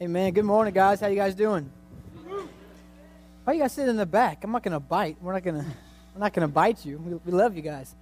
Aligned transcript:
Hey 0.00 0.06
man, 0.06 0.32
good 0.32 0.46
morning 0.46 0.72
guys. 0.72 0.98
How 0.98 1.08
you 1.08 1.14
guys 1.14 1.34
doing? 1.34 1.70
Why 3.44 3.52
you 3.52 3.60
guys 3.60 3.74
sitting 3.74 3.90
in 3.90 3.96
the 3.98 4.06
back? 4.06 4.42
I'm 4.42 4.50
not 4.50 4.62
gonna 4.62 4.80
bite. 4.80 5.18
We're 5.20 5.34
not 5.34 5.42
gonna 5.42 5.66
we're 6.14 6.20
not 6.20 6.32
gonna 6.32 6.48
bite 6.48 6.86
you. 6.86 6.96
We, 6.96 7.14
we 7.16 7.32
love 7.32 7.54
you 7.54 7.60
guys. 7.60 7.94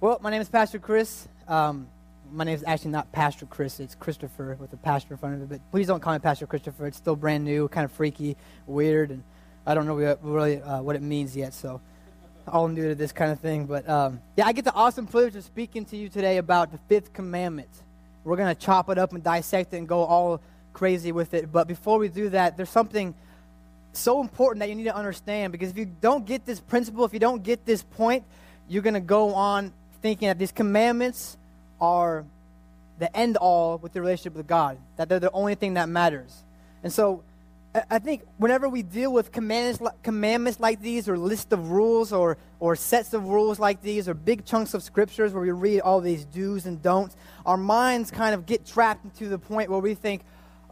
Well, 0.00 0.18
my 0.20 0.30
name 0.30 0.40
is 0.40 0.48
Pastor 0.48 0.80
Chris. 0.80 1.28
Um, 1.46 1.86
my 2.32 2.42
name 2.42 2.56
is 2.56 2.64
actually 2.66 2.90
not 2.90 3.12
Pastor 3.12 3.46
Chris. 3.46 3.78
It's 3.78 3.94
Christopher 3.94 4.56
with 4.58 4.72
a 4.72 4.76
pastor 4.76 5.14
in 5.14 5.18
front 5.18 5.36
of 5.36 5.42
it. 5.42 5.48
But 5.48 5.70
please 5.70 5.86
don't 5.86 6.00
call 6.00 6.14
me 6.14 6.18
Pastor 6.18 6.48
Christopher. 6.48 6.88
It's 6.88 6.96
still 6.96 7.14
brand 7.14 7.44
new, 7.44 7.68
kind 7.68 7.84
of 7.84 7.92
freaky, 7.92 8.36
weird, 8.66 9.12
and 9.12 9.22
I 9.64 9.74
don't 9.74 9.86
know 9.86 9.94
really 10.24 10.60
uh, 10.60 10.82
what 10.82 10.96
it 10.96 11.02
means 11.02 11.36
yet. 11.36 11.54
So 11.54 11.80
all 12.48 12.66
new 12.66 12.88
to 12.88 12.96
this 12.96 13.12
kind 13.12 13.30
of 13.30 13.38
thing. 13.38 13.66
But 13.66 13.88
um, 13.88 14.20
yeah, 14.36 14.48
I 14.48 14.52
get 14.54 14.64
the 14.64 14.74
awesome 14.74 15.06
privilege 15.06 15.36
of 15.36 15.44
speaking 15.44 15.84
to 15.84 15.96
you 15.96 16.08
today 16.08 16.38
about 16.38 16.72
the 16.72 16.78
fifth 16.88 17.12
commandment. 17.12 17.70
We're 18.24 18.38
to 18.38 18.54
chop 18.56 18.88
it 18.88 18.98
up 18.98 19.12
and 19.12 19.22
dissect 19.22 19.72
it 19.72 19.76
and 19.76 19.86
go 19.86 20.02
all 20.02 20.40
crazy 20.74 21.12
with 21.12 21.32
it. 21.32 21.50
But 21.50 21.66
before 21.66 21.98
we 21.98 22.08
do 22.08 22.28
that, 22.30 22.56
there's 22.58 22.68
something 22.68 23.14
so 23.92 24.20
important 24.20 24.60
that 24.60 24.68
you 24.68 24.74
need 24.74 24.84
to 24.84 24.94
understand 24.94 25.52
because 25.52 25.70
if 25.70 25.78
you 25.78 25.86
don't 25.86 26.26
get 26.26 26.44
this 26.44 26.60
principle, 26.60 27.04
if 27.04 27.14
you 27.14 27.20
don't 27.20 27.42
get 27.42 27.64
this 27.64 27.82
point, 27.82 28.24
you're 28.68 28.82
going 28.82 28.94
to 28.94 29.00
go 29.00 29.34
on 29.34 29.72
thinking 30.02 30.28
that 30.28 30.38
these 30.38 30.52
commandments 30.52 31.38
are 31.80 32.24
the 32.98 33.16
end 33.16 33.36
all 33.36 33.78
with 33.78 33.92
the 33.92 34.00
relationship 34.00 34.34
with 34.34 34.46
God, 34.46 34.78
that 34.96 35.08
they're 35.08 35.20
the 35.20 35.30
only 35.30 35.54
thing 35.54 35.74
that 35.74 35.88
matters. 35.88 36.42
And 36.82 36.92
so 36.92 37.22
I 37.90 37.98
think 37.98 38.22
whenever 38.36 38.68
we 38.68 38.82
deal 38.82 39.12
with 39.12 39.32
commandments, 39.32 39.82
commandments 40.04 40.60
like 40.60 40.80
these, 40.80 41.08
or 41.08 41.18
list 41.18 41.52
of 41.52 41.72
rules, 41.72 42.12
or, 42.12 42.36
or 42.60 42.76
sets 42.76 43.14
of 43.14 43.26
rules 43.26 43.58
like 43.58 43.82
these, 43.82 44.08
or 44.08 44.14
big 44.14 44.44
chunks 44.44 44.74
of 44.74 44.82
scriptures 44.82 45.32
where 45.32 45.42
we 45.42 45.50
read 45.50 45.80
all 45.80 46.00
these 46.00 46.24
do's 46.24 46.66
and 46.66 46.80
don'ts, 46.82 47.16
our 47.44 47.56
minds 47.56 48.12
kind 48.12 48.32
of 48.32 48.46
get 48.46 48.64
trapped 48.64 49.04
into 49.04 49.28
the 49.28 49.38
point 49.38 49.70
where 49.70 49.80
we 49.80 49.94
think, 49.94 50.22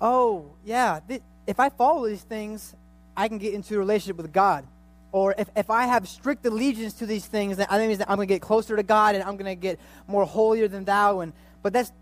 oh, 0.02 0.50
yeah, 0.64 1.00
th- 1.08 1.22
if 1.46 1.58
I 1.58 1.70
follow 1.70 2.06
these 2.06 2.22
things, 2.22 2.74
I 3.16 3.28
can 3.28 3.38
get 3.38 3.54
into 3.54 3.76
a 3.76 3.78
relationship 3.78 4.16
with 4.16 4.32
God. 4.32 4.66
Or 5.12 5.34
if, 5.38 5.48
if 5.56 5.70
I 5.70 5.86
have 5.86 6.08
strict 6.08 6.44
allegiance 6.44 6.94
to 6.94 7.06
these 7.06 7.24
things, 7.24 7.58
then 7.58 7.66
I 7.70 7.78
think 7.78 7.96
that 7.98 8.10
I'm 8.10 8.16
going 8.16 8.28
to 8.28 8.34
get 8.34 8.42
closer 8.42 8.76
to 8.76 8.82
God 8.82 9.14
and 9.14 9.22
I'm 9.24 9.36
going 9.36 9.44
to 9.46 9.60
get 9.60 9.78
more 10.06 10.24
holier 10.24 10.68
than 10.68 10.84
thou. 10.84 11.20
And, 11.20 11.32
but 11.62 11.72
that's, 11.72 11.92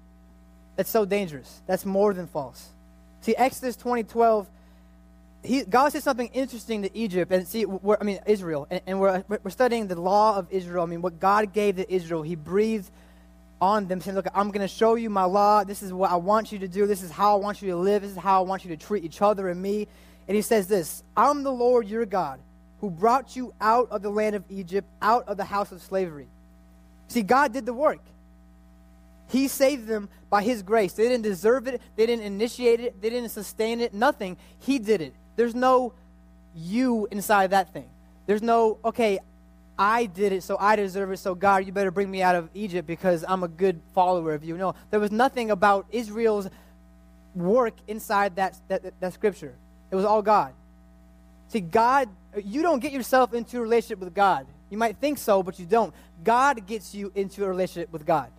that's 0.76 0.90
so 0.90 1.04
dangerous. 1.04 1.60
That's 1.66 1.84
more 1.84 2.14
than 2.14 2.26
false. 2.26 2.68
See, 3.20 3.36
Exodus 3.36 3.76
2012 3.76 4.48
he, 5.42 5.64
God 5.64 5.90
said 5.90 6.02
something 6.02 6.28
interesting 6.34 6.82
to 6.82 6.94
Egypt, 6.96 7.32
and 7.32 7.48
see, 7.48 7.64
I 7.64 8.04
mean 8.04 8.20
Israel, 8.26 8.66
and, 8.70 8.82
and 8.86 9.00
we're, 9.00 9.24
we're 9.26 9.50
studying 9.50 9.86
the 9.86 9.98
law 9.98 10.36
of 10.36 10.46
Israel. 10.50 10.82
I 10.84 10.86
mean, 10.86 11.00
what 11.00 11.18
God 11.18 11.54
gave 11.54 11.76
to 11.76 11.92
Israel, 11.92 12.22
He 12.22 12.34
breathed 12.34 12.90
on 13.60 13.86
them, 13.86 14.00
saying, 14.00 14.16
"Look, 14.16 14.26
I'm 14.34 14.50
going 14.50 14.66
to 14.66 14.68
show 14.68 14.94
you 14.94 15.10
my 15.10 15.24
law. 15.24 15.64
This 15.64 15.82
is 15.82 15.92
what 15.92 16.10
I 16.10 16.16
want 16.16 16.52
you 16.52 16.58
to 16.60 16.68
do. 16.68 16.86
This 16.86 17.02
is 17.02 17.10
how 17.10 17.36
I 17.36 17.40
want 17.40 17.60
you 17.62 17.70
to 17.70 17.76
live. 17.76 18.02
This 18.02 18.12
is 18.12 18.16
how 18.16 18.42
I 18.42 18.46
want 18.46 18.64
you 18.64 18.70
to 18.70 18.76
treat 18.76 19.04
each 19.04 19.22
other 19.22 19.48
and 19.48 19.60
me." 19.60 19.86
And 20.28 20.36
He 20.36 20.42
says 20.42 20.66
this: 20.66 21.02
"I'm 21.16 21.42
the 21.42 21.52
Lord 21.52 21.88
your 21.88 22.06
God, 22.06 22.40
who 22.80 22.90
brought 22.90 23.36
you 23.36 23.52
out 23.60 23.88
of 23.90 24.02
the 24.02 24.10
land 24.10 24.36
of 24.36 24.44
Egypt, 24.48 24.88
out 25.02 25.28
of 25.28 25.36
the 25.36 25.44
house 25.44 25.72
of 25.72 25.82
slavery." 25.82 26.28
See, 27.08 27.22
God 27.22 27.52
did 27.52 27.66
the 27.66 27.74
work. 27.74 28.00
He 29.28 29.48
saved 29.48 29.86
them 29.86 30.08
by 30.28 30.42
His 30.42 30.62
grace. 30.62 30.92
They 30.92 31.08
didn't 31.08 31.22
deserve 31.22 31.66
it. 31.66 31.80
They 31.96 32.06
didn't 32.06 32.24
initiate 32.24 32.80
it. 32.80 33.00
They 33.00 33.10
didn't 33.10 33.30
sustain 33.30 33.80
it. 33.80 33.92
Nothing. 33.92 34.36
He 34.58 34.78
did 34.78 35.00
it. 35.00 35.14
There's 35.36 35.54
no 35.54 35.92
you 36.54 37.06
inside 37.10 37.50
that 37.50 37.72
thing. 37.72 37.88
There's 38.26 38.42
no, 38.42 38.78
okay, 38.84 39.18
I 39.80 40.04
did 40.04 40.34
it, 40.34 40.42
so 40.42 40.58
I 40.60 40.76
deserve 40.76 41.10
it, 41.10 41.16
so 41.16 41.34
God, 41.34 41.64
you 41.64 41.72
better 41.72 41.90
bring 41.90 42.10
me 42.10 42.20
out 42.20 42.36
of 42.36 42.50
Egypt 42.52 42.86
because 42.86 43.24
I'm 43.26 43.42
a 43.42 43.48
good 43.48 43.80
follower 43.94 44.34
of 44.34 44.44
you. 44.44 44.58
No, 44.58 44.74
there 44.90 45.00
was 45.00 45.10
nothing 45.10 45.50
about 45.50 45.86
Israel's 45.90 46.50
work 47.34 47.72
inside 47.88 48.36
that, 48.36 48.58
that, 48.68 49.00
that, 49.00 49.14
scripture. 49.14 49.54
It 49.90 49.96
was 49.96 50.04
all 50.04 50.20
God. 50.20 50.52
See, 51.48 51.60
God, 51.60 52.10
you 52.44 52.60
don't 52.60 52.80
get 52.80 52.92
yourself 52.92 53.32
into 53.32 53.56
a 53.56 53.62
relationship 53.62 54.00
with 54.00 54.14
God. 54.14 54.46
You 54.68 54.76
might 54.76 54.98
think 54.98 55.16
so, 55.16 55.42
but 55.42 55.58
you 55.58 55.64
don't. 55.64 55.94
God 56.22 56.66
gets 56.66 56.94
you 56.94 57.10
into 57.14 57.42
a 57.46 57.48
relationship 57.48 57.90
with 57.90 58.04
God. 58.04 58.30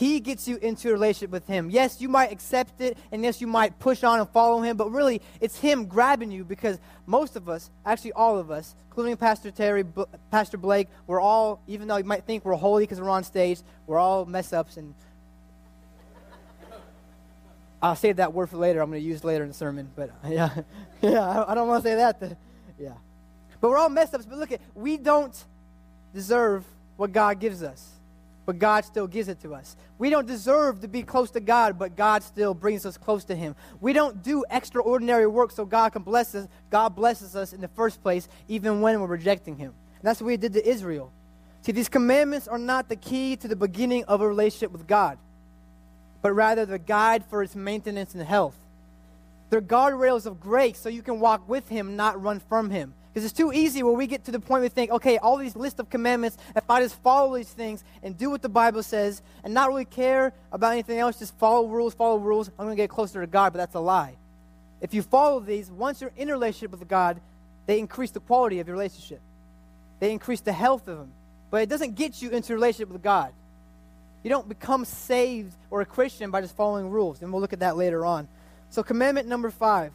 He 0.00 0.18
gets 0.18 0.48
you 0.48 0.56
into 0.56 0.88
a 0.88 0.92
relationship 0.92 1.30
with 1.30 1.46
Him. 1.46 1.68
Yes, 1.68 2.00
you 2.00 2.08
might 2.08 2.32
accept 2.32 2.80
it, 2.80 2.96
and 3.12 3.22
yes, 3.22 3.42
you 3.42 3.46
might 3.46 3.78
push 3.78 4.02
on 4.02 4.18
and 4.18 4.26
follow 4.30 4.62
Him, 4.62 4.78
but 4.78 4.90
really, 4.90 5.20
it's 5.42 5.58
Him 5.58 5.84
grabbing 5.84 6.30
you 6.30 6.42
because 6.42 6.78
most 7.04 7.36
of 7.36 7.50
us, 7.50 7.68
actually 7.84 8.12
all 8.12 8.38
of 8.38 8.50
us, 8.50 8.74
including 8.88 9.18
Pastor 9.18 9.50
Terry, 9.50 9.82
B- 9.82 10.04
Pastor 10.30 10.56
Blake, 10.56 10.88
we're 11.06 11.20
all, 11.20 11.60
even 11.66 11.86
though 11.86 11.98
you 11.98 12.04
might 12.04 12.24
think 12.24 12.46
we're 12.46 12.54
holy 12.54 12.84
because 12.84 12.98
we're 12.98 13.10
on 13.10 13.24
stage, 13.24 13.60
we're 13.86 13.98
all 13.98 14.24
mess 14.24 14.54
ups 14.54 14.78
and 14.78 14.94
I'll 17.82 17.94
save 17.94 18.16
that 18.16 18.32
word 18.32 18.48
for 18.48 18.56
later. 18.56 18.80
I'm 18.80 18.88
going 18.88 19.02
to 19.02 19.06
use 19.06 19.22
later 19.22 19.42
in 19.42 19.50
the 19.50 19.54
sermon. 19.54 19.90
But 19.94 20.12
yeah, 20.26 20.62
yeah, 21.02 21.44
I 21.46 21.54
don't 21.54 21.68
want 21.68 21.84
to 21.84 21.90
say 21.90 21.96
that. 21.96 22.18
To, 22.20 22.38
yeah, 22.80 22.94
but 23.60 23.68
we're 23.68 23.76
all 23.76 23.90
messed 23.90 24.14
ups. 24.14 24.24
But 24.24 24.38
look 24.38 24.50
at 24.50 24.62
we 24.74 24.96
don't 24.96 25.44
deserve 26.14 26.64
what 26.96 27.12
God 27.12 27.38
gives 27.38 27.62
us 27.62 27.99
but 28.46 28.58
God 28.58 28.84
still 28.84 29.06
gives 29.06 29.28
it 29.28 29.40
to 29.40 29.54
us. 29.54 29.76
We 29.98 30.10
don't 30.10 30.26
deserve 30.26 30.80
to 30.80 30.88
be 30.88 31.02
close 31.02 31.30
to 31.32 31.40
God, 31.40 31.78
but 31.78 31.96
God 31.96 32.22
still 32.22 32.54
brings 32.54 32.86
us 32.86 32.96
close 32.96 33.24
to 33.24 33.34
Him. 33.36 33.54
We 33.80 33.92
don't 33.92 34.22
do 34.22 34.44
extraordinary 34.50 35.26
work 35.26 35.50
so 35.50 35.64
God 35.64 35.90
can 35.92 36.02
bless 36.02 36.34
us. 36.34 36.48
God 36.70 36.94
blesses 36.94 37.36
us 37.36 37.52
in 37.52 37.60
the 37.60 37.68
first 37.68 38.02
place, 38.02 38.28
even 38.48 38.80
when 38.80 39.00
we're 39.00 39.06
rejecting 39.06 39.56
Him. 39.56 39.72
And 39.98 40.02
that's 40.02 40.22
what 40.22 40.30
He 40.30 40.36
did 40.36 40.52
to 40.54 40.68
Israel. 40.68 41.12
See, 41.62 41.72
these 41.72 41.88
commandments 41.88 42.48
are 42.48 42.58
not 42.58 42.88
the 42.88 42.96
key 42.96 43.36
to 43.36 43.48
the 43.48 43.56
beginning 43.56 44.04
of 44.04 44.20
a 44.22 44.28
relationship 44.28 44.72
with 44.72 44.86
God, 44.86 45.18
but 46.22 46.32
rather 46.32 46.64
the 46.64 46.78
guide 46.78 47.24
for 47.26 47.42
its 47.42 47.54
maintenance 47.54 48.14
and 48.14 48.22
health. 48.22 48.56
They're 49.50 49.60
guardrails 49.60 50.26
of 50.26 50.40
grace 50.40 50.78
so 50.78 50.88
you 50.88 51.02
can 51.02 51.20
walk 51.20 51.48
with 51.48 51.68
Him, 51.68 51.96
not 51.96 52.22
run 52.22 52.40
from 52.40 52.70
Him. 52.70 52.94
Because 53.12 53.24
it's 53.24 53.36
too 53.36 53.52
easy 53.52 53.82
when 53.82 53.96
we 53.96 54.06
get 54.06 54.24
to 54.26 54.30
the 54.30 54.38
point 54.38 54.62
we 54.62 54.68
think, 54.68 54.92
okay, 54.92 55.18
all 55.18 55.36
these 55.36 55.56
list 55.56 55.80
of 55.80 55.90
commandments, 55.90 56.38
if 56.54 56.62
I 56.70 56.80
just 56.80 56.94
follow 57.02 57.36
these 57.36 57.50
things 57.50 57.82
and 58.04 58.16
do 58.16 58.30
what 58.30 58.40
the 58.40 58.48
Bible 58.48 58.84
says 58.84 59.20
and 59.42 59.52
not 59.52 59.68
really 59.68 59.84
care 59.84 60.32
about 60.52 60.72
anything 60.72 60.98
else, 60.98 61.18
just 61.18 61.36
follow 61.36 61.66
rules, 61.66 61.92
follow 61.92 62.18
rules, 62.18 62.48
I'm 62.50 62.66
going 62.66 62.76
to 62.76 62.80
get 62.80 62.88
closer 62.88 63.20
to 63.20 63.26
God, 63.26 63.52
but 63.52 63.58
that's 63.58 63.74
a 63.74 63.80
lie. 63.80 64.16
If 64.80 64.94
you 64.94 65.02
follow 65.02 65.40
these, 65.40 65.70
once 65.72 66.00
you're 66.00 66.12
in 66.16 66.30
a 66.30 66.32
relationship 66.32 66.70
with 66.70 66.86
God, 66.88 67.20
they 67.66 67.80
increase 67.80 68.12
the 68.12 68.20
quality 68.20 68.60
of 68.60 68.68
your 68.68 68.76
relationship. 68.76 69.20
They 69.98 70.12
increase 70.12 70.40
the 70.40 70.52
health 70.52 70.86
of 70.86 70.98
them. 70.98 71.12
But 71.50 71.62
it 71.62 71.68
doesn't 71.68 71.96
get 71.96 72.22
you 72.22 72.30
into 72.30 72.52
a 72.52 72.54
relationship 72.54 72.90
with 72.90 73.02
God. 73.02 73.32
You 74.22 74.30
don't 74.30 74.48
become 74.48 74.84
saved 74.84 75.52
or 75.70 75.80
a 75.80 75.86
Christian 75.86 76.30
by 76.30 76.42
just 76.42 76.56
following 76.56 76.90
rules. 76.90 77.22
And 77.22 77.32
we'll 77.32 77.40
look 77.40 77.52
at 77.52 77.60
that 77.60 77.76
later 77.76 78.06
on. 78.06 78.28
So 78.70 78.84
commandment 78.84 79.26
number 79.26 79.50
five, 79.50 79.92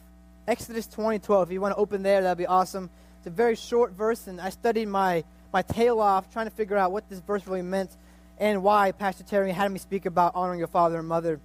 Exodus 0.47 0.85
20, 0.87 1.19
12. 1.19 1.47
If 1.47 1.53
you 1.53 1.61
want 1.61 1.73
to 1.73 1.79
open 1.79 2.03
there, 2.03 2.21
that'd 2.21 2.37
be 2.37 2.45
awesome. 2.45 2.89
It's 3.19 3.27
a 3.27 3.29
very 3.29 3.55
short 3.55 3.93
verse, 3.93 4.27
and 4.27 4.39
I 4.41 4.49
studied 4.49 4.87
my, 4.89 5.23
my 5.53 5.61
tail 5.61 6.01
off 6.01 6.31
trying 6.31 6.47
to 6.47 6.51
figure 6.51 6.75
out 6.75 6.91
what 6.91 7.09
this 7.09 7.19
verse 7.19 7.47
really 7.47 7.61
meant 7.61 7.89
and 8.37 8.61
why 8.61 8.91
Pastor 8.91 9.23
Terry 9.23 9.53
had 9.53 9.71
me 9.71 9.79
speak 9.79 10.05
about 10.05 10.35
honoring 10.35 10.59
your 10.59 10.67
father 10.67 10.99
and 10.99 11.07
mother. 11.07 11.39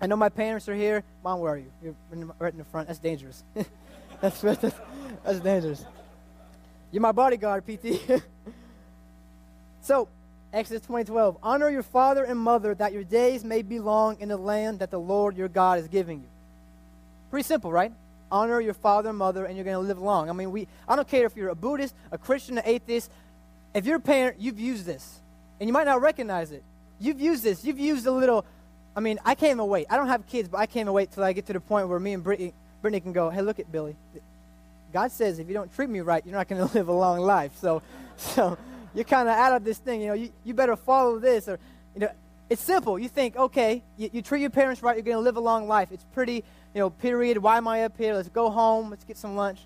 I 0.00 0.08
know 0.08 0.16
my 0.16 0.28
parents 0.28 0.68
are 0.68 0.74
here. 0.74 1.04
Mom, 1.22 1.38
where 1.38 1.52
are 1.52 1.56
you? 1.56 1.70
You're 1.82 1.94
right 2.40 2.52
in 2.52 2.58
the 2.58 2.64
front. 2.64 2.88
That's 2.88 2.98
dangerous. 2.98 3.44
that's, 4.20 4.40
that's, 4.40 4.74
that's 5.24 5.38
dangerous. 5.38 5.84
You're 6.90 7.00
my 7.00 7.12
bodyguard, 7.12 7.64
PT. 7.64 8.00
so, 9.82 10.08
Exodus 10.54 10.86
20:12, 10.86 11.36
honor 11.42 11.68
your 11.68 11.82
father 11.82 12.24
and 12.24 12.38
mother 12.38 12.74
that 12.74 12.92
your 12.92 13.04
days 13.04 13.44
may 13.44 13.62
be 13.62 13.78
long 13.78 14.18
in 14.20 14.28
the 14.28 14.36
land 14.36 14.78
that 14.78 14.90
the 14.90 15.00
Lord 15.00 15.36
your 15.36 15.48
God 15.48 15.78
is 15.78 15.88
giving 15.88 16.18
you. 16.18 16.28
Pretty 17.30 17.44
simple, 17.44 17.72
right? 17.72 17.92
honor 18.34 18.60
your 18.60 18.74
father 18.74 19.10
and 19.10 19.18
mother, 19.18 19.44
and 19.44 19.56
you're 19.56 19.64
going 19.64 19.80
to 19.80 19.88
live 19.88 19.98
long. 19.98 20.28
I 20.28 20.32
mean, 20.32 20.50
we, 20.50 20.66
I 20.88 20.96
don't 20.96 21.06
care 21.06 21.24
if 21.24 21.36
you're 21.36 21.50
a 21.50 21.54
Buddhist, 21.54 21.94
a 22.10 22.18
Christian, 22.18 22.58
an 22.58 22.64
atheist. 22.66 23.10
If 23.74 23.86
you're 23.86 23.96
a 23.96 24.00
parent, 24.00 24.40
you've 24.40 24.58
used 24.58 24.84
this. 24.84 25.20
And 25.60 25.68
you 25.68 25.72
might 25.72 25.84
not 25.84 26.00
recognize 26.00 26.50
it. 26.50 26.64
You've 26.98 27.20
used 27.20 27.44
this. 27.44 27.64
You've 27.64 27.78
used 27.78 28.06
a 28.06 28.10
little, 28.10 28.44
I 28.96 29.00
mean, 29.00 29.20
I 29.24 29.36
can't 29.36 29.52
even 29.52 29.68
wait. 29.68 29.86
I 29.88 29.96
don't 29.96 30.08
have 30.08 30.26
kids, 30.26 30.48
but 30.48 30.58
I 30.58 30.66
can't 30.66 30.82
even 30.82 30.92
wait 30.92 31.12
till 31.12 31.22
I 31.22 31.32
get 31.32 31.46
to 31.46 31.52
the 31.52 31.60
point 31.60 31.88
where 31.88 32.00
me 32.00 32.12
and 32.12 32.24
Brittany, 32.24 32.52
Brittany 32.82 33.00
can 33.00 33.12
go, 33.12 33.30
hey, 33.30 33.40
look 33.40 33.60
at 33.60 33.70
Billy. 33.70 33.94
God 34.92 35.12
says 35.12 35.38
if 35.38 35.46
you 35.46 35.54
don't 35.54 35.72
treat 35.74 35.88
me 35.88 36.00
right, 36.00 36.24
you're 36.26 36.34
not 36.34 36.48
going 36.48 36.66
to 36.68 36.74
live 36.74 36.88
a 36.88 36.92
long 36.92 37.20
life. 37.20 37.52
So, 37.60 37.82
so 38.16 38.58
you're 38.94 39.04
kind 39.04 39.28
of 39.28 39.34
out 39.34 39.52
of 39.54 39.64
this 39.64 39.78
thing. 39.78 40.00
You 40.00 40.08
know, 40.08 40.14
you, 40.14 40.30
you 40.44 40.54
better 40.54 40.76
follow 40.76 41.18
this. 41.18 41.48
Or, 41.48 41.58
you 41.94 42.00
know, 42.00 42.10
it's 42.48 42.62
simple. 42.62 42.98
You 42.98 43.08
think, 43.08 43.36
okay, 43.36 43.82
you, 43.96 44.10
you 44.12 44.22
treat 44.22 44.40
your 44.40 44.50
parents 44.50 44.82
right, 44.82 44.96
you're 44.96 45.04
going 45.04 45.16
to 45.16 45.22
live 45.22 45.36
a 45.36 45.40
long 45.40 45.66
life. 45.66 45.90
It's 45.92 46.04
pretty 46.12 46.44
you 46.74 46.80
know, 46.80 46.90
period. 46.90 47.38
Why 47.38 47.56
am 47.56 47.68
I 47.68 47.84
up 47.84 47.96
here? 47.96 48.14
Let's 48.14 48.28
go 48.28 48.50
home. 48.50 48.90
Let's 48.90 49.04
get 49.04 49.16
some 49.16 49.36
lunch. 49.36 49.60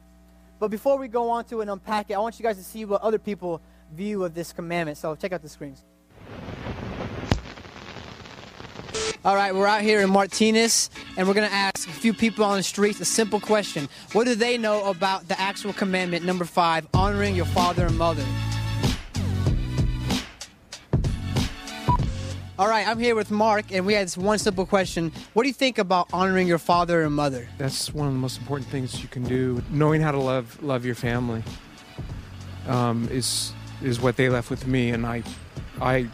But 0.61 0.69
before 0.69 0.99
we 0.99 1.09
go 1.09 1.31
on 1.31 1.45
to 1.47 1.63
and 1.63 1.71
unpack 1.71 2.11
it, 2.11 2.15
I 2.15 2.19
want 2.19 2.39
you 2.39 2.43
guys 2.43 2.59
to 2.59 2.65
see 2.65 2.85
what 2.85 3.01
other 3.01 3.19
people 3.19 3.63
view 3.95 4.25
of 4.25 4.35
this 4.35 4.53
commandment. 4.53 4.99
So 4.99 5.15
check 5.15 5.33
out 5.33 5.41
the 5.41 5.49
screens. 5.49 5.85
All 9.25 9.35
right, 9.35 9.55
we're 9.55 9.67
out 9.67 9.83
here 9.83 10.01
in 10.01 10.11
Martinez, 10.11 10.91
and 11.17 11.27
we're 11.27 11.35
going 11.35 11.49
to 11.49 11.55
ask 11.55 11.89
a 11.89 11.93
few 11.93 12.15
people 12.15 12.45
on 12.45 12.57
the 12.57 12.63
streets 12.63 13.01
a 13.01 13.05
simple 13.05 13.41
question. 13.41 13.89
What 14.13 14.25
do 14.25 14.35
they 14.35 14.57
know 14.57 14.89
about 14.89 15.27
the 15.27 15.39
actual 15.41 15.73
commandment, 15.73 16.25
number 16.25 16.45
five, 16.45 16.87
honoring 16.95 17.35
your 17.35 17.47
father 17.47 17.87
and 17.87 17.99
mother? 17.99 18.25
All 22.59 22.69
right, 22.69 22.89
I'm 22.89 22.99
here 22.99 23.15
with 23.15 23.31
Mark, 23.31 23.67
and 23.71 23.87
we 23.87 23.95
had 23.95 24.09
this 24.09 24.19
one 24.19 24.37
simple 24.37 24.67
question. 24.67 25.13
What 25.33 25.45
do 25.45 25.49
you 25.49 25.55
think 25.55 25.79
about 25.79 26.09
honoring 26.13 26.49
your 26.49 26.59
father 26.59 27.05
and 27.05 27.15
mother? 27.15 27.49
That's 27.57 27.95
one 27.95 28.09
of 28.09 28.13
the 28.13 28.19
most 28.19 28.37
important 28.41 28.69
things 28.69 29.01
you 29.01 29.07
can 29.07 29.23
do. 29.23 29.63
Knowing 29.71 30.01
how 30.01 30.11
to 30.11 30.19
love 30.19 30.61
love 30.61 30.85
your 30.85 30.97
family 30.97 31.45
um, 32.67 33.09
is 33.13 33.53
is 33.81 34.01
what 34.01 34.17
they 34.17 34.29
left 34.29 34.51
with 34.51 34.67
me, 34.67 34.91
and 34.91 35.07
I, 35.07 35.23
I, 35.81 36.09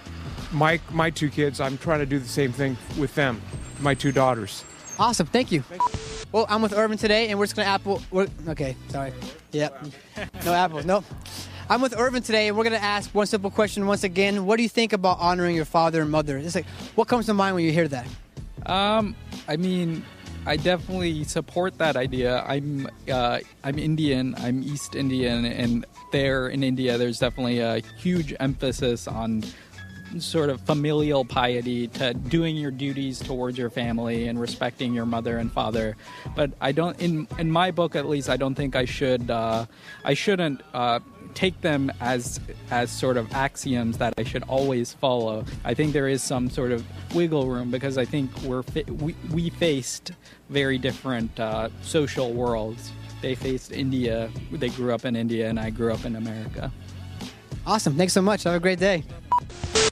my 0.53 0.79
my 0.91 1.09
two 1.09 1.31
kids. 1.31 1.61
I'm 1.61 1.79
trying 1.79 2.01
to 2.01 2.07
do 2.07 2.19
the 2.19 2.29
same 2.29 2.53
thing 2.53 2.77
with 2.99 3.15
them. 3.15 3.41
My 3.81 3.95
two 3.95 4.13
daughters. 4.13 4.65
Awesome, 4.99 5.27
thank 5.27 5.51
you. 5.51 5.65
Well, 6.31 6.45
I'm 6.51 6.61
with 6.61 6.75
Irvin 6.75 6.99
today, 6.99 7.31
and 7.31 7.39
we're 7.39 7.47
just 7.47 7.57
gonna 7.57 7.69
apple. 7.69 8.03
We're, 8.11 8.29
okay, 8.49 8.77
sorry. 8.89 9.15
Yep. 9.53 9.87
No 10.45 10.53
apples. 10.53 10.85
Nope. 10.85 11.07
I'm 11.69 11.81
with 11.81 11.99
Irvin 11.99 12.23
today, 12.23 12.49
and 12.49 12.57
we're 12.59 12.65
going 12.65 12.79
to 12.79 12.85
ask 12.85 13.15
one 13.15 13.27
simple 13.27 13.51
question 13.51 13.87
once 13.87 14.05
again. 14.05 14.45
What 14.45 14.57
do 14.57 14.63
you 14.63 14.69
think 14.69 14.93
about 14.93 15.19
honoring 15.19 15.57
your 15.57 15.65
father 15.65 16.03
and 16.03 16.11
mother? 16.11 16.37
It's 16.37 16.55
like, 16.55 16.67
what 16.95 17.09
comes 17.09 17.25
to 17.27 17.35
mind 17.35 17.55
when 17.55 17.65
you 17.65 17.73
hear 17.73 17.89
that? 17.89 18.07
Um, 18.67 19.17
I 19.49 19.57
mean, 19.57 20.05
I 20.45 20.59
definitely 20.59 21.25
support 21.25 21.79
that 21.79 21.97
idea. 21.97 22.43
I'm 22.47 22.87
uh, 23.11 23.41
I'm 23.63 23.79
Indian. 23.79 24.35
I'm 24.39 24.63
East 24.63 24.95
Indian, 24.95 25.47
and 25.47 25.87
there 26.13 26.49
in 26.49 26.63
India, 26.63 26.99
there's 26.99 27.19
definitely 27.19 27.61
a 27.61 27.81
huge 27.99 28.35
emphasis 28.41 29.09
on 29.09 29.43
sort 30.21 30.51
of 30.51 30.61
familial 30.61 31.25
piety 31.25 31.89
to 31.89 32.15
doing 32.15 32.57
your 32.57 32.71
duties 32.71 33.19
towards 33.19 33.59
your 33.59 33.71
family 33.71 34.29
and 34.29 34.41
respecting 34.41 34.95
your 34.95 35.07
mother 35.07 35.39
and 35.39 35.53
father. 35.53 35.97
But 36.35 36.53
I 36.61 36.73
don't, 36.73 36.99
in 37.01 37.29
in 37.39 37.51
my 37.51 37.71
book 37.71 37.97
at 37.97 38.07
least, 38.07 38.29
I 38.29 38.37
don't 38.37 38.55
think 38.55 38.77
I 38.77 38.85
should. 38.85 39.31
Uh, 39.31 39.67
I 40.05 40.15
shouldn't. 40.15 40.63
Uh, 40.73 41.01
take 41.35 41.61
them 41.61 41.93
as 42.01 42.41
as 42.71 42.91
sort 42.91 43.17
of 43.17 43.33
axioms 43.33 43.99
that 43.99 44.15
I 44.17 44.23
should 44.23 44.45
always 44.45 44.93
follow. 44.93 45.45
I 45.65 45.75
think 45.75 45.93
there 45.93 46.09
is 46.09 46.23
some 46.23 46.49
sort 46.49 46.73
of 46.73 46.85
wiggle 47.15 47.47
room 47.47 47.71
because 47.71 47.99
I 47.99 48.05
think 48.05 48.31
we're 48.43 48.63
we, 48.89 49.15
we 49.33 49.51
faced 49.51 50.13
very 50.49 50.79
different 50.79 51.39
uh, 51.39 51.69
social 51.83 52.33
worlds. 52.33 52.93
They 53.21 53.35
faced 53.35 53.73
India. 53.73 54.31
They 54.53 54.69
grew 54.69 54.93
up 54.93 55.05
in 55.05 55.17
India, 55.17 55.49
and 55.49 55.59
I 55.59 55.71
grew 55.71 55.93
up 55.93 56.05
in 56.05 56.17
America. 56.17 56.71
Awesome. 57.67 57.97
Thanks 57.97 58.13
so 58.13 58.23
much. 58.23 58.43
Have 58.45 58.55
a 58.55 58.61
great 58.61 58.79
day. 58.79 59.05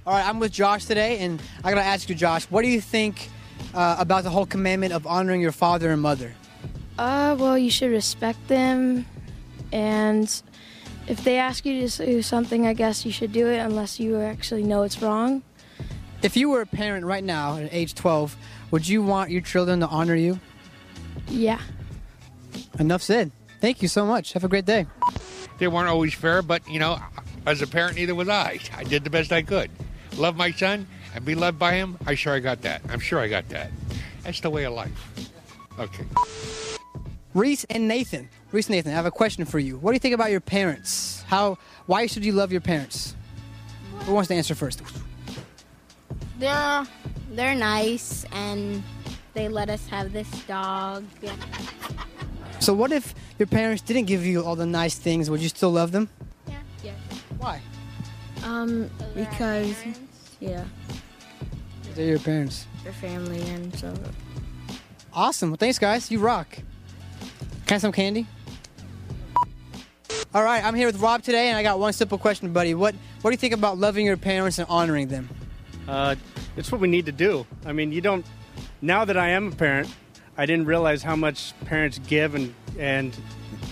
All 0.05 0.15
right, 0.15 0.27
I'm 0.27 0.41
with 0.41 0.53
Josh 0.53 0.85
today, 0.85 1.19
and 1.19 1.41
I 1.65 1.71
gotta 1.71 1.87
ask 1.87 2.09
you, 2.09 2.15
Josh, 2.15 2.45
what 2.47 2.63
do 2.63 2.69
you 2.69 2.81
think 2.81 3.31
uh, 3.73 3.97
about 3.99 4.25
the 4.25 4.31
whole 4.31 4.47
commandment 4.47 4.93
of 4.93 5.07
honoring 5.07 5.41
your 5.41 5.53
father 5.53 5.91
and 5.91 6.03
mother? 6.03 6.35
Uh, 6.99 7.37
well, 7.39 7.57
you 7.57 7.71
should 7.71 7.91
respect 7.91 8.49
them, 8.49 9.07
and 9.71 10.43
if 11.07 11.23
they 11.25 11.39
ask 11.39 11.65
you 11.65 11.89
to 11.89 12.07
do 12.07 12.21
something, 12.21 12.67
I 12.67 12.75
guess 12.75 13.07
you 13.07 13.13
should 13.13 13.33
do 13.33 13.47
it 13.47 13.59
unless 13.59 14.01
you 14.01 14.21
actually 14.21 14.65
know 14.65 14.83
it's 14.83 15.01
wrong. 15.01 15.43
If 16.23 16.37
you 16.37 16.51
were 16.51 16.61
a 16.61 16.67
parent 16.67 17.07
right 17.07 17.25
now 17.25 17.57
at 17.57 17.73
age 17.73 17.95
12, 17.95 18.37
would 18.71 18.87
you 18.87 19.03
want 19.03 19.31
your 19.31 19.41
children 19.41 19.81
to 19.81 19.87
honor 19.87 20.15
you? 20.15 20.39
Yeah. 21.29 21.61
Enough 22.79 23.03
said. 23.03 23.33
Thank 23.61 23.83
you 23.83 23.89
so 23.89 24.05
much. 24.05 24.33
Have 24.33 24.45
a 24.45 24.49
great 24.49 24.65
day. 24.65 24.87
They 25.59 25.69
weren't 25.69 25.89
always 25.89 26.15
fair, 26.15 26.43
but 26.43 26.69
you 26.69 26.79
know, 26.79 26.99
as 27.47 27.63
a 27.63 27.67
parent, 27.67 27.97
neither 27.97 28.15
was 28.15 28.29
I. 28.29 28.59
I 28.77 28.85
did 28.85 29.05
the 29.05 29.11
best 29.11 29.33
I 29.33 29.43
could. 29.43 29.71
Love 30.17 30.37
my 30.37 30.51
son 30.53 30.87
and 31.15 31.25
be 31.25 31.35
loved 31.35 31.59
by 31.59 31.75
him. 31.75 31.99
I'm 32.07 32.17
sure 32.17 32.35
I 32.35 32.39
got 32.39 32.63
that. 32.63 32.83
I'm 32.89 33.01
sure 33.01 33.19
I 33.19 33.29
got 33.29 33.49
that. 33.49 33.71
That's 34.23 34.41
the 34.41 34.51
way 34.51 34.65
of 34.65 34.75
life. 34.75 35.29
Okay. 35.79 36.05
Reese 37.35 37.65
and 37.65 37.89
Nathan. 37.89 38.29
Reese 38.53 38.67
and 38.67 38.77
Nathan, 38.77 38.93
I 38.93 38.95
have 38.95 39.07
a 39.07 39.11
question 39.11 39.45
for 39.45 39.59
you. 39.59 39.79
What 39.79 39.93
do 39.93 39.95
you 39.95 40.01
think 40.01 40.15
about 40.15 40.31
your 40.31 40.41
parents? 40.41 41.23
How? 41.27 41.59
Why 41.87 42.07
should 42.07 42.25
you 42.25 42.33
love 42.33 42.53
your 42.53 42.61
parents? 42.61 43.17
Who 44.01 44.13
wants 44.13 44.29
to 44.29 44.35
answer 44.35 44.55
first? 44.55 44.83
They're 46.39 46.87
they're 47.31 47.55
nice 47.55 48.27
and 48.33 48.83
they 49.33 49.49
let 49.49 49.71
us 49.71 49.87
have 49.89 50.13
this 50.13 50.29
dog. 50.45 51.05
Yeah. 51.23 51.35
So 52.61 52.75
what 52.75 52.93
if 52.93 53.15
your 53.39 53.47
parents 53.47 53.83
didn't 53.83 54.05
give 54.05 54.25
you 54.27 54.45
all 54.45 54.55
the 54.55 54.67
nice 54.67 54.97
things? 54.97 55.31
Would 55.31 55.41
you 55.41 55.49
still 55.49 55.71
love 55.71 55.93
them? 55.93 56.11
Yeah. 57.43 57.55
Yeah. 57.55 57.61
Why? 57.61 57.61
Um, 58.45 58.91
because 59.15 59.77
yeah, 60.41 60.65
They're 61.95 62.07
your 62.07 62.19
parents. 62.19 62.67
their 62.83 62.93
family 62.93 63.41
and 63.43 63.75
so. 63.79 63.95
Awesome. 65.13 65.51
Well, 65.51 65.57
thanks, 65.59 65.79
guys. 65.79 66.11
You 66.11 66.19
rock. 66.21 66.49
Can 66.51 66.65
I 67.69 67.73
have 67.75 67.81
some 67.83 67.93
candy? 67.93 68.27
All 70.35 70.43
right, 70.43 70.65
I'm 70.65 70.75
here 70.75 70.87
with 70.87 70.99
Rob 70.99 71.23
today, 71.23 71.49
and 71.49 71.59
I 71.59 71.63
got 71.63 71.79
one 71.79 71.93
simple 71.93 72.17
question, 72.17 72.53
buddy. 72.53 72.75
What 72.75 72.95
What 73.21 73.31
do 73.31 73.35
you 73.35 73.39
think 73.39 73.53
about 73.55 73.79
loving 73.79 74.07
your 74.07 74.17
parents 74.17 74.59
and 74.59 74.67
honoring 74.69 75.09
them? 75.09 75.29
Uh, 75.87 76.15
it's 76.57 76.73
what 76.73 76.81
we 76.81 76.89
need 76.89 77.07
to 77.07 77.13
do. 77.13 77.47
I 77.67 77.73
mean, 77.73 77.93
you 77.93 78.01
don't. 78.01 78.25
Now 78.81 79.05
that 79.05 79.17
I 79.17 79.29
am 79.31 79.49
a 79.53 79.55
parent, 79.55 79.89
I 80.39 80.47
didn't 80.47 80.67
realize 80.67 81.03
how 81.03 81.17
much 81.17 81.53
parents 81.67 81.99
give 82.09 82.35
and 82.35 82.55
and 82.79 83.15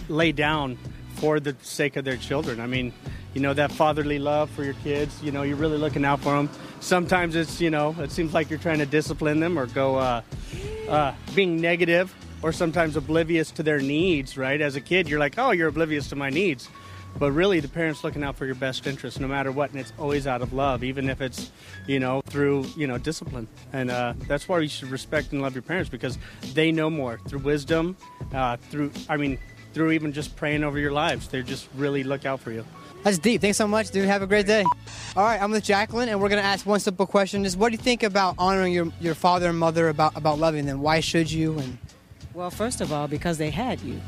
lay 0.08 0.32
down 0.32 0.76
for 1.16 1.40
the 1.40 1.56
sake 1.62 1.96
of 1.96 2.04
their 2.04 2.16
children. 2.18 2.60
I 2.60 2.66
mean, 2.66 2.92
you 3.34 3.40
know 3.40 3.54
that 3.54 3.72
fatherly 3.72 4.18
love 4.18 4.50
for 4.50 4.64
your 4.64 4.74
kids. 4.74 5.22
You 5.22 5.32
know, 5.32 5.42
you're 5.42 5.56
really 5.56 5.78
looking 5.78 6.04
out 6.04 6.20
for 6.20 6.36
them. 6.36 6.50
Sometimes 6.80 7.36
it's 7.36 7.60
you 7.60 7.70
know 7.70 7.94
it 7.98 8.10
seems 8.10 8.34
like 8.34 8.50
you're 8.50 8.58
trying 8.58 8.78
to 8.78 8.86
discipline 8.86 9.40
them 9.40 9.58
or 9.58 9.66
go 9.66 9.96
uh, 9.96 10.22
uh, 10.88 11.14
being 11.34 11.60
negative 11.60 12.14
or 12.42 12.52
sometimes 12.52 12.96
oblivious 12.96 13.50
to 13.52 13.62
their 13.62 13.80
needs, 13.80 14.36
right? 14.36 14.60
As 14.60 14.76
a 14.76 14.80
kid, 14.80 15.08
you're 15.08 15.18
like, 15.18 15.38
oh, 15.38 15.50
you're 15.50 15.68
oblivious 15.68 16.08
to 16.08 16.16
my 16.16 16.30
needs. 16.30 16.68
But 17.18 17.32
really, 17.32 17.60
the 17.60 17.68
parents 17.68 18.04
looking 18.04 18.22
out 18.22 18.36
for 18.36 18.46
your 18.46 18.54
best 18.54 18.86
interest, 18.86 19.20
no 19.20 19.26
matter 19.26 19.50
what, 19.50 19.70
and 19.70 19.80
it's 19.80 19.92
always 19.98 20.26
out 20.26 20.42
of 20.42 20.52
love, 20.52 20.84
even 20.84 21.10
if 21.10 21.20
it's, 21.20 21.50
you 21.86 21.98
know, 21.98 22.22
through 22.26 22.66
you 22.76 22.86
know 22.86 22.98
discipline. 22.98 23.48
And 23.72 23.90
uh, 23.90 24.14
that's 24.28 24.48
why 24.48 24.60
you 24.60 24.68
should 24.68 24.90
respect 24.90 25.32
and 25.32 25.42
love 25.42 25.54
your 25.54 25.62
parents 25.62 25.90
because 25.90 26.18
they 26.54 26.70
know 26.70 26.88
more 26.88 27.18
through 27.26 27.40
wisdom, 27.40 27.96
uh, 28.32 28.56
through 28.56 28.92
I 29.08 29.16
mean, 29.16 29.38
through 29.74 29.92
even 29.92 30.12
just 30.12 30.36
praying 30.36 30.62
over 30.62 30.78
your 30.78 30.92
lives. 30.92 31.28
They 31.28 31.42
just 31.42 31.68
really 31.74 32.04
look 32.04 32.24
out 32.24 32.40
for 32.40 32.52
you. 32.52 32.64
That's 33.02 33.18
deep. 33.18 33.40
Thanks 33.40 33.56
so 33.56 33.66
much, 33.66 33.90
dude. 33.90 34.04
Have 34.06 34.20
a 34.20 34.26
great 34.26 34.46
day. 34.46 34.64
All 35.16 35.24
right, 35.24 35.40
I'm 35.40 35.50
with 35.50 35.64
Jacqueline, 35.64 36.10
and 36.10 36.20
we're 36.20 36.28
gonna 36.28 36.42
ask 36.42 36.66
one 36.66 36.80
simple 36.80 37.06
question: 37.06 37.46
Is 37.46 37.56
what 37.56 37.70
do 37.70 37.72
you 37.72 37.82
think 37.82 38.02
about 38.02 38.34
honoring 38.38 38.74
your 38.74 38.88
your 39.00 39.14
father 39.14 39.48
and 39.48 39.58
mother 39.58 39.88
about 39.88 40.16
about 40.16 40.38
loving 40.38 40.66
them? 40.66 40.82
Why 40.82 41.00
should 41.00 41.32
you? 41.32 41.58
And 41.58 41.78
Well, 42.34 42.50
first 42.50 42.80
of 42.80 42.92
all, 42.92 43.08
because 43.08 43.38
they 43.38 43.50
had 43.50 43.80
you, 43.80 44.00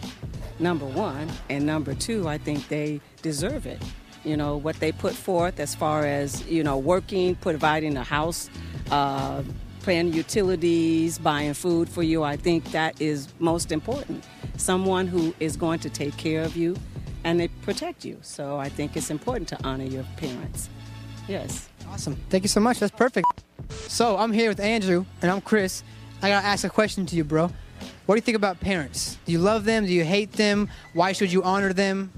number 0.58 0.84
one. 0.84 1.30
And 1.48 1.64
number 1.64 1.94
two, 1.94 2.28
I 2.28 2.38
think 2.38 2.68
they 2.68 3.00
deserve 3.22 3.66
it. 3.66 3.82
You 4.24 4.36
know, 4.36 4.56
what 4.56 4.78
they 4.78 4.92
put 4.92 5.14
forth 5.14 5.58
as 5.58 5.74
far 5.74 6.04
as, 6.06 6.46
you 6.46 6.62
know, 6.62 6.78
working, 6.78 7.34
providing 7.34 7.96
a 7.96 8.04
house, 8.04 8.48
uh, 8.90 9.42
paying 9.84 10.12
utilities, 10.12 11.18
buying 11.18 11.54
food 11.54 11.88
for 11.88 12.04
you, 12.04 12.22
I 12.22 12.36
think 12.36 12.70
that 12.70 13.00
is 13.00 13.28
most 13.40 13.72
important. 13.72 14.24
Someone 14.58 15.08
who 15.08 15.34
is 15.40 15.56
going 15.56 15.80
to 15.80 15.90
take 15.90 16.16
care 16.16 16.42
of 16.42 16.56
you 16.56 16.76
and 17.24 17.38
they 17.40 17.48
protect 17.48 18.04
you. 18.04 18.18
So 18.22 18.58
I 18.58 18.68
think 18.68 18.96
it's 18.96 19.10
important 19.10 19.48
to 19.48 19.58
honor 19.64 19.84
your 19.84 20.04
parents. 20.16 20.68
Yes. 21.28 21.68
awesome. 21.88 22.16
Thank 22.30 22.44
you 22.44 22.48
so 22.48 22.60
much. 22.60 22.80
That's 22.80 22.94
perfect. 22.94 23.26
So 23.88 24.16
I'm 24.16 24.32
here 24.32 24.48
with 24.48 24.60
Andrew, 24.60 25.04
and 25.22 25.30
I'm 25.30 25.40
Chris. 25.40 25.82
I 26.20 26.28
gotta 26.28 26.46
ask 26.46 26.64
a 26.64 26.68
question 26.70 27.06
to 27.06 27.16
you, 27.16 27.24
bro. 27.24 27.50
What 28.06 28.14
do 28.14 28.16
you 28.16 28.22
think 28.22 28.36
about 28.36 28.60
parents? 28.60 29.18
Do 29.24 29.32
you 29.32 29.38
love 29.38 29.64
them? 29.64 29.86
Do 29.86 29.92
you 29.92 30.04
hate 30.04 30.32
them? 30.32 30.68
Why 30.92 31.12
should 31.12 31.32
you 31.32 31.42
honor 31.42 31.72
them? 31.72 32.12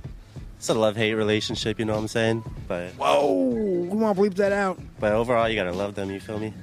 It's 0.56 0.68
a 0.70 0.75
love 0.75 0.96
hate 0.96 1.14
relationship, 1.14 1.78
you 1.78 1.84
know 1.84 1.92
what 1.92 2.00
I'm 2.00 2.08
saying? 2.08 2.42
But 2.66 2.92
Whoa, 2.92 3.34
we 3.50 3.88
want 3.88 4.16
to 4.16 4.23
bleep 4.23 4.34
that 4.37 4.52
out. 4.52 4.78
but 4.99 5.12
overall, 5.12 5.49
you 5.49 5.56
gotta 5.56 5.73
love 5.73 5.94
them. 5.94 6.11
You 6.11 6.20
feel 6.20 6.38
me? 6.38 6.54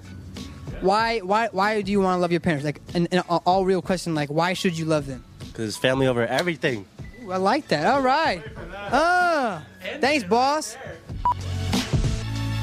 Why, 0.82 1.20
why, 1.20 1.50
why 1.52 1.82
do 1.82 1.92
you 1.92 2.02
want 2.02 2.18
to 2.18 2.22
love 2.22 2.32
your 2.32 2.40
parents? 2.40 2.66
Like, 2.66 2.82
an, 2.96 3.08
an 3.12 3.20
all 3.30 3.66
real 3.66 3.84
question. 3.84 4.16
Like, 4.16 4.30
why 4.30 4.54
should 4.54 4.76
you 4.76 4.86
love 4.86 5.06
them? 5.06 5.24
Because 5.40 5.78
family 5.78 6.08
over 6.08 6.26
everything. 6.26 6.86
Ooh, 7.24 7.32
I 7.32 7.38
like 7.38 7.68
that. 7.68 7.86
All 7.86 8.02
right. 8.02 8.44
Ah, 8.74 9.64
thanks, 10.00 10.24
boss. 10.24 10.78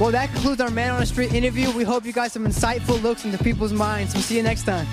Well, 0.00 0.10
that 0.12 0.30
concludes 0.32 0.60
our 0.60 0.70
Man 0.70 0.92
on 0.92 1.00
the 1.00 1.06
Street 1.06 1.32
interview. 1.32 1.70
We 1.72 1.84
hope 1.84 2.04
you 2.04 2.12
got 2.12 2.30
some 2.30 2.46
insightful 2.46 3.02
looks 3.02 3.24
into 3.24 3.38
people's 3.38 3.72
minds. 3.72 4.14
We'll 4.14 4.22
see 4.22 4.36
you 4.36 4.42
next 4.42 4.64
time. 4.64 4.86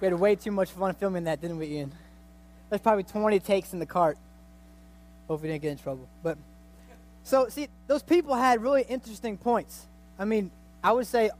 We 0.00 0.06
had 0.06 0.14
way 0.14 0.36
too 0.36 0.50
much 0.52 0.70
fun 0.70 0.94
filming 0.94 1.24
that, 1.24 1.40
didn't 1.40 1.58
we, 1.58 1.66
Ian? 1.66 1.92
There's 2.68 2.80
probably 2.80 3.04
20 3.04 3.40
takes 3.40 3.72
in 3.72 3.78
the 3.78 3.86
cart. 3.86 4.18
Hope 5.26 5.42
we 5.42 5.48
didn't 5.48 5.62
get 5.62 5.72
in 5.72 5.78
trouble. 5.78 6.08
But 6.22 6.38
so, 7.24 7.48
see, 7.48 7.68
those 7.86 8.02
people 8.02 8.34
had 8.34 8.62
really 8.62 8.82
interesting 8.82 9.36
points. 9.36 9.86
I 10.18 10.24
mean, 10.24 10.50
I 10.82 10.92
would 10.92 11.06
say 11.06 11.30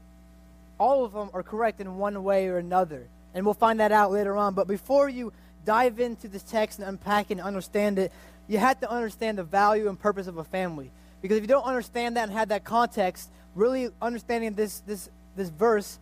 all 0.77 1.05
of 1.05 1.13
them 1.13 1.29
are 1.33 1.43
correct 1.43 1.79
in 1.81 1.97
one 1.97 2.21
way 2.23 2.47
or 2.47 2.57
another. 2.57 3.07
And 3.33 3.45
we'll 3.45 3.53
find 3.53 3.79
that 3.79 3.91
out 3.91 4.11
later 4.11 4.35
on. 4.35 4.53
But 4.53 4.67
before 4.67 5.09
you 5.09 5.31
dive 5.69 5.99
into 5.99 6.27
this 6.27 6.41
text 6.41 6.79
and 6.79 6.87
unpack 6.87 7.29
and 7.29 7.39
understand 7.39 7.99
it, 7.99 8.11
you 8.47 8.57
have 8.57 8.79
to 8.79 8.89
understand 8.89 9.37
the 9.37 9.43
value 9.43 9.87
and 9.87 9.99
purpose 9.99 10.25
of 10.25 10.37
a 10.37 10.43
family. 10.43 10.89
Because 11.21 11.37
if 11.37 11.43
you 11.43 11.47
don't 11.47 11.63
understand 11.63 12.17
that 12.17 12.23
and 12.23 12.31
have 12.31 12.49
that 12.49 12.63
context, 12.63 13.29
really 13.53 13.89
understanding 14.01 14.55
this 14.55 14.79
this 14.87 15.11
this 15.35 15.49
verse, 15.49 15.99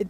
it 0.00 0.08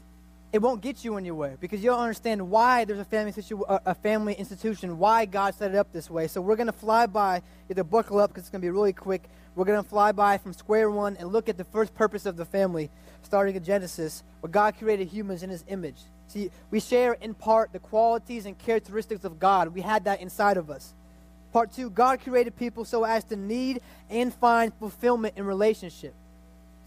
it 0.51 0.61
won't 0.61 0.81
get 0.81 1.05
you 1.05 1.19
anywhere 1.19 1.59
because 1.61 1.85
you 1.85 1.91
don't 1.91 2.01
understand 2.01 2.49
why 2.49 2.87
there's 2.87 2.99
a 2.99 3.05
family, 3.05 3.33
situ- 3.33 3.67
a 3.69 3.83
a 3.85 3.95
family 3.95 4.33
institution, 4.33 4.99
why 4.99 5.27
God 5.27 5.55
set 5.55 5.73
it 5.73 5.77
up 5.77 5.93
this 5.93 6.09
way. 6.09 6.27
So 6.27 6.41
we're 6.41 6.57
going 6.57 6.73
to 6.75 6.81
fly 6.87 7.05
by, 7.07 7.43
either 7.69 7.85
buckle 7.85 8.19
up 8.19 8.31
because 8.31 8.45
it's 8.45 8.51
going 8.51 8.63
to 8.63 8.67
be 8.67 8.71
really 8.71 8.95
quick. 8.95 9.25
We're 9.55 9.67
going 9.67 9.83
to 9.83 9.89
fly 9.89 10.13
by 10.13 10.39
from 10.39 10.55
square 10.55 10.91
one 10.91 11.19
and 11.19 11.29
look 11.29 11.51
at 11.51 11.59
the 11.59 11.65
first 11.65 11.95
purpose 11.95 12.25
of 12.25 12.39
the 12.39 12.47
family, 12.47 12.89
starting 13.23 13.57
in 13.57 13.63
Genesis, 13.63 14.23
where 14.41 14.51
God 14.51 14.79
created 14.79 15.09
humans 15.09 15.43
in 15.43 15.51
his 15.51 15.65
image. 15.69 16.01
See, 16.29 16.51
we 16.71 16.81
share 16.81 17.15
in 17.15 17.35
part 17.35 17.73
the 17.73 17.79
qualities 17.79 18.47
and 18.47 18.59
characteristics 18.59 19.25
of 19.25 19.39
God. 19.39 19.69
We 19.69 19.81
had 19.81 20.05
that 20.05 20.21
inside 20.21 20.57
of 20.57 20.71
us. 20.71 20.95
Part 21.53 21.73
two, 21.73 21.89
God 21.89 22.21
created 22.21 22.57
people 22.57 22.85
so 22.85 23.05
as 23.05 23.25
to 23.25 23.37
need 23.37 23.81
and 24.11 24.35
find 24.35 24.75
fulfillment 24.75 25.35
in 25.37 25.47
relationship. 25.47 26.15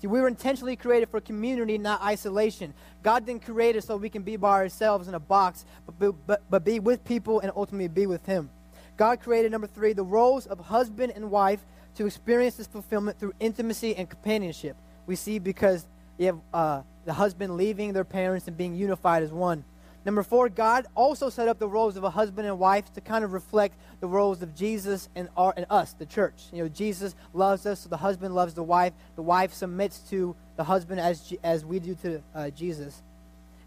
See, 0.01 0.08
we 0.08 0.22
were 0.22 0.27
intentionally 0.27 0.75
created 0.75 1.10
for 1.10 1.19
community, 1.19 1.77
not 1.77 2.01
isolation. 2.01 2.74
God 3.03 3.25
didn't 3.25 3.43
create 3.43 3.75
us 3.75 3.86
so 3.86 3.98
we 3.98 4.10
can 4.10 4.24
be 4.24 4.38
by 4.38 4.51
ourselves 4.51 5.08
in 5.08 5.13
a 5.13 5.19
box, 5.19 5.65
but, 6.00 6.13
but, 6.25 6.41
but 6.50 6.63
be 6.63 6.79
with 6.79 7.03
people 7.03 7.39
and 7.39 7.51
ultimately 7.55 7.88
be 7.88 8.08
with 8.08 8.25
Him. 8.25 8.50
God 8.96 9.22
created, 9.22 9.51
number 9.51 9.67
three, 9.67 9.93
the 9.93 10.03
roles 10.03 10.46
of 10.46 10.60
husband 10.60 11.13
and 11.15 11.31
wife 11.31 11.65
to 11.96 12.05
experience 12.05 12.55
this 12.55 12.67
fulfillment 12.67 13.19
through 13.19 13.34
intimacy 13.39 13.96
and 13.96 14.10
companionship. 14.10 14.77
We 15.05 15.15
see 15.15 15.39
because 15.39 15.86
you 16.19 16.27
have 16.27 16.39
uh, 16.53 16.81
the 17.05 17.13
husband 17.13 17.57
leaving 17.57 17.93
their 17.93 18.03
parents 18.03 18.47
and 18.47 18.55
being 18.55 18.75
unified 18.75 19.23
as 19.23 19.31
one. 19.31 19.63
Number 20.05 20.23
four, 20.23 20.47
God 20.49 20.85
also 20.95 21.29
set 21.29 21.47
up 21.47 21.59
the 21.59 21.67
roles 21.67 21.97
of 21.97 22.03
a 22.03 22.09
husband 22.09 22.47
and 22.47 22.57
wife 22.59 22.93
to 22.93 23.01
kind 23.01 23.23
of 23.23 23.33
reflect 23.33 23.75
the 23.99 24.07
roles 24.07 24.41
of 24.41 24.55
Jesus 24.55 25.09
and, 25.15 25.27
our, 25.35 25.53
and 25.57 25.65
us, 25.69 25.93
the 25.93 26.05
church. 26.05 26.43
You 26.53 26.63
know, 26.63 26.69
Jesus 26.69 27.15
loves 27.33 27.65
us, 27.65 27.81
so 27.81 27.89
the 27.89 27.97
husband 27.97 28.33
loves 28.33 28.53
the 28.53 28.63
wife. 28.63 28.93
The 29.15 29.21
wife 29.21 29.53
submits 29.53 29.99
to 30.09 30.35
the 30.55 30.63
husband 30.63 30.99
as, 30.99 31.33
as 31.43 31.65
we 31.65 31.79
do 31.79 31.95
to 31.95 32.21
uh, 32.33 32.49
Jesus. 32.51 33.01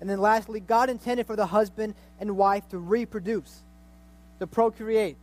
And 0.01 0.09
then 0.09 0.21
lastly, 0.21 0.61
God 0.61 0.91
intended 0.91 1.27
for 1.27 1.37
the 1.37 1.47
husband 1.47 1.95
and 2.19 2.37
wife 2.37 2.69
to 2.71 2.79
reproduce, 2.79 3.63
to 4.41 4.47
procreate, 4.47 5.17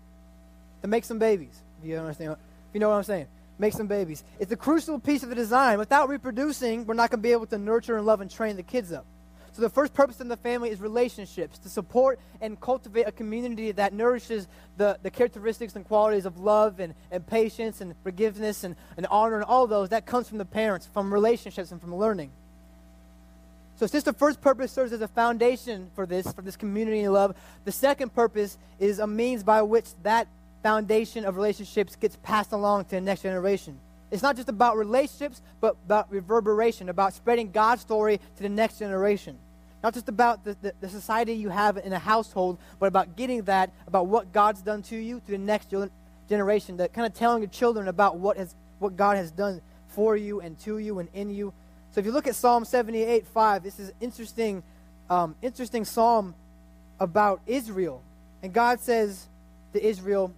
to 0.82 0.88
make 0.88 1.06
some 1.06 1.20
babies. 1.20 1.62
If 1.82 1.90
you 1.90 1.98
understand, 1.98 2.32
if 2.32 2.38
you 2.74 2.80
know 2.80 2.90
what 2.90 2.96
I'm 2.96 3.04
saying, 3.04 3.28
make 3.60 3.74
some 3.74 3.88
babies. 3.88 4.24
It's 4.40 4.52
a 4.52 4.58
crucial 4.58 4.98
piece 5.00 5.22
of 5.22 5.30
the 5.30 5.36
design. 5.36 5.78
Without 5.78 6.10
reproducing, 6.10 6.88
we're 6.88 6.96
not 6.96 7.12
going 7.12 7.20
to 7.20 7.24
be 7.24 7.34
able 7.34 7.46
to 7.48 7.58
nurture 7.58 7.98
and 7.98 8.06
love 8.06 8.22
and 8.22 8.32
train 8.32 8.56
the 8.56 8.64
kids 8.64 8.92
up. 8.92 9.06
So 9.52 9.62
the 9.62 9.70
first 9.70 9.94
purpose 9.94 10.22
in 10.22 10.30
the 10.30 10.38
family 10.38 10.70
is 10.70 10.80
relationships, 10.80 11.58
to 11.60 11.70
support 11.70 12.20
and 12.40 12.60
cultivate 12.62 13.04
a 13.04 13.12
community 13.12 13.72
that 13.74 13.94
nourishes 13.94 14.48
the, 14.78 14.98
the 15.04 15.12
characteristics 15.12 15.76
and 15.76 15.86
qualities 15.86 16.26
of 16.26 16.38
love 16.38 16.80
and, 16.80 16.94
and 17.12 17.26
patience 17.28 17.82
and 17.82 17.94
forgiveness 18.04 18.64
and, 18.64 18.76
and 18.96 19.06
honor 19.08 19.36
and 19.36 19.44
all 19.44 19.68
those. 19.68 19.90
That 19.90 20.06
comes 20.06 20.30
from 20.30 20.38
the 20.38 20.46
parents, 20.46 20.88
from 20.94 21.14
relationships 21.14 21.72
and 21.72 21.82
from 21.82 21.94
learning. 21.96 22.32
So 23.76 23.88
since 23.88 24.04
the 24.04 24.14
first 24.14 24.40
purpose 24.40 24.72
serves 24.72 24.94
as 24.94 25.02
a 25.02 25.08
foundation 25.08 25.90
for 25.96 26.06
this, 26.06 26.32
for 26.32 26.42
this 26.42 26.56
community 26.56 27.02
and 27.02 27.14
love, 27.14 27.36
the 27.66 27.72
second 27.72 28.14
purpose 28.14 28.58
is 28.78 29.00
a 29.00 29.08
means 29.08 29.44
by 29.44 29.62
which 29.62 29.86
that 30.04 30.28
foundation 30.64 31.26
of 31.26 31.36
relationships 31.36 31.96
gets 31.96 32.18
passed 32.18 32.52
along 32.52 32.86
to 32.86 32.92
the 32.92 33.02
next 33.02 33.22
generation. 33.22 33.80
It's 34.12 34.24
not 34.24 34.36
just 34.36 34.50
about 34.50 34.78
relationships, 34.78 35.42
but 35.62 35.76
about 35.86 36.12
reverberation, 36.12 36.90
about 36.90 37.14
spreading 37.14 37.52
God's 37.52 37.82
story 37.82 38.20
to 38.38 38.44
the 38.44 38.50
next 38.50 38.80
generation. 38.80 39.38
Not 39.84 39.94
just 39.94 40.10
about 40.10 40.44
the, 40.44 40.58
the, 40.62 40.74
the 40.82 40.90
society 40.90 41.34
you 41.34 41.50
have 41.50 41.78
in 41.78 41.94
a 41.94 42.00
household, 42.00 42.58
but 42.80 42.88
about 42.88 43.16
getting 43.16 43.44
that, 43.44 43.72
about 43.88 44.08
what 44.08 44.34
God's 44.34 44.62
done 44.62 44.82
to 44.84 44.98
you, 44.98 45.22
to 45.26 45.32
the 45.32 45.38
next 45.38 45.74
generation, 46.28 46.78
that 46.78 46.94
kind 46.94 47.08
of 47.08 47.14
telling 47.14 47.42
your 47.42 47.50
children 47.50 47.88
about 47.88 48.18
what, 48.18 48.38
has, 48.38 48.56
what 48.80 48.98
God 48.98 49.16
has 49.16 49.32
done 49.32 49.62
for 49.90 50.18
you 50.18 50.42
and 50.42 50.58
to 50.60 50.80
you 50.80 51.00
and 51.00 51.08
in 51.14 51.30
you. 51.30 51.54
So 51.92 52.00
if 52.00 52.06
you 52.06 52.12
look 52.12 52.28
at 52.28 52.36
Psalm 52.36 52.66
78, 52.66 53.26
5, 53.28 53.64
this 53.64 53.80
is 53.80 53.92
interesting, 54.02 54.64
um, 55.10 55.36
interesting 55.42 55.86
psalm 55.86 56.36
about 57.00 57.42
Israel. 57.48 58.04
And 58.44 58.54
God 58.54 58.80
says 58.80 59.28
to 59.74 59.84
Israel, 59.84 60.34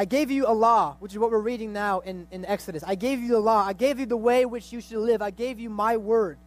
I 0.00 0.06
gave 0.06 0.30
you 0.30 0.46
a 0.46 0.54
law, 0.54 0.96
which 0.98 1.12
is 1.12 1.18
what 1.18 1.30
we're 1.30 1.40
reading 1.40 1.74
now 1.74 2.00
in, 2.00 2.26
in 2.30 2.46
Exodus. 2.46 2.82
I 2.86 2.94
gave 2.94 3.20
you 3.20 3.32
the 3.32 3.38
law. 3.38 3.62
I 3.62 3.74
gave 3.74 4.00
you 4.00 4.06
the 4.06 4.16
way 4.16 4.46
which 4.46 4.72
you 4.72 4.80
should 4.80 5.00
live. 5.00 5.20
I 5.20 5.28
gave 5.28 5.60
you 5.60 5.68
my 5.68 5.98
word. 5.98 6.38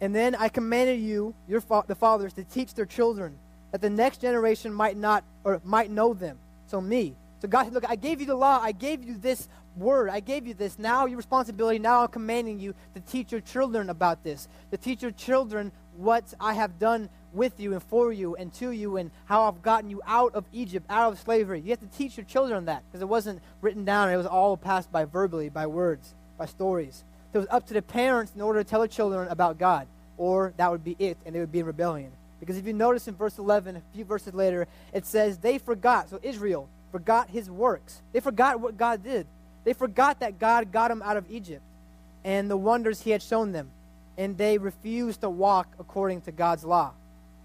And 0.00 0.14
then 0.14 0.36
I 0.36 0.48
commanded 0.50 1.00
you, 1.00 1.34
your 1.48 1.60
fa- 1.60 1.82
the 1.84 1.96
fathers, 1.96 2.32
to 2.34 2.44
teach 2.44 2.74
their 2.74 2.86
children, 2.86 3.40
that 3.72 3.80
the 3.80 3.90
next 3.90 4.20
generation 4.20 4.72
might 4.72 4.96
not 4.96 5.24
or 5.42 5.60
might 5.64 5.90
know 5.90 6.14
them. 6.14 6.38
So 6.68 6.80
me. 6.80 7.16
So 7.42 7.48
God 7.48 7.64
said, 7.64 7.72
Look, 7.72 7.90
I 7.90 7.96
gave 7.96 8.20
you 8.20 8.26
the 8.26 8.36
law. 8.36 8.60
I 8.62 8.70
gave 8.70 9.02
you 9.02 9.16
this 9.18 9.48
word. 9.76 10.08
I 10.08 10.20
gave 10.20 10.46
you 10.46 10.54
this. 10.54 10.78
Now 10.78 11.06
your 11.06 11.16
responsibility. 11.16 11.80
Now 11.80 12.02
I'm 12.02 12.08
commanding 12.08 12.60
you 12.60 12.72
to 12.94 13.00
teach 13.00 13.32
your 13.32 13.40
children 13.40 13.90
about 13.90 14.22
this. 14.22 14.46
To 14.70 14.76
teach 14.76 15.02
your 15.02 15.10
children 15.10 15.72
what 15.96 16.32
I 16.38 16.54
have 16.54 16.78
done 16.78 17.08
with 17.34 17.58
you 17.58 17.72
and 17.72 17.82
for 17.82 18.12
you 18.12 18.36
and 18.36 18.52
to 18.54 18.70
you 18.70 18.96
and 18.96 19.10
how 19.26 19.44
I've 19.44 19.62
gotten 19.62 19.90
you 19.90 20.00
out 20.06 20.34
of 20.34 20.44
Egypt, 20.52 20.86
out 20.88 21.12
of 21.12 21.18
slavery. 21.18 21.60
You 21.60 21.70
have 21.70 21.80
to 21.80 21.98
teach 21.98 22.16
your 22.16 22.26
children 22.26 22.66
that 22.66 22.82
because 22.86 23.02
it 23.02 23.08
wasn't 23.08 23.42
written 23.60 23.84
down. 23.84 24.10
It 24.10 24.16
was 24.16 24.26
all 24.26 24.56
passed 24.56 24.90
by 24.90 25.04
verbally, 25.04 25.48
by 25.48 25.66
words, 25.66 26.14
by 26.38 26.46
stories. 26.46 27.04
So 27.32 27.38
it 27.38 27.42
was 27.42 27.48
up 27.50 27.66
to 27.66 27.74
the 27.74 27.82
parents 27.82 28.32
in 28.34 28.40
order 28.40 28.62
to 28.62 28.68
tell 28.68 28.80
the 28.80 28.88
children 28.88 29.28
about 29.28 29.58
God, 29.58 29.86
or 30.16 30.54
that 30.56 30.70
would 30.70 30.84
be 30.84 30.96
it, 30.98 31.18
and 31.26 31.34
they 31.34 31.40
would 31.40 31.52
be 31.52 31.60
in 31.60 31.66
rebellion. 31.66 32.12
Because 32.40 32.56
if 32.56 32.66
you 32.66 32.72
notice 32.72 33.08
in 33.08 33.14
verse 33.14 33.38
11, 33.38 33.76
a 33.76 33.82
few 33.94 34.04
verses 34.04 34.34
later, 34.34 34.66
it 34.92 35.06
says 35.06 35.38
they 35.38 35.58
forgot. 35.58 36.10
So 36.10 36.20
Israel 36.22 36.68
forgot 36.92 37.28
his 37.28 37.50
works. 37.50 38.02
They 38.12 38.20
forgot 38.20 38.60
what 38.60 38.76
God 38.76 39.02
did. 39.02 39.26
They 39.64 39.72
forgot 39.72 40.20
that 40.20 40.38
God 40.38 40.70
got 40.70 40.88
them 40.88 41.02
out 41.02 41.16
of 41.16 41.24
Egypt 41.30 41.62
and 42.24 42.50
the 42.50 42.56
wonders 42.56 43.00
he 43.00 43.10
had 43.10 43.22
shown 43.22 43.52
them. 43.52 43.70
And 44.16 44.38
they 44.38 44.58
refused 44.58 45.22
to 45.22 45.30
walk 45.30 45.68
according 45.80 46.20
to 46.22 46.32
God's 46.32 46.64
law. 46.64 46.92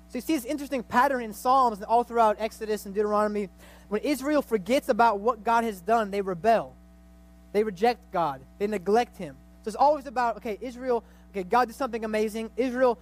So 0.09 0.17
you 0.17 0.21
see 0.21 0.35
this 0.35 0.45
interesting 0.45 0.81
pattern 0.81 1.21
in 1.21 1.33
Psalms 1.33 1.77
and 1.77 1.85
all 1.85 2.03
throughout 2.03 2.37
Exodus 2.39 2.85
and 2.85 2.95
Deuteronomy. 2.95 3.49
When 3.89 4.01
Israel 4.01 4.41
forgets 4.41 4.89
about 4.89 5.19
what 5.19 5.43
God 5.43 5.63
has 5.63 5.81
done, 5.81 6.09
they 6.09 6.21
rebel. 6.21 6.75
They 7.53 7.63
reject 7.63 8.11
God. 8.11 8.41
They 8.57 8.65
neglect 8.65 9.17
him. 9.17 9.35
So 9.63 9.69
it's 9.69 9.75
always 9.75 10.07
about, 10.07 10.37
okay, 10.37 10.57
Israel, 10.61 11.03
okay, 11.31 11.43
God 11.43 11.67
did 11.67 11.75
something 11.75 12.03
amazing. 12.03 12.49
Israel 12.57 12.97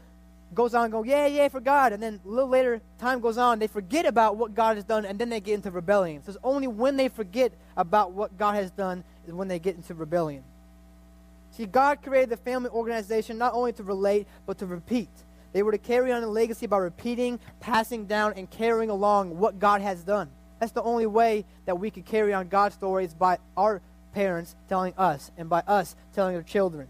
goes 0.53 0.73
on 0.73 0.89
going, 0.89 1.09
yeah, 1.09 1.27
yeah, 1.27 1.47
for 1.47 1.61
God. 1.61 1.93
And 1.93 2.03
then 2.03 2.19
a 2.25 2.27
little 2.27 2.49
later, 2.49 2.81
time 2.99 3.21
goes 3.21 3.37
on, 3.37 3.59
they 3.59 3.67
forget 3.67 4.05
about 4.05 4.35
what 4.35 4.53
God 4.53 4.75
has 4.75 4.83
done, 4.83 5.05
and 5.05 5.17
then 5.17 5.29
they 5.29 5.39
get 5.39 5.55
into 5.55 5.71
rebellion. 5.71 6.23
So 6.23 6.31
it's 6.31 6.39
only 6.43 6.67
when 6.67 6.97
they 6.97 7.07
forget 7.07 7.53
about 7.77 8.11
what 8.11 8.37
God 8.37 8.55
has 8.55 8.71
done 8.71 9.03
is 9.25 9.33
when 9.33 9.47
they 9.47 9.59
get 9.59 9.75
into 9.75 9.93
rebellion. 9.93 10.43
See, 11.51 11.65
God 11.65 12.01
created 12.01 12.29
the 12.29 12.37
family 12.37 12.69
organization 12.69 13.37
not 13.37 13.53
only 13.53 13.71
to 13.73 13.83
relate, 13.83 14.27
but 14.45 14.57
to 14.59 14.65
repeat. 14.65 15.09
They 15.53 15.63
were 15.63 15.71
to 15.71 15.77
carry 15.77 16.11
on 16.11 16.21
the 16.21 16.27
legacy 16.27 16.67
by 16.67 16.77
repeating, 16.77 17.39
passing 17.59 18.05
down, 18.05 18.33
and 18.33 18.49
carrying 18.49 18.89
along 18.89 19.37
what 19.37 19.59
God 19.59 19.81
has 19.81 20.03
done. 20.03 20.29
That's 20.59 20.71
the 20.71 20.83
only 20.83 21.05
way 21.05 21.45
that 21.65 21.79
we 21.79 21.91
could 21.91 22.05
carry 22.05 22.33
on 22.33 22.47
God's 22.47 22.75
stories 22.75 23.13
by 23.13 23.37
our 23.55 23.81
parents 24.13 24.55
telling 24.67 24.93
us, 24.97 25.31
and 25.37 25.49
by 25.49 25.59
us 25.67 25.95
telling 26.13 26.35
our 26.35 26.43
children. 26.43 26.87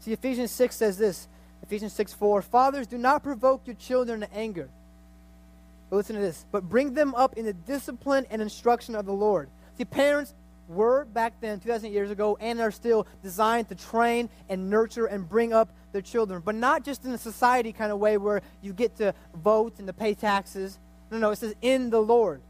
See, 0.00 0.12
Ephesians 0.12 0.50
6 0.52 0.74
says 0.74 0.98
this 0.98 1.28
Ephesians 1.62 1.92
6 1.92 2.14
4 2.14 2.42
Fathers, 2.42 2.86
do 2.86 2.98
not 2.98 3.22
provoke 3.22 3.66
your 3.66 3.76
children 3.76 4.20
to 4.20 4.34
anger. 4.34 4.68
But 5.90 5.96
listen 5.96 6.16
to 6.16 6.22
this. 6.22 6.46
But 6.50 6.68
bring 6.68 6.94
them 6.94 7.14
up 7.14 7.36
in 7.36 7.44
the 7.44 7.52
discipline 7.52 8.26
and 8.30 8.42
instruction 8.42 8.94
of 8.94 9.06
the 9.06 9.12
Lord. 9.12 9.48
See, 9.76 9.84
parents 9.84 10.34
were 10.68 11.04
back 11.06 11.34
then, 11.40 11.60
2,000 11.60 11.92
years 11.92 12.10
ago, 12.10 12.36
and 12.40 12.60
are 12.60 12.70
still 12.70 13.06
designed 13.22 13.68
to 13.70 13.74
train 13.74 14.28
and 14.48 14.70
nurture 14.70 15.06
and 15.06 15.28
bring 15.28 15.52
up 15.52 15.68
their 15.92 16.02
children. 16.02 16.42
But 16.44 16.54
not 16.54 16.84
just 16.84 17.04
in 17.04 17.12
a 17.12 17.18
society 17.18 17.72
kind 17.72 17.90
of 17.90 17.98
way 17.98 18.18
where 18.18 18.42
you 18.62 18.72
get 18.72 18.96
to 18.96 19.14
vote 19.34 19.74
and 19.78 19.86
to 19.86 19.92
pay 19.92 20.14
taxes. 20.14 20.78
No, 21.10 21.18
no, 21.18 21.30
it 21.30 21.36
says 21.36 21.54
in 21.62 21.90
the 21.90 22.00
Lord. 22.00 22.40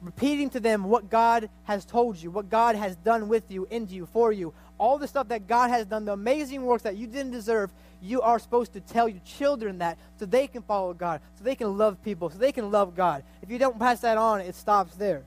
Repeating 0.00 0.50
to 0.50 0.60
them 0.60 0.84
what 0.84 1.10
God 1.10 1.48
has 1.64 1.84
told 1.84 2.16
you, 2.16 2.30
what 2.30 2.50
God 2.50 2.74
has 2.74 2.96
done 2.96 3.28
with 3.28 3.50
you, 3.50 3.68
into 3.70 3.94
you, 3.94 4.06
for 4.06 4.32
you. 4.32 4.52
All 4.78 4.98
the 4.98 5.06
stuff 5.06 5.28
that 5.28 5.46
God 5.46 5.70
has 5.70 5.86
done, 5.86 6.04
the 6.04 6.12
amazing 6.12 6.64
works 6.64 6.82
that 6.82 6.96
you 6.96 7.06
didn't 7.06 7.30
deserve, 7.30 7.70
you 8.00 8.20
are 8.20 8.40
supposed 8.40 8.72
to 8.72 8.80
tell 8.80 9.08
your 9.08 9.20
children 9.24 9.78
that 9.78 9.96
so 10.18 10.26
they 10.26 10.48
can 10.48 10.62
follow 10.62 10.92
God, 10.92 11.20
so 11.38 11.44
they 11.44 11.54
can 11.54 11.78
love 11.78 12.02
people, 12.02 12.30
so 12.30 12.38
they 12.38 12.50
can 12.50 12.72
love 12.72 12.96
God. 12.96 13.22
If 13.42 13.50
you 13.50 13.58
don't 13.58 13.78
pass 13.78 14.00
that 14.00 14.18
on, 14.18 14.40
it 14.40 14.56
stops 14.56 14.96
there. 14.96 15.22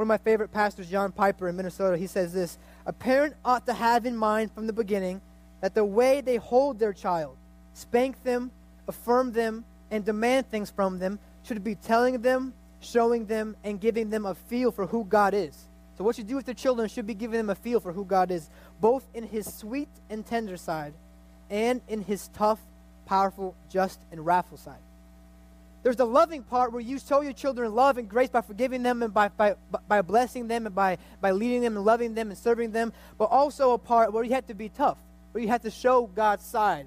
One 0.00 0.04
of 0.04 0.08
my 0.08 0.30
favorite 0.30 0.50
pastors, 0.50 0.88
John 0.88 1.12
Piper 1.12 1.46
in 1.46 1.56
Minnesota, 1.56 1.98
he 1.98 2.06
says 2.06 2.32
this 2.32 2.56
A 2.86 2.92
parent 2.94 3.34
ought 3.44 3.66
to 3.66 3.74
have 3.74 4.06
in 4.06 4.16
mind 4.16 4.50
from 4.50 4.66
the 4.66 4.72
beginning 4.72 5.20
that 5.60 5.74
the 5.74 5.84
way 5.84 6.22
they 6.22 6.36
hold 6.36 6.78
their 6.78 6.94
child, 6.94 7.36
spank 7.74 8.24
them, 8.24 8.50
affirm 8.88 9.32
them, 9.32 9.62
and 9.90 10.02
demand 10.02 10.48
things 10.48 10.70
from 10.70 10.98
them 10.98 11.18
should 11.42 11.62
be 11.62 11.74
telling 11.74 12.22
them, 12.22 12.54
showing 12.80 13.26
them, 13.26 13.54
and 13.62 13.78
giving 13.78 14.08
them 14.08 14.24
a 14.24 14.34
feel 14.34 14.72
for 14.72 14.86
who 14.86 15.04
God 15.04 15.34
is. 15.34 15.68
So, 15.98 16.04
what 16.04 16.16
you 16.16 16.24
do 16.24 16.36
with 16.36 16.48
your 16.48 16.54
children 16.54 16.88
should 16.88 17.06
be 17.06 17.12
giving 17.12 17.36
them 17.36 17.50
a 17.50 17.54
feel 17.54 17.78
for 17.78 17.92
who 17.92 18.06
God 18.06 18.30
is, 18.30 18.48
both 18.80 19.06
in 19.12 19.24
his 19.24 19.52
sweet 19.52 19.90
and 20.08 20.24
tender 20.24 20.56
side 20.56 20.94
and 21.50 21.82
in 21.88 22.00
his 22.00 22.28
tough, 22.28 22.60
powerful, 23.04 23.54
just, 23.68 24.00
and 24.10 24.24
wrathful 24.24 24.56
side. 24.56 24.80
There's 25.82 25.96
the 25.96 26.06
loving 26.06 26.42
part 26.42 26.72
where 26.72 26.82
you 26.82 26.98
show 26.98 27.22
your 27.22 27.32
children 27.32 27.74
love 27.74 27.96
and 27.98 28.08
grace 28.08 28.28
by 28.28 28.42
forgiving 28.42 28.82
them 28.82 29.02
and 29.02 29.14
by, 29.14 29.28
by, 29.28 29.54
by 29.88 30.02
blessing 30.02 30.46
them 30.48 30.66
and 30.66 30.74
by, 30.74 30.98
by 31.20 31.30
leading 31.30 31.62
them 31.62 31.76
and 31.76 31.84
loving 31.86 32.14
them 32.14 32.28
and 32.28 32.38
serving 32.38 32.72
them, 32.72 32.92
but 33.16 33.26
also 33.26 33.72
a 33.72 33.78
part 33.78 34.12
where 34.12 34.24
you 34.24 34.34
have 34.34 34.46
to 34.48 34.54
be 34.54 34.68
tough, 34.68 34.98
where 35.32 35.42
you 35.42 35.48
have 35.48 35.62
to 35.62 35.70
show 35.70 36.06
God's 36.06 36.44
side. 36.44 36.86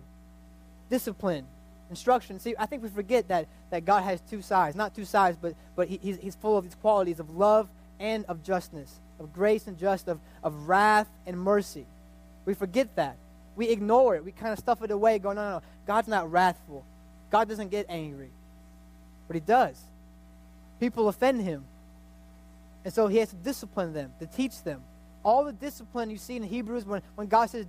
discipline, 0.90 1.48
instruction. 1.90 2.40
See, 2.40 2.54
I 2.60 2.68
think 2.68 2.84
we 2.84 2.90
forget 2.90 3.28
that, 3.30 3.48
that 3.72 3.84
God 3.84 4.04
has 4.04 4.22
two 4.30 4.44
sides. 4.44 4.76
Not 4.76 4.96
two 4.96 5.06
sides, 5.06 5.38
but, 5.42 5.56
but 5.76 5.88
he, 5.88 6.00
he's, 6.02 6.18
he's 6.18 6.36
full 6.36 6.58
of 6.58 6.64
these 6.64 6.76
qualities 6.76 7.20
of 7.20 7.36
love 7.36 7.68
and 8.00 8.26
of 8.26 8.44
justness, 8.44 9.00
of 9.20 9.34
grace 9.34 9.66
and 9.66 9.78
just, 9.78 10.08
of, 10.08 10.20
of 10.44 10.68
wrath 10.68 11.08
and 11.26 11.40
mercy. 11.40 11.88
We 12.46 12.54
forget 12.54 12.96
that. 12.96 13.18
We 13.56 13.70
ignore 13.70 14.16
it. 14.16 14.26
We 14.26 14.32
kind 14.32 14.54
of 14.54 14.60
stuff 14.60 14.84
it 14.84 14.92
away, 14.92 15.18
going, 15.20 15.36
no, 15.36 15.44
no, 15.44 15.58
no. 15.58 15.62
God's 15.88 16.08
not 16.08 16.32
wrathful. 16.32 16.86
God 17.32 17.50
doesn't 17.50 17.70
get 17.70 17.88
angry. 17.90 18.30
But 19.28 19.36
he 19.36 19.40
does. 19.40 19.80
People 20.80 21.08
offend 21.08 21.42
him. 21.42 21.66
And 22.86 22.94
so 22.94 23.08
he 23.08 23.18
has 23.18 23.30
to 23.30 23.36
discipline 23.36 23.94
them, 23.94 24.12
to 24.20 24.26
teach 24.26 24.64
them. 24.64 24.82
All 25.24 25.46
the 25.46 25.54
discipline 25.54 26.10
you 26.10 26.18
see 26.18 26.36
in 26.36 26.44
Hebrews 26.44 26.86
when, 26.86 27.02
when 27.16 27.28
God 27.28 27.50
says 27.50 27.66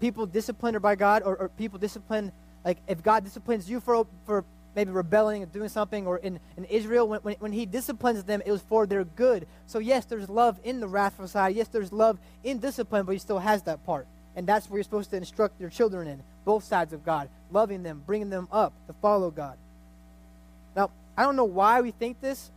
people 0.00 0.26
disciplined 0.26 0.80
by 0.80 0.94
God 0.94 1.22
or, 1.24 1.36
or 1.36 1.48
people 1.50 1.78
discipline, 1.78 2.32
like 2.64 2.78
if 2.88 3.02
God 3.02 3.24
disciplines 3.24 3.70
you 3.70 3.80
for, 3.80 4.06
for 4.26 4.44
maybe 4.74 4.90
rebelling 4.90 5.42
and 5.42 5.52
doing 5.52 5.68
something, 5.68 6.06
or 6.06 6.18
in, 6.18 6.40
in 6.56 6.64
Israel, 6.64 7.06
when, 7.06 7.20
when, 7.20 7.36
when 7.36 7.52
he 7.52 7.66
disciplines 7.66 8.24
them, 8.24 8.42
it 8.44 8.50
was 8.50 8.62
for 8.62 8.86
their 8.86 9.04
good. 9.04 9.46
So, 9.66 9.78
yes, 9.78 10.04
there's 10.06 10.28
love 10.28 10.58
in 10.64 10.80
the 10.80 10.88
wrathful 10.88 11.28
side. 11.28 11.54
Yes, 11.54 11.68
there's 11.68 11.92
love 11.92 12.18
in 12.44 12.58
discipline, 12.58 13.04
but 13.04 13.12
he 13.12 13.18
still 13.18 13.38
has 13.38 13.62
that 13.64 13.84
part. 13.84 14.06
And 14.36 14.46
that's 14.46 14.70
where 14.70 14.78
you're 14.78 14.84
supposed 14.84 15.10
to 15.10 15.16
instruct 15.16 15.60
your 15.60 15.70
children 15.70 16.06
in, 16.06 16.22
both 16.44 16.64
sides 16.64 16.92
of 16.92 17.04
God, 17.04 17.28
loving 17.50 17.82
them, 17.82 18.02
bringing 18.06 18.30
them 18.30 18.48
up 18.52 18.72
to 18.86 18.92
follow 18.94 19.30
God. 19.30 19.56
I 21.20 21.24
don't 21.24 21.36
know 21.36 21.44
why 21.44 21.82
we 21.82 21.90
think 21.90 22.18
this, 22.22 22.50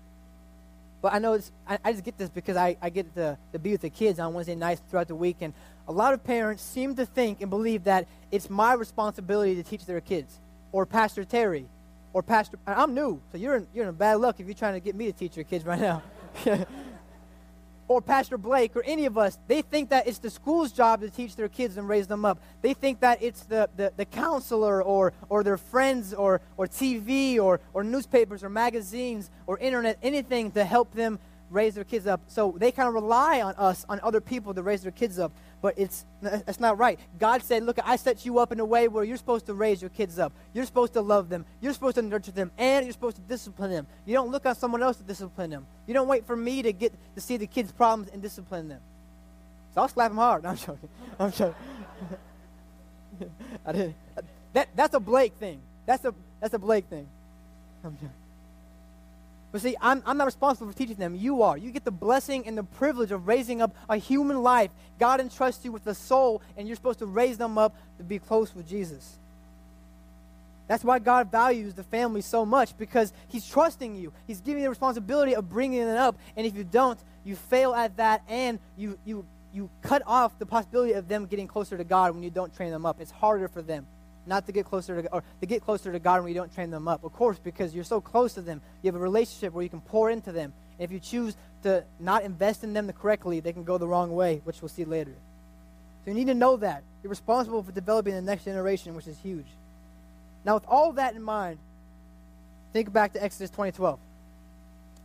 but 1.02 1.14
I 1.14 1.20
know 1.20 1.34
it's, 1.34 1.52
I, 1.68 1.80
I 1.84 1.92
just 1.92 2.06
get 2.06 2.18
this 2.18 2.30
because 2.30 2.56
I, 2.56 2.78
I 2.82 2.92
get 2.92 3.14
to, 3.16 3.38
to 3.52 3.60
be 3.60 3.74
with 3.74 3.82
the 3.82 3.90
kids 3.90 4.20
on 4.20 4.34
Wednesday 4.34 4.56
nights 4.56 4.82
throughout 4.90 5.10
the 5.10 5.16
week, 5.16 5.36
and 5.42 5.54
a 5.86 5.92
lot 5.92 6.14
of 6.14 6.24
parents 6.24 6.64
seem 6.64 6.96
to 6.96 7.06
think 7.06 7.42
and 7.42 7.50
believe 7.50 7.84
that 7.84 8.08
it's 8.32 8.50
my 8.50 8.72
responsibility 8.72 9.56
to 9.56 9.64
teach 9.64 9.86
their 9.86 10.00
kids, 10.00 10.40
or 10.72 10.86
Pastor 10.86 11.26
Terry, 11.26 11.66
or 12.14 12.24
Pastor. 12.24 12.58
I'm 12.66 12.94
new, 12.94 13.20
so 13.34 13.38
you're 13.38 13.58
in, 13.58 13.68
you're 13.74 13.90
in 13.90 13.96
bad 13.96 14.22
luck 14.22 14.40
if 14.40 14.46
you're 14.46 14.56
trying 14.56 14.76
to 14.76 14.80
get 14.80 14.96
me 14.96 15.08
to 15.08 15.12
teach 15.12 15.36
your 15.36 15.44
kids 15.44 15.66
right 15.66 15.82
now. 15.82 16.02
or 17.94 18.02
Pastor 18.02 18.38
Blake 18.38 18.76
or 18.76 18.84
any 18.86 19.06
of 19.06 19.18
us, 19.18 19.38
they 19.48 19.62
think 19.62 19.90
that 19.90 20.08
it's 20.08 20.18
the 20.18 20.30
school's 20.30 20.72
job 20.72 21.02
to 21.02 21.10
teach 21.10 21.36
their 21.36 21.48
kids 21.48 21.78
and 21.78 21.88
raise 21.88 22.08
them 22.08 22.26
up. 22.26 22.40
They 22.62 22.74
think 22.74 23.00
that 23.02 23.22
it's 23.22 23.44
the, 23.44 23.70
the, 23.76 23.94
the 23.96 24.06
counselor 24.06 24.84
or, 24.84 25.14
or 25.30 25.44
their 25.44 25.58
friends 25.58 26.14
or, 26.14 26.42
or 26.58 26.68
TV 26.68 27.40
or, 27.40 27.60
or 27.74 27.84
newspapers 27.84 28.44
or 28.44 28.50
magazines 28.50 29.30
or 29.46 29.60
internet, 29.60 30.00
anything 30.02 30.52
to 30.52 30.66
help 30.66 30.94
them 30.94 31.20
raise 31.52 31.76
their 31.76 31.84
kids 31.84 32.08
up. 32.08 32.22
So 32.28 32.56
they 32.58 32.72
kind 32.72 32.88
of 32.88 32.96
rely 32.96 33.42
on 33.42 33.54
us, 33.56 33.86
on 33.88 34.00
other 34.02 34.22
people 34.22 34.54
to 34.56 34.64
raise 34.64 34.82
their 34.82 34.92
kids 34.92 35.20
up. 35.20 35.32
But 35.64 35.76
it's 35.80 36.06
that's 36.22 36.60
not 36.60 36.78
right. 36.78 37.00
God 37.18 37.42
said, 37.42 37.64
"Look, 37.64 37.80
I 37.86 37.96
set 37.96 38.26
you 38.26 38.38
up 38.38 38.52
in 38.52 38.60
a 38.60 38.66
way 38.66 38.90
where 38.90 39.06
you're 39.06 39.16
supposed 39.16 39.46
to 39.46 39.54
raise 39.54 39.82
your 39.82 39.90
kids 39.90 40.20
up. 40.20 40.34
You're 40.54 40.66
supposed 40.66 40.92
to 40.92 41.02
love 41.02 41.30
them. 41.30 41.46
You're 41.62 41.72
supposed 41.72 41.96
to 41.96 42.02
nurture 42.02 42.34
them, 42.34 42.52
and 42.58 42.86
you're 42.86 42.92
supposed 42.92 43.16
to 43.16 43.22
discipline 43.22 43.72
them. 43.72 43.88
You 44.06 44.14
don't 44.14 44.30
look 44.30 44.46
on 44.46 44.56
someone 44.56 44.84
else 44.84 44.98
to 44.98 45.04
discipline 45.04 45.52
them. 45.52 45.66
You 45.88 45.94
don't 45.94 46.10
wait 46.10 46.28
for 46.28 46.36
me 46.36 46.64
to 46.64 46.74
get 46.74 46.94
to 47.16 47.22
see 47.22 47.38
the 47.38 47.48
kids' 47.48 47.72
problems 47.72 48.10
and 48.12 48.22
discipline 48.22 48.68
them." 48.68 48.82
So 49.74 49.82
I'll 49.82 49.88
slap 49.88 50.12
him 50.12 50.18
hard. 50.18 50.44
No, 50.44 50.50
I'm 50.50 50.58
joking. 50.58 50.90
I'm 51.18 51.32
joking. 51.32 51.56
I 53.66 53.72
didn't. 53.72 53.96
That 54.52 54.68
that's 54.76 54.94
a 54.96 55.00
Blake 55.00 55.34
thing. 55.36 55.62
That's 55.86 56.04
a 56.04 56.14
that's 56.42 56.54
a 56.54 56.60
Blake 56.60 56.88
thing. 56.88 57.08
I'm 57.86 57.94
joking. 57.94 58.23
But 59.54 59.62
see, 59.62 59.76
I'm, 59.80 60.02
I'm 60.08 60.18
not 60.18 60.26
responsible 60.26 60.72
for 60.72 60.78
teaching 60.78 60.96
them. 60.96 61.14
You 61.14 61.44
are. 61.44 61.56
You 61.56 61.70
get 61.70 61.86
the 61.86 61.92
blessing 61.92 62.48
and 62.48 62.58
the 62.58 62.64
privilege 62.64 63.12
of 63.12 63.28
raising 63.28 63.62
up 63.62 63.74
a 63.88 63.98
human 63.98 64.42
life. 64.42 64.72
God 65.00 65.22
entrusts 65.22 65.64
you 65.64 65.72
with 65.72 65.86
a 65.86 65.94
soul, 65.94 66.42
and 66.58 66.68
you're 66.68 66.76
supposed 66.76 67.00
to 67.00 67.06
raise 67.06 67.38
them 67.38 67.60
up 67.60 67.76
to 68.00 68.04
be 68.04 68.18
close 68.18 68.54
with 68.56 68.68
Jesus. 68.68 69.20
That's 70.68 70.84
why 70.84 70.98
God 70.98 71.30
values 71.30 71.76
the 71.76 71.84
family 71.84 72.22
so 72.22 72.48
much 72.48 72.76
because 72.80 73.14
He's 73.28 73.48
trusting 73.48 73.96
you. 73.96 74.12
He's 74.26 74.42
giving 74.42 74.64
you 74.64 74.66
the 74.66 74.72
responsibility 74.72 75.36
of 75.36 75.48
bringing 75.52 75.82
it 75.82 75.98
up. 75.98 76.18
And 76.36 76.48
if 76.48 76.56
you 76.56 76.64
don't, 76.64 76.98
you 77.24 77.36
fail 77.36 77.76
at 77.76 77.96
that 77.98 78.24
and 78.28 78.58
you, 78.76 78.98
you, 79.06 79.24
you 79.54 79.70
cut 79.84 80.02
off 80.08 80.40
the 80.40 80.48
possibility 80.48 80.94
of 80.94 81.08
them 81.08 81.28
getting 81.28 81.48
closer 81.48 81.78
to 81.78 81.84
God 81.84 82.16
when 82.16 82.24
you 82.24 82.32
don't 82.32 82.56
train 82.56 82.72
them 82.72 82.88
up. 82.88 83.00
It's 83.00 83.12
harder 83.12 83.48
for 83.48 83.62
them 83.62 83.86
not 84.26 84.46
to 84.46 84.52
get 84.52 84.66
closer 84.66 85.02
to 85.02 85.14
or 85.14 85.24
to 85.42 85.46
get 85.46 85.64
closer 85.64 85.92
to 85.92 86.00
God 86.00 86.22
when 86.22 86.30
you 86.30 86.36
don't 86.36 86.54
train 86.54 86.72
them 86.72 86.88
up. 86.88 87.04
Of 87.04 87.14
course, 87.14 87.38
because 87.40 87.74
you're 87.76 87.84
so 87.84 88.02
close 88.02 88.34
to 88.36 88.42
them, 88.42 88.62
you 88.82 88.88
have 88.88 88.96
a 88.96 89.04
relationship 89.04 89.54
where 89.54 89.64
you 89.64 89.70
can 89.70 89.82
pour 89.82 90.10
into 90.10 90.32
them. 90.32 90.54
And 90.80 90.86
if 90.86 90.92
you 90.92 91.00
choose 91.00 91.36
to 91.64 91.84
not 92.00 92.24
invest 92.24 92.64
in 92.64 92.74
them 92.74 92.92
correctly, 92.92 93.40
they 93.40 93.54
can 93.54 93.64
go 93.64 93.78
the 93.78 93.88
wrong 93.88 94.14
way, 94.16 94.42
which 94.44 94.62
we'll 94.62 94.70
see 94.70 94.86
later. 94.86 95.14
So 96.04 96.12
you 96.12 96.16
need 96.16 96.28
to 96.28 96.34
know 96.34 96.58
that 96.58 96.84
you're 97.02 97.10
responsible 97.10 97.64
for 97.64 97.72
developing 97.72 98.14
the 98.14 98.22
next 98.22 98.46
generation, 98.46 98.96
which 98.96 99.08
is 99.08 99.18
huge. 99.20 99.46
Now, 100.46 100.56
with 100.56 100.66
all 100.68 100.92
that 100.94 101.16
in 101.16 101.24
mind, 101.24 101.60
think 102.74 102.92
back 102.92 103.14
to 103.14 103.24
Exodus 103.24 103.52
20:12. 103.52 104.00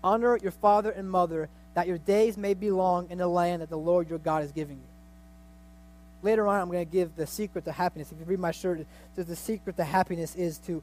Honor 0.03 0.37
your 0.37 0.53
father 0.53 0.91
and 0.91 1.09
mother, 1.09 1.49
that 1.75 1.87
your 1.87 1.99
days 1.99 2.37
may 2.37 2.55
be 2.55 2.71
long 2.71 3.09
in 3.11 3.19
the 3.19 3.29
land 3.29 3.63
that 3.63 3.71
the 3.71 3.79
Lord 3.79 4.09
your 4.09 4.19
God 4.19 4.43
is 4.43 4.53
giving 4.53 4.77
you. 4.77 4.88
Later 6.23 6.47
on, 6.49 6.61
I'm 6.61 6.69
going 6.69 6.85
to 6.85 6.91
give 6.91 7.15
the 7.17 7.27
secret 7.27 7.65
to 7.67 7.73
happiness. 7.73 8.11
If 8.11 8.19
you 8.19 8.25
read 8.25 8.41
my 8.41 8.51
shirt, 8.51 8.85
the 9.15 9.37
secret 9.37 9.77
to 9.77 9.85
happiness 9.85 10.35
is 10.35 10.59
to. 10.61 10.83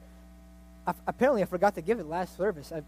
I, 0.86 0.94
apparently, 1.06 1.42
I 1.42 1.46
forgot 1.46 1.74
to 1.74 1.82
give 1.82 1.98
it 1.98 2.06
last 2.06 2.36
service. 2.36 2.72
I, 2.72 2.82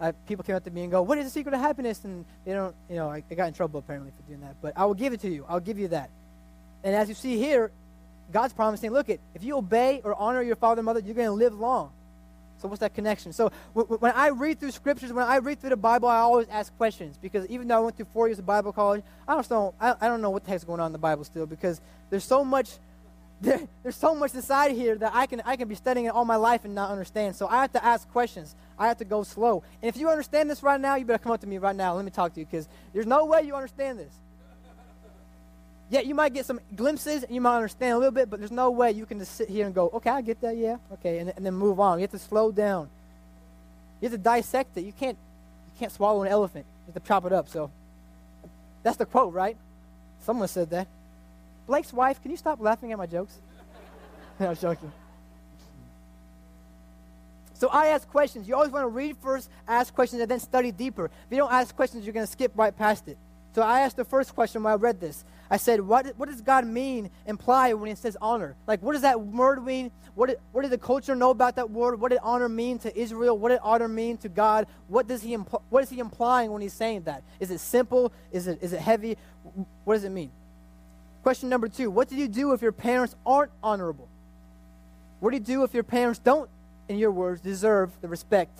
I, 0.00 0.12
people 0.12 0.44
came 0.44 0.56
up 0.56 0.64
to 0.64 0.70
me 0.70 0.82
and 0.82 0.90
go, 0.90 1.02
"What 1.02 1.18
is 1.18 1.24
the 1.24 1.30
secret 1.30 1.52
to 1.52 1.58
happiness?" 1.58 2.04
And 2.04 2.24
they 2.44 2.54
don't, 2.54 2.74
you 2.88 2.96
know, 2.96 3.10
I, 3.10 3.22
I 3.30 3.34
got 3.34 3.48
in 3.48 3.54
trouble 3.54 3.78
apparently 3.80 4.10
for 4.16 4.26
doing 4.26 4.40
that. 4.40 4.56
But 4.62 4.72
I 4.76 4.86
will 4.86 4.94
give 4.94 5.12
it 5.12 5.20
to 5.20 5.28
you. 5.28 5.44
I'll 5.48 5.60
give 5.60 5.78
you 5.78 5.88
that. 5.88 6.10
And 6.82 6.94
as 6.94 7.08
you 7.08 7.14
see 7.14 7.36
here, 7.36 7.70
God's 8.32 8.54
promising, 8.54 8.90
look, 8.90 9.08
it 9.08 9.20
if 9.34 9.44
you 9.44 9.56
obey 9.56 10.00
or 10.02 10.14
honor 10.14 10.42
your 10.42 10.56
father 10.56 10.80
and 10.80 10.86
mother, 10.86 11.00
you're 11.00 11.14
going 11.14 11.26
to 11.26 11.32
live 11.32 11.58
long. 11.58 11.92
So 12.62 12.68
what's 12.68 12.78
that 12.78 12.94
connection? 12.94 13.32
So 13.32 13.50
when 13.74 14.12
I 14.12 14.28
read 14.28 14.60
through 14.60 14.70
scriptures, 14.70 15.12
when 15.12 15.26
I 15.26 15.38
read 15.38 15.60
through 15.60 15.70
the 15.70 15.76
Bible, 15.76 16.08
I 16.08 16.18
always 16.18 16.46
ask 16.48 16.74
questions 16.76 17.18
because 17.20 17.44
even 17.48 17.66
though 17.66 17.78
I 17.78 17.80
went 17.80 17.96
through 17.96 18.06
four 18.12 18.28
years 18.28 18.38
of 18.38 18.46
Bible 18.46 18.72
college, 18.72 19.02
I 19.26 19.34
don't 19.34 19.50
know 19.50 19.74
I, 19.80 19.96
I 20.00 20.06
don't 20.06 20.22
know 20.22 20.30
what 20.30 20.44
the 20.44 20.50
heck's 20.50 20.62
going 20.62 20.78
on 20.78 20.86
in 20.86 20.92
the 20.92 20.98
Bible 20.98 21.24
still 21.24 21.44
because 21.44 21.80
there's 22.08 22.22
so 22.22 22.44
much 22.44 22.70
there, 23.40 23.60
there's 23.82 23.96
so 23.96 24.14
much 24.14 24.32
inside 24.34 24.70
here 24.70 24.94
that 24.94 25.10
I 25.12 25.26
can 25.26 25.42
I 25.44 25.56
can 25.56 25.66
be 25.66 25.74
studying 25.74 26.06
it 26.06 26.10
all 26.10 26.24
my 26.24 26.36
life 26.36 26.64
and 26.64 26.72
not 26.72 26.90
understand. 26.90 27.34
So 27.34 27.48
I 27.48 27.62
have 27.62 27.72
to 27.72 27.84
ask 27.84 28.08
questions. 28.12 28.54
I 28.78 28.86
have 28.86 28.98
to 28.98 29.04
go 29.04 29.24
slow. 29.24 29.64
And 29.82 29.88
if 29.88 29.96
you 29.96 30.08
understand 30.08 30.48
this 30.48 30.62
right 30.62 30.80
now, 30.80 30.94
you 30.94 31.04
better 31.04 31.18
come 31.18 31.32
up 31.32 31.40
to 31.40 31.48
me 31.48 31.58
right 31.58 31.74
now. 31.74 31.96
Let 31.96 32.04
me 32.04 32.12
talk 32.12 32.32
to 32.34 32.40
you 32.40 32.46
because 32.46 32.68
there's 32.94 33.06
no 33.06 33.24
way 33.24 33.42
you 33.42 33.56
understand 33.56 33.98
this. 33.98 34.14
Yeah, 35.92 36.00
you 36.00 36.14
might 36.14 36.32
get 36.32 36.46
some 36.46 36.58
glimpses 36.74 37.22
and 37.22 37.34
you 37.34 37.42
might 37.42 37.54
understand 37.54 37.92
a 37.92 37.98
little 37.98 38.14
bit, 38.14 38.30
but 38.30 38.38
there's 38.38 38.50
no 38.50 38.70
way 38.70 38.92
you 38.92 39.04
can 39.04 39.18
just 39.18 39.34
sit 39.34 39.50
here 39.50 39.66
and 39.66 39.74
go, 39.74 39.90
okay, 39.92 40.08
I 40.08 40.22
get 40.22 40.40
that, 40.40 40.56
yeah, 40.56 40.78
okay, 40.94 41.18
and, 41.18 41.30
and 41.36 41.44
then 41.44 41.52
move 41.52 41.78
on. 41.78 41.98
You 41.98 42.04
have 42.04 42.12
to 42.12 42.18
slow 42.18 42.50
down. 42.50 42.88
You 44.00 44.08
have 44.08 44.12
to 44.12 44.24
dissect 44.24 44.74
it. 44.78 44.86
You 44.86 44.92
can't, 44.92 45.18
you 45.66 45.78
can't 45.78 45.92
swallow 45.92 46.22
an 46.22 46.28
elephant. 46.28 46.64
You 46.86 46.94
have 46.94 47.02
to 47.02 47.06
chop 47.06 47.26
it 47.26 47.32
up. 47.34 47.46
So 47.46 47.70
that's 48.82 48.96
the 48.96 49.04
quote, 49.04 49.34
right? 49.34 49.54
Someone 50.20 50.48
said 50.48 50.70
that. 50.70 50.88
Blake's 51.66 51.92
wife, 51.92 52.22
can 52.22 52.30
you 52.30 52.38
stop 52.38 52.58
laughing 52.58 52.90
at 52.90 52.96
my 52.96 53.04
jokes? 53.04 53.36
I 54.40 54.48
was 54.48 54.62
joking. 54.62 54.90
So 57.52 57.68
I 57.68 57.88
ask 57.88 58.08
questions. 58.08 58.48
You 58.48 58.54
always 58.54 58.70
want 58.70 58.84
to 58.84 58.88
read 58.88 59.18
first, 59.18 59.50
ask 59.68 59.92
questions, 59.94 60.22
and 60.22 60.30
then 60.30 60.40
study 60.40 60.72
deeper. 60.72 61.04
If 61.04 61.12
you 61.30 61.36
don't 61.36 61.52
ask 61.52 61.76
questions, 61.76 62.06
you're 62.06 62.14
going 62.14 62.24
to 62.24 62.32
skip 62.32 62.52
right 62.54 62.74
past 62.74 63.08
it. 63.08 63.18
So 63.54 63.62
I 63.62 63.80
asked 63.80 63.96
the 63.96 64.04
first 64.04 64.34
question 64.34 64.62
when 64.62 64.72
I 64.72 64.76
read 64.76 65.00
this. 65.00 65.24
I 65.50 65.58
said, 65.58 65.82
what, 65.82 66.06
what 66.16 66.30
does 66.30 66.40
God 66.40 66.66
mean, 66.66 67.10
imply 67.26 67.74
when 67.74 67.90
he 67.90 67.94
says 67.94 68.16
honor? 68.22 68.56
Like, 68.66 68.82
what 68.82 68.92
does 68.92 69.02
that 69.02 69.20
word 69.20 69.62
mean? 69.62 69.90
What 70.14 70.30
did, 70.30 70.38
what 70.52 70.62
did 70.62 70.70
the 70.70 70.78
culture 70.78 71.14
know 71.14 71.30
about 71.30 71.56
that 71.56 71.70
word? 71.70 72.00
What 72.00 72.10
did 72.10 72.20
honor 72.22 72.48
mean 72.48 72.78
to 72.80 72.98
Israel? 72.98 73.36
What 73.36 73.50
did 73.50 73.58
honor 73.62 73.88
mean 73.88 74.16
to 74.18 74.30
God? 74.30 74.66
What, 74.88 75.06
does 75.06 75.20
he 75.22 75.36
impl- 75.36 75.60
what 75.68 75.82
is 75.82 75.90
he 75.90 75.98
implying 75.98 76.50
when 76.50 76.62
he's 76.62 76.72
saying 76.72 77.02
that? 77.02 77.22
Is 77.38 77.50
it 77.50 77.58
simple? 77.58 78.12
Is 78.30 78.46
it, 78.46 78.60
is 78.62 78.72
it 78.72 78.80
heavy? 78.80 79.18
What 79.84 79.94
does 79.94 80.04
it 80.04 80.10
mean? 80.10 80.30
Question 81.22 81.50
number 81.50 81.68
two 81.68 81.90
What 81.90 82.08
do 82.08 82.16
you 82.16 82.28
do 82.28 82.52
if 82.52 82.62
your 82.62 82.72
parents 82.72 83.14
aren't 83.26 83.52
honorable? 83.62 84.08
What 85.20 85.30
do 85.30 85.36
you 85.36 85.42
do 85.42 85.62
if 85.62 85.74
your 85.74 85.84
parents 85.84 86.18
don't, 86.18 86.48
in 86.88 86.98
your 86.98 87.12
words, 87.12 87.40
deserve 87.40 87.92
the 88.00 88.08
respect 88.08 88.58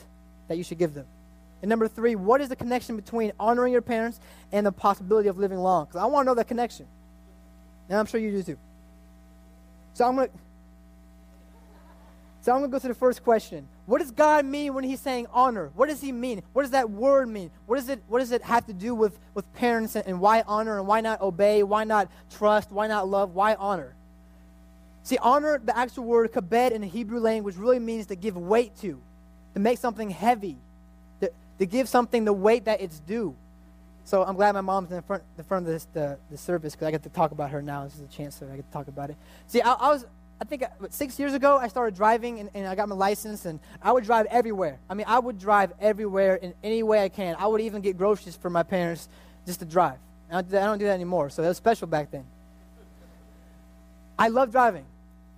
that 0.48 0.59
you 0.59 0.62
should 0.62 0.78
give 0.78 0.94
them? 0.94 1.07
And 1.62 1.68
number 1.68 1.88
three, 1.88 2.16
what 2.16 2.40
is 2.40 2.48
the 2.48 2.57
connection 2.57 2.96
between 2.96 3.33
honoring 3.38 3.72
your 3.72 3.83
parents 3.83 4.20
and 4.51 4.66
the 4.66 4.72
possibility 4.72 5.29
of 5.29 5.38
living 5.38 5.59
long? 5.59 5.87
Because 5.87 6.01
I 6.01 6.07
want 6.07 6.27
to 6.27 6.31
know 6.31 6.35
that 6.35 6.48
connection. 6.48 6.87
And 7.88 7.98
I'm 7.98 8.07
sure 8.07 8.20
you 8.20 8.33
do 8.33 8.42
too. 8.42 8.59
So 9.94 10.07
I'm 10.07 10.16
going 10.16 10.29
to. 10.29 10.35
So 12.40 12.51
I'm 12.51 12.59
going 12.59 12.70
to 12.72 12.75
go 12.75 12.81
to 12.81 12.88
the 12.88 12.94
first 12.94 13.22
question. 13.22 13.68
What 13.87 14.01
does 14.01 14.11
God 14.11 14.44
mean 14.44 14.75
when 14.75 14.83
he's 14.83 14.98
saying 14.98 15.29
honor? 15.33 15.70
What 15.77 15.88
does 15.88 16.01
he 16.01 16.11
mean? 16.11 16.42
What 16.53 16.62
does 16.62 16.72
that 16.72 16.90
word 16.90 17.29
mean? 17.29 17.53
What 17.66 17.77
does 17.77 17.88
it, 17.88 18.03
what 18.09 18.18
does 18.18 18.33
it 18.33 18.42
have 18.42 18.66
to 18.66 18.72
do 18.72 18.96
with, 18.96 19.16
with 19.35 19.53
parents 19.55 19.94
and, 19.94 20.05
and 20.09 20.20
why 20.20 20.42
honor 20.48 20.79
and 20.79 20.88
why 20.88 21.03
not 21.03 21.20
obey? 21.20 21.62
Why 21.62 21.85
not 21.85 22.11
trust? 22.37 22.72
Why 22.72 22.88
not 22.88 23.07
love? 23.07 23.37
Why 23.37 23.55
honor? 23.55 23.94
See, 25.05 25.18
honor, 25.18 25.61
the 25.64 25.77
actual 25.77 26.05
word 26.05 26.33
kabed 26.33 26.72
in 26.72 26.81
the 26.81 26.88
Hebrew 26.88 27.20
language 27.20 27.57
really 27.57 27.79
means 27.79 28.07
to 28.07 28.16
give 28.16 28.37
weight 28.37 28.77
to, 28.81 29.01
to 29.55 29.61
make 29.61 29.79
something 29.79 30.11
heavy, 30.11 30.57
to 31.62 31.66
give 31.66 31.88
something 31.88 32.25
the 32.25 32.33
weight 32.33 32.64
that 32.64 32.81
it's 32.81 32.98
due. 32.98 33.37
So 34.05 34.25
I'm 34.25 34.35
glad 34.35 34.53
my 34.53 34.62
mom's 34.62 34.90
in 34.90 35.01
front, 35.03 35.22
in 35.38 35.44
front 35.44 35.64
of 35.64 35.72
this, 35.72 35.87
the, 35.92 36.18
the 36.29 36.37
service 36.37 36.75
because 36.75 36.88
I 36.88 36.90
get 36.90 37.05
to 37.05 37.09
talk 37.09 37.31
about 37.31 37.53
her 37.53 37.62
now. 37.62 37.85
This 37.85 37.94
is 37.94 38.01
a 38.01 38.09
chance 38.09 38.35
that 38.38 38.51
I 38.51 38.57
get 38.57 38.66
to 38.66 38.72
talk 38.72 38.88
about 38.88 39.11
it. 39.11 39.16
See, 39.46 39.61
I, 39.61 39.75
I 39.75 39.88
was 39.90 40.05
I 40.40 40.44
think 40.44 40.64
uh, 40.64 40.68
what, 40.79 40.92
six 40.92 41.20
years 41.20 41.35
ago, 41.35 41.59
I 41.59 41.68
started 41.68 41.94
driving 41.94 42.40
and, 42.40 42.51
and 42.53 42.66
I 42.66 42.75
got 42.75 42.88
my 42.88 42.96
license, 42.96 43.44
and 43.44 43.61
I 43.81 43.92
would 43.92 44.03
drive 44.03 44.27
everywhere. 44.27 44.81
I 44.90 44.94
mean, 44.94 45.07
I 45.09 45.20
would 45.20 45.38
drive 45.38 45.72
everywhere 45.81 46.35
in 46.35 46.53
any 46.64 46.83
way 46.83 47.05
I 47.05 47.09
can. 47.09 47.37
I 47.38 47.46
would 47.46 47.61
even 47.61 47.81
get 47.81 47.96
groceries 47.96 48.35
for 48.35 48.51
my 48.51 48.64
parents 48.64 49.09
just 49.46 49.61
to 49.61 49.64
drive. 49.64 49.98
I 50.29 50.35
don't, 50.35 50.46
do 50.48 50.51
that, 50.53 50.62
I 50.64 50.66
don't 50.66 50.79
do 50.79 50.87
that 50.87 50.94
anymore, 50.94 51.31
so 51.31 51.42
that 51.42 51.48
was 51.48 51.59
special 51.59 51.87
back 51.87 52.11
then. 52.11 52.25
I 54.18 54.27
love 54.29 54.51
driving. 54.51 54.85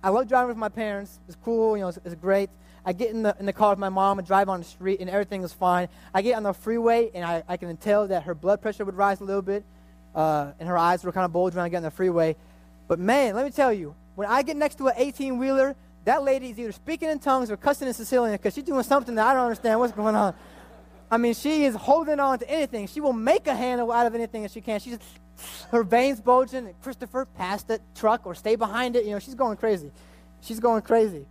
I 0.03 0.09
love 0.09 0.27
driving 0.27 0.47
with 0.47 0.57
my 0.57 0.69
parents. 0.69 1.19
It's 1.27 1.37
cool, 1.45 1.77
you 1.77 1.83
know, 1.83 1.89
it's, 1.89 1.99
it's 2.03 2.15
great. 2.15 2.49
I 2.85 2.93
get 2.93 3.09
in 3.09 3.23
the, 3.23 3.35
in 3.39 3.45
the 3.47 3.53
car 3.53 3.71
with 3.71 3.79
my 3.79 3.89
mom 3.89 4.19
and 4.19 4.27
drive 4.27 4.47
on 4.47 4.59
the 4.59 4.65
street, 4.65 4.99
and 4.99 5.09
everything 5.09 5.43
is 5.43 5.51
fine. 5.51 5.89
I 6.13 6.21
get 6.21 6.35
on 6.35 6.43
the 6.43 6.53
freeway, 6.53 7.09
and 7.13 7.25
I, 7.25 7.43
I 7.47 7.57
can 7.57 7.75
tell 7.77 8.07
that 8.07 8.23
her 8.23 8.35
blood 8.35 8.61
pressure 8.61 8.85
would 8.85 8.95
rise 8.95 9.21
a 9.21 9.23
little 9.23 9.41
bit, 9.41 9.65
uh, 10.13 10.51
and 10.59 10.69
her 10.69 10.77
eyes 10.77 11.03
were 11.03 11.11
kind 11.11 11.25
of 11.25 11.33
bulging 11.33 11.57
when 11.57 11.65
I 11.65 11.69
get 11.69 11.77
on 11.77 11.83
the 11.83 11.91
freeway. 11.91 12.35
But 12.87 12.99
man, 12.99 13.35
let 13.35 13.43
me 13.43 13.51
tell 13.51 13.73
you, 13.73 13.95
when 14.13 14.27
I 14.27 14.43
get 14.43 14.55
next 14.55 14.75
to 14.75 14.87
an 14.87 14.93
18 14.97 15.39
wheeler, 15.39 15.75
that 16.05 16.23
lady 16.23 16.51
is 16.51 16.59
either 16.59 16.71
speaking 16.71 17.09
in 17.09 17.17
tongues 17.17 17.49
or 17.49 17.57
cussing 17.57 17.87
in 17.87 17.93
Sicilian 17.95 18.35
because 18.35 18.53
she's 18.53 18.63
doing 18.63 18.83
something 18.83 19.15
that 19.15 19.25
I 19.25 19.33
don't 19.33 19.43
understand 19.43 19.79
what's 19.79 19.93
going 19.93 20.15
on. 20.15 20.35
I 21.09 21.17
mean, 21.17 21.33
she 21.33 21.65
is 21.65 21.75
holding 21.75 22.19
on 22.19 22.39
to 22.39 22.49
anything. 22.49 22.87
She 22.87 23.01
will 23.01 23.13
make 23.13 23.47
a 23.47 23.55
handle 23.55 23.91
out 23.91 24.05
of 24.05 24.13
anything 24.13 24.43
that 24.43 24.51
she 24.51 24.61
can. 24.61 24.79
She's 24.79 24.99
her 25.71 25.83
veins 25.83 26.21
bulging. 26.21 26.73
Christopher, 26.81 27.25
pass 27.25 27.63
the 27.63 27.79
truck 27.95 28.25
or 28.25 28.35
stay 28.35 28.55
behind 28.55 28.95
it. 28.95 29.05
You 29.05 29.11
know, 29.11 29.19
she's 29.19 29.35
going 29.35 29.57
crazy. 29.57 29.91
She's 30.41 30.59
going 30.59 30.83
crazy. 30.83 31.25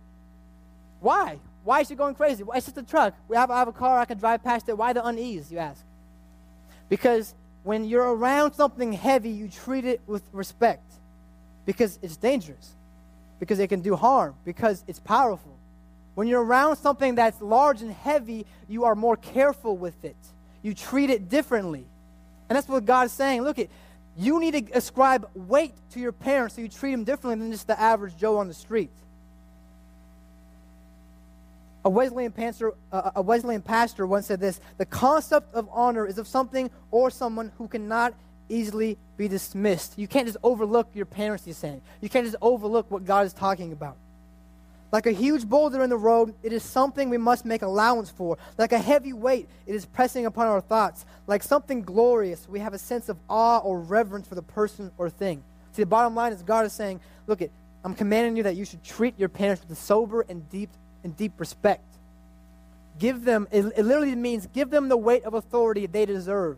Why? 1.05 1.37
Why 1.63 1.81
is 1.81 1.87
she 1.87 1.93
going 1.93 2.15
crazy? 2.15 2.41
Why 2.41 2.57
it's 2.57 2.65
just 2.65 2.79
a 2.79 2.81
truck. 2.81 3.13
We 3.27 3.37
have, 3.37 3.51
I 3.51 3.59
have 3.59 3.67
a 3.67 3.71
car. 3.71 3.99
I 3.99 4.05
can 4.05 4.17
drive 4.17 4.43
past 4.43 4.67
it. 4.69 4.75
Why 4.75 4.91
the 4.91 5.05
unease? 5.05 5.51
You 5.51 5.59
ask. 5.59 5.85
Because 6.89 7.35
when 7.61 7.85
you're 7.85 8.15
around 8.15 8.53
something 8.53 8.91
heavy, 8.91 9.29
you 9.29 9.47
treat 9.47 9.85
it 9.85 10.01
with 10.07 10.23
respect. 10.33 10.93
Because 11.67 11.99
it's 12.01 12.17
dangerous. 12.17 12.71
Because 13.39 13.59
it 13.59 13.67
can 13.67 13.81
do 13.81 13.95
harm. 13.95 14.33
Because 14.45 14.83
it's 14.87 14.99
powerful. 14.99 15.55
When 16.15 16.27
you're 16.27 16.43
around 16.43 16.77
something 16.77 17.13
that's 17.13 17.39
large 17.39 17.83
and 17.83 17.91
heavy, 17.91 18.47
you 18.67 18.85
are 18.85 18.95
more 18.95 19.15
careful 19.15 19.77
with 19.77 20.03
it. 20.03 20.17
You 20.63 20.73
treat 20.73 21.11
it 21.11 21.29
differently. 21.29 21.85
And 22.49 22.55
that's 22.55 22.67
what 22.67 22.83
God 22.83 23.05
is 23.05 23.11
saying. 23.11 23.43
Look 23.43 23.59
at 23.59 23.67
you 24.17 24.39
need 24.39 24.53
to 24.53 24.75
ascribe 24.75 25.29
weight 25.35 25.75
to 25.91 25.99
your 25.99 26.13
parents 26.13 26.55
so 26.55 26.61
you 26.61 26.67
treat 26.67 26.93
them 26.93 27.03
differently 27.03 27.43
than 27.43 27.51
just 27.51 27.67
the 27.67 27.79
average 27.79 28.17
Joe 28.17 28.39
on 28.39 28.47
the 28.47 28.55
street. 28.55 28.89
A 31.85 31.89
Wesleyan, 31.89 32.31
pastor, 32.31 32.73
a 32.91 33.21
Wesleyan 33.21 33.61
pastor 33.61 34.07
once 34.07 34.25
said 34.25 34.39
this 34.39 34.59
The 34.77 34.87
concept 34.87 35.53
of 35.53 35.69
honor 35.71 36.07
is 36.07 36.17
of 36.17 36.27
something 36.27 36.71
or 36.89 37.11
someone 37.11 37.51
who 37.59 37.67
cannot 37.67 38.15
easily 38.49 38.97
be 39.17 39.27
dismissed. 39.27 39.93
You 39.95 40.07
can't 40.07 40.25
just 40.25 40.37
overlook 40.41 40.89
your 40.95 41.05
parents, 41.05 41.45
he's 41.45 41.57
saying. 41.57 41.81
You 42.01 42.09
can't 42.09 42.25
just 42.25 42.37
overlook 42.41 42.89
what 42.89 43.05
God 43.05 43.27
is 43.27 43.33
talking 43.33 43.71
about. 43.71 43.97
Like 44.91 45.05
a 45.05 45.11
huge 45.11 45.45
boulder 45.45 45.83
in 45.83 45.91
the 45.91 45.97
road, 45.97 46.33
it 46.41 46.53
is 46.53 46.63
something 46.63 47.09
we 47.09 47.17
must 47.17 47.45
make 47.45 47.61
allowance 47.61 48.09
for. 48.09 48.37
Like 48.57 48.71
a 48.71 48.79
heavy 48.79 49.13
weight, 49.13 49.47
it 49.67 49.75
is 49.75 49.85
pressing 49.85 50.25
upon 50.25 50.47
our 50.47 50.61
thoughts. 50.61 51.05
Like 51.27 51.43
something 51.43 51.83
glorious, 51.83 52.49
we 52.49 52.59
have 52.61 52.73
a 52.73 52.79
sense 52.79 53.09
of 53.09 53.17
awe 53.29 53.59
or 53.59 53.79
reverence 53.79 54.27
for 54.27 54.35
the 54.35 54.41
person 54.41 54.91
or 54.97 55.09
thing. 55.09 55.43
See, 55.73 55.83
the 55.83 55.87
bottom 55.87 56.15
line 56.15 56.33
is 56.33 56.41
God 56.41 56.65
is 56.65 56.73
saying, 56.73 56.99
look, 57.27 57.41
it, 57.41 57.51
I'm 57.83 57.93
commanding 57.93 58.37
you 58.37 58.43
that 58.43 58.55
you 58.55 58.65
should 58.65 58.83
treat 58.83 59.19
your 59.19 59.29
parents 59.29 59.61
with 59.61 59.77
a 59.77 59.79
sober 59.79 60.25
and 60.27 60.49
deep 60.49 60.69
and 61.05 61.15
deep 61.15 61.39
respect. 61.39 61.83
Give 62.99 63.23
them, 63.23 63.47
it, 63.51 63.65
it 63.77 63.83
literally 63.83 64.15
means 64.15 64.47
give 64.47 64.69
them 64.69 64.89
the 64.89 64.97
weight 64.97 65.23
of 65.23 65.33
authority 65.33 65.85
they 65.85 66.05
deserve. 66.05 66.57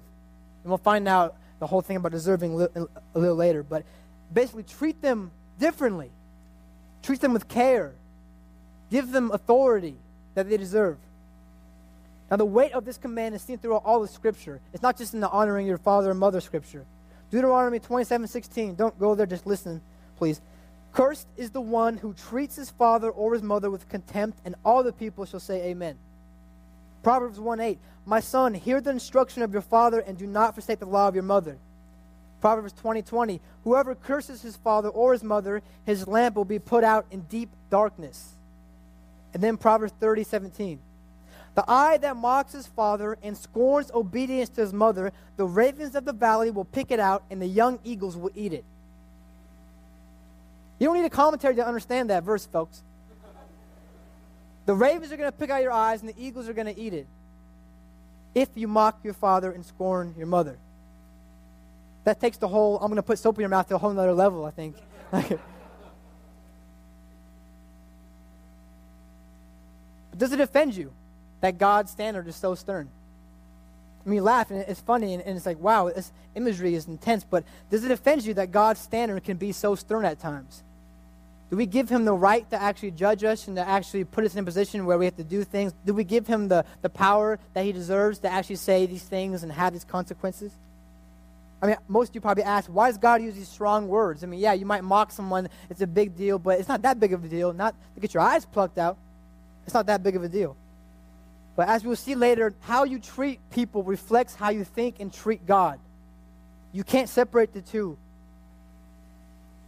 And 0.63 0.71
we'll 0.71 0.77
find 0.79 1.07
out 1.07 1.35
the 1.59 1.67
whole 1.67 1.81
thing 1.81 1.97
about 1.97 2.11
deserving 2.11 2.55
li- 2.55 2.67
a 2.75 3.19
little 3.19 3.35
later. 3.35 3.61
But 3.61 3.83
basically, 4.33 4.63
treat 4.63 5.01
them 5.01 5.31
differently. 5.59 6.11
Treat 7.03 7.21
them 7.21 7.33
with 7.33 7.47
care. 7.47 7.93
Give 8.89 9.11
them 9.11 9.31
authority 9.31 9.95
that 10.35 10.49
they 10.49 10.57
deserve. 10.57 10.97
Now, 12.29 12.37
the 12.37 12.45
weight 12.45 12.73
of 12.73 12.85
this 12.85 12.97
command 12.97 13.35
is 13.35 13.41
seen 13.41 13.57
throughout 13.57 13.83
all 13.85 14.01
the 14.01 14.07
Scripture. 14.07 14.59
It's 14.73 14.83
not 14.83 14.97
just 14.97 15.13
in 15.13 15.19
the 15.19 15.29
honoring 15.29 15.65
your 15.65 15.77
father 15.77 16.11
and 16.11 16.19
mother 16.19 16.41
Scripture. 16.41 16.85
Deuteronomy 17.31 17.79
27 17.79 18.27
16. 18.27 18.75
Don't 18.75 18.97
go 18.99 19.15
there, 19.15 19.25
just 19.25 19.45
listen, 19.45 19.81
please. 20.17 20.41
Cursed 20.97 21.27
is 21.37 21.51
the 21.51 21.61
one 21.61 21.97
who 21.97 22.15
treats 22.15 22.55
his 22.55 22.71
father 22.71 23.11
or 23.11 23.33
his 23.33 23.43
mother 23.43 23.69
with 23.69 23.87
contempt, 23.87 24.39
and 24.43 24.55
all 24.65 24.81
the 24.81 24.91
people 24.91 25.25
shall 25.25 25.39
say, 25.39 25.67
Amen. 25.67 25.95
Proverbs 27.03 27.39
1 27.39 27.59
8. 27.59 27.77
My 28.07 28.19
son, 28.19 28.55
hear 28.55 28.81
the 28.81 28.89
instruction 28.89 29.43
of 29.43 29.53
your 29.53 29.61
father, 29.61 29.99
and 29.99 30.17
do 30.17 30.25
not 30.25 30.55
forsake 30.55 30.79
the 30.79 30.87
law 30.87 31.07
of 31.07 31.13
your 31.13 31.23
mother. 31.23 31.59
Proverbs 32.41 32.73
20 32.73 33.03
20. 33.03 33.39
Whoever 33.63 33.93
curses 33.93 34.41
his 34.41 34.55
father 34.57 34.89
or 34.89 35.13
his 35.13 35.23
mother, 35.23 35.61
his 35.85 36.07
lamp 36.07 36.35
will 36.35 36.45
be 36.45 36.57
put 36.57 36.83
out 36.83 37.05
in 37.11 37.21
deep 37.29 37.49
darkness. 37.69 38.33
And 39.35 39.43
then 39.43 39.55
Proverbs 39.55 39.93
30, 39.99 40.23
17. 40.23 40.79
The 41.53 41.65
eye 41.67 41.97
that 41.97 42.17
mocks 42.17 42.53
his 42.53 42.65
father 42.65 43.19
and 43.21 43.37
scorns 43.37 43.91
obedience 43.93 44.49
to 44.49 44.61
his 44.61 44.73
mother, 44.73 45.11
the 45.35 45.45
ravens 45.45 45.93
of 45.93 46.05
the 46.05 46.13
valley 46.13 46.49
will 46.49 46.65
pick 46.65 46.89
it 46.89 46.99
out, 46.99 47.23
and 47.29 47.39
the 47.39 47.45
young 47.45 47.77
eagles 47.83 48.17
will 48.17 48.31
eat 48.33 48.51
it. 48.51 48.65
You 50.79 50.87
don't 50.87 50.97
need 50.97 51.05
a 51.05 51.09
commentary 51.09 51.55
to 51.55 51.65
understand 51.65 52.09
that 52.09 52.23
verse, 52.23 52.45
folks. 52.45 52.83
The 54.65 54.75
ravens 54.75 55.11
are 55.11 55.17
going 55.17 55.31
to 55.31 55.37
pick 55.37 55.49
out 55.49 55.61
your 55.61 55.71
eyes, 55.71 56.01
and 56.01 56.09
the 56.09 56.15
eagles 56.17 56.49
are 56.49 56.53
going 56.53 56.73
to 56.73 56.79
eat 56.79 56.93
it. 56.93 57.07
If 58.35 58.49
you 58.55 58.67
mock 58.67 58.99
your 59.03 59.13
father 59.13 59.51
and 59.51 59.65
scorn 59.65 60.13
your 60.17 60.27
mother. 60.27 60.57
That 62.03 62.19
takes 62.19 62.37
the 62.37 62.47
whole, 62.47 62.77
I'm 62.79 62.87
going 62.87 62.97
to 62.97 63.03
put 63.03 63.17
soap 63.17 63.37
in 63.37 63.41
your 63.41 63.49
mouth 63.49 63.67
to 63.69 63.75
a 63.75 63.77
whole 63.77 63.97
other 63.97 64.13
level, 64.13 64.45
I 64.45 64.51
think. 64.51 64.75
but 65.11 65.39
Does 70.17 70.31
it 70.31 70.39
offend 70.39 70.75
you 70.75 70.91
that 71.41 71.57
God's 71.57 71.91
standard 71.91 72.27
is 72.27 72.35
so 72.35 72.55
stern? 72.55 72.89
I 74.05 74.09
mean, 74.09 74.15
you 74.17 74.23
laugh 74.23 74.51
and 74.51 74.61
it's 74.61 74.79
funny 74.79 75.13
and, 75.13 75.23
and 75.23 75.35
it's 75.35 75.45
like, 75.45 75.59
wow, 75.59 75.89
this 75.89 76.11
imagery 76.33 76.75
is 76.75 76.87
intense, 76.87 77.23
but 77.23 77.43
does 77.69 77.83
it 77.83 77.91
offend 77.91 78.25
you 78.25 78.33
that 78.35 78.51
God's 78.51 78.79
standard 78.79 79.23
can 79.23 79.37
be 79.37 79.51
so 79.51 79.75
stern 79.75 80.05
at 80.05 80.19
times? 80.19 80.63
Do 81.49 81.55
we 81.55 81.65
give 81.65 81.89
him 81.89 82.03
the 82.03 82.13
right 82.13 82.49
to 82.49 82.61
actually 82.61 82.91
judge 82.91 83.23
us 83.23 83.47
and 83.47 83.55
to 83.55 83.67
actually 83.67 84.03
put 84.03 84.25
us 84.25 84.33
in 84.33 84.39
a 84.39 84.43
position 84.43 84.85
where 84.85 84.97
we 84.97 85.05
have 85.05 85.15
to 85.15 85.23
do 85.23 85.43
things? 85.43 85.73
Do 85.85 85.93
we 85.93 86.03
give 86.03 86.27
him 86.27 86.49
the, 86.49 86.65
the 86.81 86.89
power 86.89 87.39
that 87.53 87.63
he 87.63 87.71
deserves 87.71 88.19
to 88.19 88.29
actually 88.29 88.57
say 88.57 88.85
these 88.85 89.03
things 89.03 89.43
and 89.43 89.51
have 89.51 89.71
these 89.71 89.85
consequences? 89.85 90.51
I 91.61 91.67
mean, 91.67 91.77
most 91.87 92.09
of 92.09 92.15
you 92.15 92.21
probably 92.21 92.43
ask, 92.43 92.69
why 92.69 92.89
does 92.89 92.97
God 92.97 93.21
use 93.21 93.35
these 93.35 93.47
strong 93.47 93.87
words? 93.87 94.23
I 94.23 94.27
mean, 94.27 94.39
yeah, 94.39 94.53
you 94.53 94.65
might 94.65 94.83
mock 94.83 95.11
someone, 95.11 95.49
it's 95.69 95.81
a 95.81 95.87
big 95.87 96.15
deal, 96.15 96.37
but 96.37 96.59
it's 96.59 96.69
not 96.69 96.81
that 96.83 96.99
big 96.99 97.13
of 97.13 97.23
a 97.23 97.27
deal. 97.27 97.53
Not 97.53 97.75
to 97.95 98.01
get 98.01 98.13
your 98.13 98.21
eyes 98.21 98.45
plucked 98.45 98.77
out. 98.77 98.97
It's 99.65 99.73
not 99.73 99.87
that 99.87 100.03
big 100.03 100.15
of 100.15 100.23
a 100.23 100.29
deal. 100.29 100.55
But 101.55 101.69
as 101.69 101.83
we'll 101.83 101.95
see 101.95 102.13
later, 102.13 102.53
how 102.59 102.83
you 102.83 102.99
treat 102.99 103.39
people 103.49 103.83
reflects 103.83 104.35
how 104.35 104.49
you 104.49 104.63
think 104.63 104.99
and 104.99 105.11
treat 105.11 105.45
God. 105.47 105.79
You 106.71 106.83
can't 106.83 107.09
separate 107.09 107.53
the 107.53 107.61
two. 107.61 107.97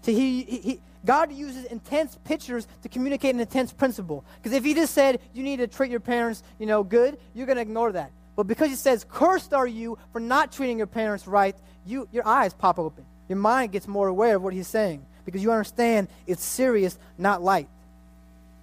See, 0.04 0.14
he, 0.14 0.44
he, 0.44 0.82
God 1.06 1.32
uses 1.32 1.66
intense 1.66 2.18
pictures 2.26 2.68
to 2.84 2.90
communicate 2.90 3.34
an 3.34 3.40
intense 3.40 3.72
principle. 3.72 4.26
Because 4.38 4.56
if 4.56 4.64
he 4.64 4.74
just 4.74 4.94
said 4.94 5.20
you 5.34 5.44
need 5.44 5.58
to 5.58 5.68
treat 5.68 5.92
your 5.92 6.00
parents, 6.00 6.44
you 6.60 6.66
know, 6.66 6.84
good, 6.84 7.18
you're 7.34 7.46
going 7.46 7.56
to 7.56 7.62
ignore 7.62 7.92
that. 7.94 8.12
But 8.36 8.48
because 8.48 8.70
he 8.70 8.76
says, 8.76 9.06
cursed 9.10 9.54
are 9.54 9.68
you 9.68 9.98
for 10.12 10.20
not 10.20 10.52
treating 10.52 10.78
your 10.78 10.88
parents 10.88 11.28
right, 11.28 11.56
you, 11.86 12.08
your 12.12 12.28
eyes 12.28 12.54
pop 12.54 12.80
open. 12.80 13.06
Your 13.28 13.38
mind 13.38 13.72
gets 13.72 13.88
more 13.88 14.08
aware 14.08 14.36
of 14.36 14.44
what 14.44 14.54
he's 14.54 14.68
saying. 14.68 15.06
Because 15.26 15.44
you 15.44 15.52
understand 15.52 16.08
it's 16.26 16.44
serious, 16.44 16.98
not 17.18 17.42
light. 17.42 17.68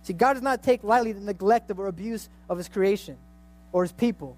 See, 0.03 0.13
God 0.13 0.35
does 0.35 0.43
not 0.43 0.63
take 0.63 0.85
lightly 0.85 1.13
the 1.13 1.21
neglect 1.21 1.71
of 1.71 1.79
or 1.79 1.89
abuse 1.89 2.29
of 2.49 2.59
his 2.59 2.69
creation 2.69 3.17
or 3.73 3.83
his 3.83 3.93
people. 3.93 4.37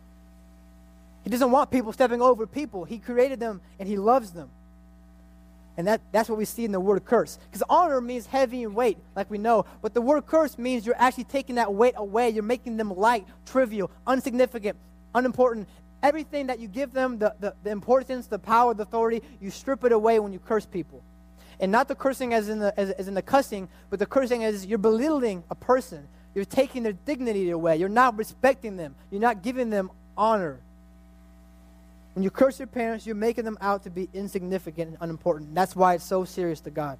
He 1.24 1.30
doesn't 1.30 1.50
want 1.50 1.70
people 1.70 1.92
stepping 1.92 2.22
over 2.22 2.46
people. 2.46 2.84
He 2.84 2.98
created 2.98 3.38
them 3.38 3.60
and 3.78 3.88
he 3.88 3.98
loves 3.98 4.30
them. 4.30 4.50
And 5.78 5.86
that, 5.86 6.00
that's 6.10 6.28
what 6.28 6.36
we 6.36 6.44
see 6.44 6.64
in 6.64 6.72
the 6.72 6.80
word 6.80 7.04
curse. 7.04 7.38
Because 7.46 7.62
honor 7.70 8.00
means 8.00 8.26
heavy 8.26 8.64
and 8.64 8.74
weight, 8.74 8.98
like 9.14 9.30
we 9.30 9.38
know. 9.38 9.64
But 9.80 9.94
the 9.94 10.00
word 10.00 10.26
curse 10.26 10.58
means 10.58 10.84
you're 10.84 10.96
actually 10.98 11.24
taking 11.24 11.54
that 11.54 11.72
weight 11.72 11.94
away. 11.96 12.30
You're 12.30 12.42
making 12.42 12.76
them 12.76 12.92
light, 12.94 13.24
trivial, 13.46 13.88
insignificant, 14.08 14.76
unimportant. 15.14 15.68
Everything 16.02 16.48
that 16.48 16.58
you 16.58 16.66
give 16.66 16.92
them, 16.92 17.20
the, 17.20 17.32
the, 17.38 17.54
the 17.62 17.70
importance, 17.70 18.26
the 18.26 18.40
power, 18.40 18.74
the 18.74 18.82
authority, 18.82 19.22
you 19.40 19.50
strip 19.50 19.84
it 19.84 19.92
away 19.92 20.18
when 20.18 20.32
you 20.32 20.40
curse 20.40 20.66
people. 20.66 21.00
And 21.60 21.70
not 21.70 21.86
the 21.86 21.94
cursing 21.94 22.34
as 22.34 22.48
in 22.48 22.58
the, 22.58 22.78
as, 22.78 22.90
as 22.90 23.06
in 23.06 23.14
the 23.14 23.22
cussing, 23.22 23.68
but 23.88 24.00
the 24.00 24.06
cursing 24.06 24.42
as 24.42 24.66
you're 24.66 24.78
belittling 24.78 25.44
a 25.48 25.54
person. 25.54 26.08
You're 26.34 26.44
taking 26.44 26.82
their 26.82 26.92
dignity 26.92 27.50
away. 27.50 27.76
You're 27.76 27.88
not 27.88 28.18
respecting 28.18 28.76
them. 28.76 28.96
You're 29.12 29.20
not 29.20 29.44
giving 29.44 29.70
them 29.70 29.92
honor. 30.16 30.58
When 32.18 32.24
you 32.24 32.32
curse 32.32 32.58
your 32.58 32.66
parents, 32.66 33.06
you're 33.06 33.14
making 33.14 33.44
them 33.44 33.56
out 33.60 33.84
to 33.84 33.90
be 33.90 34.08
insignificant 34.12 34.88
and 34.88 34.98
unimportant. 35.00 35.54
That's 35.54 35.76
why 35.76 35.94
it's 35.94 36.04
so 36.04 36.24
serious 36.24 36.58
to 36.62 36.70
God. 36.70 36.98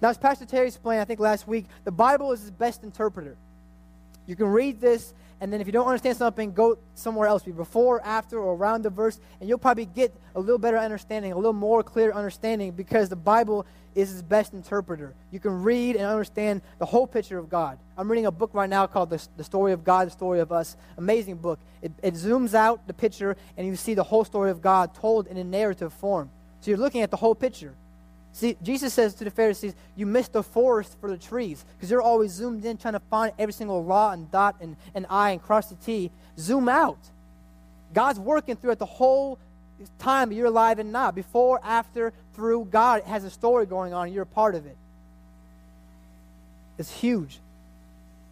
Now, 0.00 0.08
as 0.08 0.16
Pastor 0.16 0.46
Terry 0.46 0.66
explained, 0.66 1.02
I 1.02 1.04
think 1.04 1.20
last 1.20 1.46
week, 1.46 1.66
the 1.84 1.92
Bible 1.92 2.32
is 2.32 2.40
his 2.40 2.50
best 2.50 2.84
interpreter. 2.84 3.36
You 4.26 4.34
can 4.34 4.46
read 4.46 4.80
this, 4.80 5.12
and 5.42 5.52
then 5.52 5.60
if 5.60 5.66
you 5.66 5.74
don't 5.74 5.86
understand 5.86 6.16
something, 6.16 6.54
go 6.54 6.78
somewhere 6.94 7.28
else, 7.28 7.42
be 7.42 7.52
before, 7.52 8.00
after, 8.02 8.38
or 8.38 8.54
around 8.54 8.82
the 8.82 8.88
verse, 8.88 9.20
and 9.40 9.46
you'll 9.46 9.58
probably 9.58 9.84
get 9.84 10.14
a 10.34 10.40
little 10.40 10.56
better 10.56 10.78
understanding, 10.78 11.32
a 11.32 11.36
little 11.36 11.52
more 11.52 11.82
clear 11.82 12.10
understanding, 12.10 12.72
because 12.72 13.10
the 13.10 13.16
Bible 13.16 13.66
is 13.94 14.10
his 14.10 14.22
best 14.22 14.52
interpreter. 14.52 15.14
You 15.30 15.40
can 15.40 15.62
read 15.62 15.96
and 15.96 16.04
understand 16.04 16.62
the 16.78 16.86
whole 16.86 17.06
picture 17.06 17.38
of 17.38 17.48
God. 17.48 17.78
I'm 17.96 18.10
reading 18.10 18.26
a 18.26 18.30
book 18.30 18.50
right 18.52 18.68
now 18.68 18.86
called 18.86 19.10
The, 19.10 19.26
the 19.36 19.44
Story 19.44 19.72
of 19.72 19.84
God, 19.84 20.08
The 20.08 20.12
Story 20.12 20.40
of 20.40 20.52
Us. 20.52 20.76
Amazing 20.98 21.36
book. 21.36 21.58
It, 21.82 21.92
it 22.02 22.14
zooms 22.14 22.54
out 22.54 22.86
the 22.86 22.94
picture, 22.94 23.36
and 23.56 23.66
you 23.66 23.76
see 23.76 23.94
the 23.94 24.02
whole 24.02 24.24
story 24.24 24.50
of 24.50 24.60
God 24.60 24.94
told 24.94 25.26
in 25.26 25.36
a 25.36 25.44
narrative 25.44 25.92
form. 25.92 26.30
So 26.60 26.70
you're 26.70 26.78
looking 26.78 27.02
at 27.02 27.10
the 27.10 27.16
whole 27.16 27.34
picture. 27.34 27.74
See, 28.32 28.56
Jesus 28.62 28.92
says 28.92 29.14
to 29.14 29.24
the 29.24 29.30
Pharisees, 29.30 29.74
You 29.94 30.06
missed 30.06 30.32
the 30.32 30.42
forest 30.42 30.96
for 31.00 31.08
the 31.08 31.16
trees 31.16 31.64
because 31.76 31.88
you're 31.88 32.02
always 32.02 32.32
zoomed 32.32 32.64
in 32.64 32.76
trying 32.76 32.94
to 32.94 33.00
find 33.10 33.32
every 33.38 33.52
single 33.52 33.84
law 33.84 34.10
and 34.10 34.28
dot 34.30 34.56
and, 34.60 34.76
and 34.92 35.06
I 35.08 35.30
and 35.30 35.42
cross 35.42 35.68
the 35.68 35.76
T. 35.76 36.10
Zoom 36.36 36.68
out. 36.68 36.98
God's 37.92 38.18
working 38.18 38.56
throughout 38.56 38.80
the 38.80 38.86
whole 38.86 39.38
time 39.98 40.32
you're 40.32 40.46
alive 40.46 40.78
and 40.78 40.92
not. 40.92 41.14
Before, 41.14 41.60
after, 41.62 42.12
through, 42.34 42.68
God 42.70 43.02
has 43.04 43.24
a 43.24 43.30
story 43.30 43.66
going 43.66 43.94
on, 43.94 44.06
and 44.06 44.14
you're 44.14 44.24
a 44.24 44.26
part 44.26 44.54
of 44.54 44.66
it. 44.66 44.76
It's 46.78 46.90
huge. 46.90 47.38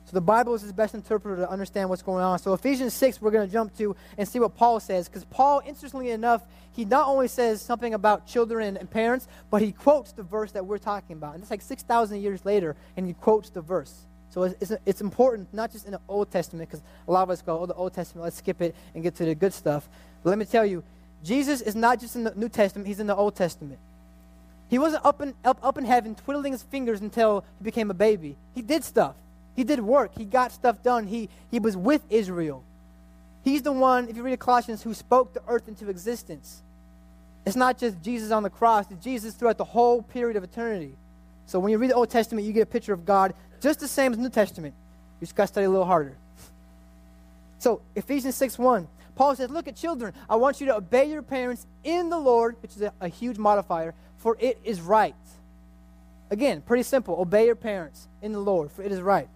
So 0.06 0.12
the 0.12 0.20
Bible 0.20 0.54
is 0.54 0.62
his 0.62 0.72
best 0.72 0.94
interpreter 0.94 1.36
to 1.36 1.50
understand 1.50 1.88
what's 1.88 2.02
going 2.02 2.22
on. 2.22 2.38
So 2.38 2.52
Ephesians 2.52 2.92
6, 2.94 3.22
we're 3.22 3.30
going 3.30 3.46
to 3.46 3.52
jump 3.52 3.76
to 3.78 3.96
and 4.18 4.28
see 4.28 4.40
what 4.40 4.56
Paul 4.56 4.80
says. 4.80 5.08
Because 5.08 5.24
Paul, 5.24 5.62
interestingly 5.66 6.10
enough, 6.10 6.42
he 6.74 6.84
not 6.84 7.06
only 7.08 7.28
says 7.28 7.62
something 7.62 7.94
about 7.94 8.26
children 8.26 8.76
and 8.76 8.90
parents, 8.90 9.28
but 9.50 9.62
he 9.62 9.72
quotes 9.72 10.12
the 10.12 10.22
verse 10.22 10.52
that 10.52 10.66
we're 10.66 10.78
talking 10.78 11.16
about. 11.16 11.34
And 11.34 11.42
it's 11.42 11.50
like 11.50 11.62
6,000 11.62 12.20
years 12.20 12.44
later, 12.44 12.76
and 12.96 13.06
he 13.06 13.14
quotes 13.14 13.50
the 13.50 13.60
verse. 13.60 13.94
So 14.30 14.44
it's, 14.44 14.70
it's, 14.70 14.82
it's 14.86 15.00
important, 15.00 15.52
not 15.52 15.70
just 15.70 15.84
in 15.84 15.92
the 15.92 16.00
Old 16.08 16.30
Testament, 16.30 16.68
because 16.68 16.82
a 17.06 17.12
lot 17.12 17.22
of 17.22 17.30
us 17.30 17.42
go, 17.42 17.60
oh, 17.60 17.66
the 17.66 17.74
Old 17.74 17.92
Testament, 17.92 18.24
let's 18.24 18.36
skip 18.36 18.62
it 18.62 18.74
and 18.94 19.02
get 19.02 19.14
to 19.16 19.24
the 19.24 19.34
good 19.34 19.52
stuff. 19.52 19.88
But 20.22 20.30
let 20.30 20.38
me 20.38 20.46
tell 20.46 20.64
you, 20.64 20.82
Jesus 21.22 21.60
is 21.60 21.74
not 21.74 22.00
just 22.00 22.16
in 22.16 22.24
the 22.24 22.32
New 22.34 22.48
Testament, 22.48 22.88
he's 22.88 23.00
in 23.00 23.06
the 23.06 23.14
Old 23.14 23.36
Testament. 23.36 23.78
He 24.72 24.78
wasn't 24.78 25.04
up 25.04 25.20
in, 25.20 25.34
up, 25.44 25.58
up 25.62 25.76
in 25.76 25.84
heaven 25.84 26.14
twiddling 26.14 26.52
his 26.52 26.62
fingers 26.62 27.02
until 27.02 27.44
he 27.58 27.64
became 27.64 27.90
a 27.90 27.94
baby. 27.94 28.36
He 28.54 28.62
did 28.62 28.84
stuff. 28.84 29.14
He 29.54 29.64
did 29.64 29.80
work. 29.80 30.12
He 30.16 30.24
got 30.24 30.50
stuff 30.50 30.82
done. 30.82 31.06
He, 31.06 31.28
he 31.50 31.58
was 31.58 31.76
with 31.76 32.00
Israel. 32.08 32.64
He's 33.44 33.60
the 33.60 33.70
one, 33.70 34.08
if 34.08 34.16
you 34.16 34.22
read 34.22 34.38
Colossians, 34.38 34.82
who 34.82 34.94
spoke 34.94 35.34
the 35.34 35.42
earth 35.46 35.68
into 35.68 35.90
existence. 35.90 36.62
It's 37.44 37.54
not 37.54 37.76
just 37.76 38.00
Jesus 38.02 38.30
on 38.30 38.44
the 38.44 38.48
cross, 38.48 38.86
it's 38.90 39.04
Jesus 39.04 39.34
throughout 39.34 39.58
the 39.58 39.64
whole 39.64 40.00
period 40.00 40.38
of 40.38 40.42
eternity. 40.42 40.94
So 41.44 41.58
when 41.58 41.70
you 41.70 41.76
read 41.76 41.90
the 41.90 41.94
Old 41.94 42.08
Testament, 42.08 42.46
you 42.46 42.54
get 42.54 42.62
a 42.62 42.66
picture 42.66 42.94
of 42.94 43.04
God 43.04 43.34
just 43.60 43.78
the 43.78 43.88
same 43.88 44.12
as 44.12 44.16
the 44.16 44.22
New 44.22 44.30
Testament. 44.30 44.74
You 45.20 45.26
just 45.26 45.36
got 45.36 45.42
to 45.42 45.48
study 45.48 45.66
a 45.66 45.70
little 45.70 45.84
harder. 45.84 46.16
So 47.58 47.82
Ephesians 47.94 48.36
6 48.36 48.58
1, 48.58 48.88
Paul 49.16 49.36
says, 49.36 49.50
Look 49.50 49.68
at 49.68 49.76
children, 49.76 50.14
I 50.30 50.36
want 50.36 50.62
you 50.62 50.66
to 50.68 50.76
obey 50.76 51.10
your 51.10 51.20
parents 51.20 51.66
in 51.84 52.08
the 52.08 52.18
Lord, 52.18 52.56
which 52.62 52.74
is 52.74 52.80
a, 52.80 52.92
a 53.02 53.08
huge 53.08 53.36
modifier, 53.36 53.92
for 54.22 54.36
it 54.38 54.58
is 54.64 54.80
right. 54.80 55.14
Again, 56.30 56.62
pretty 56.62 56.84
simple. 56.84 57.20
Obey 57.20 57.46
your 57.46 57.56
parents 57.56 58.08
in 58.22 58.32
the 58.32 58.38
Lord, 58.38 58.70
for 58.70 58.82
it 58.82 58.92
is 58.92 59.00
right. 59.00 59.28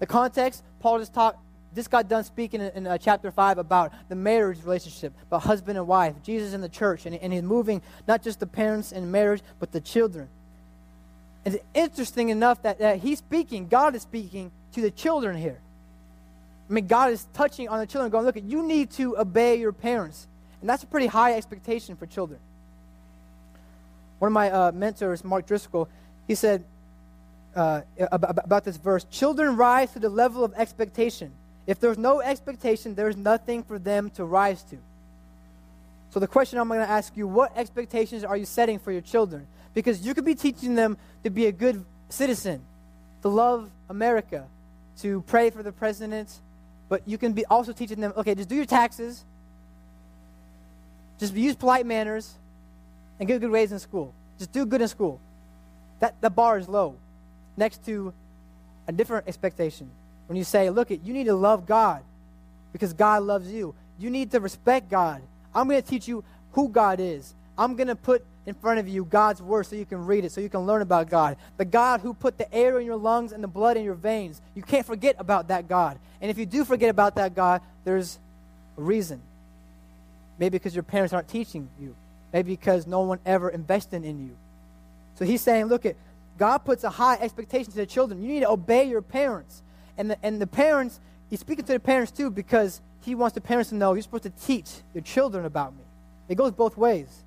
The 0.00 0.06
context, 0.06 0.62
Paul 0.80 0.98
just 0.98 1.14
talked, 1.14 1.38
just 1.74 1.90
got 1.90 2.08
done 2.08 2.24
speaking 2.24 2.60
in, 2.60 2.70
in 2.74 2.86
uh, 2.86 2.98
chapter 2.98 3.30
5 3.30 3.58
about 3.58 3.92
the 4.08 4.16
marriage 4.16 4.58
relationship, 4.62 5.12
about 5.28 5.44
husband 5.44 5.78
and 5.78 5.86
wife, 5.86 6.14
Jesus 6.22 6.52
in 6.52 6.60
the 6.60 6.68
church, 6.68 7.06
and, 7.06 7.14
and 7.16 7.32
he's 7.32 7.42
moving 7.42 7.80
not 8.06 8.22
just 8.22 8.40
the 8.40 8.46
parents 8.46 8.92
and 8.92 9.10
marriage, 9.10 9.40
but 9.60 9.72
the 9.72 9.80
children. 9.80 10.28
And 11.44 11.54
it's 11.54 11.64
interesting 11.72 12.30
enough 12.30 12.62
that, 12.62 12.80
that 12.80 12.98
he's 12.98 13.18
speaking, 13.18 13.68
God 13.68 13.94
is 13.94 14.02
speaking 14.02 14.50
to 14.72 14.80
the 14.80 14.90
children 14.90 15.36
here. 15.36 15.60
I 16.68 16.72
mean, 16.72 16.86
God 16.86 17.12
is 17.12 17.26
touching 17.34 17.68
on 17.68 17.78
the 17.78 17.86
children, 17.86 18.10
going, 18.10 18.24
look, 18.24 18.36
you 18.36 18.66
need 18.66 18.90
to 18.92 19.16
obey 19.18 19.56
your 19.56 19.72
parents. 19.72 20.26
And 20.60 20.68
that's 20.68 20.82
a 20.82 20.86
pretty 20.86 21.06
high 21.06 21.34
expectation 21.34 21.94
for 21.94 22.06
children. 22.06 22.40
One 24.24 24.28
of 24.28 24.32
my 24.32 24.50
uh, 24.50 24.72
mentors, 24.72 25.22
Mark 25.22 25.44
Driscoll, 25.46 25.86
he 26.26 26.34
said 26.34 26.64
uh, 27.54 27.82
about, 28.10 28.64
this 28.64 28.78
verse 28.78 29.04
children 29.10 29.54
rise 29.54 29.92
to 29.92 29.98
the 29.98 30.08
level 30.08 30.42
of 30.42 30.54
expectation. 30.54 31.30
If 31.66 31.78
there's 31.78 31.98
no 31.98 32.22
expectation, 32.22 32.94
there's 32.94 33.18
nothing 33.18 33.62
for 33.62 33.78
them 33.78 34.08
to 34.12 34.24
rise 34.24 34.62
to. 34.62 34.78
So, 36.08 36.20
the 36.20 36.26
question 36.26 36.58
I'm 36.58 36.68
going 36.68 36.80
to 36.80 36.88
ask 36.88 37.14
you 37.18 37.28
what 37.28 37.54
expectations 37.54 38.24
are 38.24 38.34
you 38.34 38.46
setting 38.46 38.78
for 38.78 38.92
your 38.92 39.02
children? 39.02 39.46
Because 39.74 40.06
you 40.06 40.14
could 40.14 40.24
be 40.24 40.34
teaching 40.34 40.74
them 40.74 40.96
to 41.22 41.28
be 41.28 41.44
a 41.44 41.52
good 41.52 41.84
citizen, 42.08 42.62
to 43.20 43.28
love 43.28 43.68
America, 43.90 44.46
to 45.00 45.20
pray 45.26 45.50
for 45.50 45.62
the 45.62 45.72
president, 45.72 46.32
but 46.88 47.06
you 47.06 47.18
can 47.18 47.34
be 47.34 47.44
also 47.44 47.72
teaching 47.72 48.00
them 48.00 48.14
okay, 48.16 48.34
just 48.34 48.48
do 48.48 48.54
your 48.54 48.64
taxes, 48.64 49.22
just 51.18 51.34
use 51.34 51.54
polite 51.54 51.84
manners, 51.84 52.38
and 53.18 53.26
get 53.28 53.36
a 53.36 53.38
good 53.38 53.50
grades 53.50 53.72
in 53.72 53.78
school. 53.78 54.14
Just 54.38 54.52
do 54.52 54.66
good 54.66 54.82
in 54.82 54.88
school. 54.88 55.20
That, 56.00 56.20
the 56.20 56.30
bar 56.30 56.58
is 56.58 56.68
low 56.68 56.96
next 57.56 57.84
to 57.86 58.12
a 58.88 58.92
different 58.92 59.28
expectation. 59.28 59.90
When 60.26 60.36
you 60.36 60.44
say, 60.44 60.70
look, 60.70 60.90
you 60.90 61.12
need 61.12 61.24
to 61.24 61.34
love 61.34 61.66
God 61.66 62.02
because 62.72 62.92
God 62.92 63.22
loves 63.22 63.50
you. 63.50 63.74
You 63.98 64.10
need 64.10 64.30
to 64.32 64.40
respect 64.40 64.90
God. 64.90 65.22
I'm 65.54 65.68
going 65.68 65.80
to 65.80 65.88
teach 65.88 66.08
you 66.08 66.24
who 66.52 66.68
God 66.68 66.98
is. 67.00 67.34
I'm 67.56 67.76
going 67.76 67.88
to 67.88 67.96
put 67.96 68.24
in 68.46 68.54
front 68.54 68.78
of 68.78 68.88
you 68.88 69.04
God's 69.04 69.40
word 69.40 69.66
so 69.66 69.76
you 69.76 69.86
can 69.86 70.04
read 70.04 70.24
it, 70.24 70.32
so 70.32 70.40
you 70.40 70.48
can 70.48 70.60
learn 70.60 70.82
about 70.82 71.08
God. 71.08 71.36
The 71.56 71.64
God 71.64 72.00
who 72.00 72.12
put 72.12 72.36
the 72.36 72.52
air 72.52 72.78
in 72.78 72.86
your 72.86 72.96
lungs 72.96 73.32
and 73.32 73.42
the 73.42 73.48
blood 73.48 73.76
in 73.76 73.84
your 73.84 73.94
veins. 73.94 74.40
You 74.54 74.62
can't 74.62 74.84
forget 74.84 75.16
about 75.18 75.48
that 75.48 75.68
God. 75.68 75.98
And 76.20 76.30
if 76.30 76.38
you 76.38 76.46
do 76.46 76.64
forget 76.64 76.90
about 76.90 77.14
that 77.14 77.34
God, 77.34 77.62
there's 77.84 78.18
a 78.76 78.82
reason. 78.82 79.22
Maybe 80.38 80.58
because 80.58 80.74
your 80.74 80.82
parents 80.82 81.14
aren't 81.14 81.28
teaching 81.28 81.68
you. 81.80 81.94
Maybe 82.34 82.50
because 82.50 82.86
no 82.86 83.02
one 83.02 83.20
ever 83.24 83.48
invested 83.48 84.04
in 84.04 84.18
you. 84.18 84.36
So 85.14 85.24
he's 85.24 85.40
saying, 85.40 85.66
look 85.66 85.86
at 85.86 85.94
God 86.36 86.58
puts 86.58 86.82
a 86.82 86.90
high 86.90 87.14
expectation 87.14 87.70
to 87.70 87.76
the 87.76 87.86
children. 87.86 88.20
You 88.20 88.28
need 88.28 88.40
to 88.40 88.50
obey 88.50 88.84
your 88.84 89.02
parents. 89.02 89.62
And 89.96 90.10
the, 90.10 90.18
and 90.20 90.42
the 90.42 90.46
parents, 90.48 90.98
he's 91.30 91.38
speaking 91.38 91.64
to 91.66 91.72
the 91.72 91.78
parents 91.78 92.10
too 92.10 92.30
because 92.30 92.82
he 93.02 93.14
wants 93.14 93.34
the 93.34 93.40
parents 93.40 93.70
to 93.70 93.76
know 93.76 93.92
you're 93.92 94.02
supposed 94.02 94.24
to 94.24 94.30
teach 94.30 94.68
your 94.92 95.02
children 95.02 95.44
about 95.44 95.74
me. 95.76 95.84
It 96.28 96.34
goes 96.34 96.50
both 96.50 96.76
ways. 96.76 97.22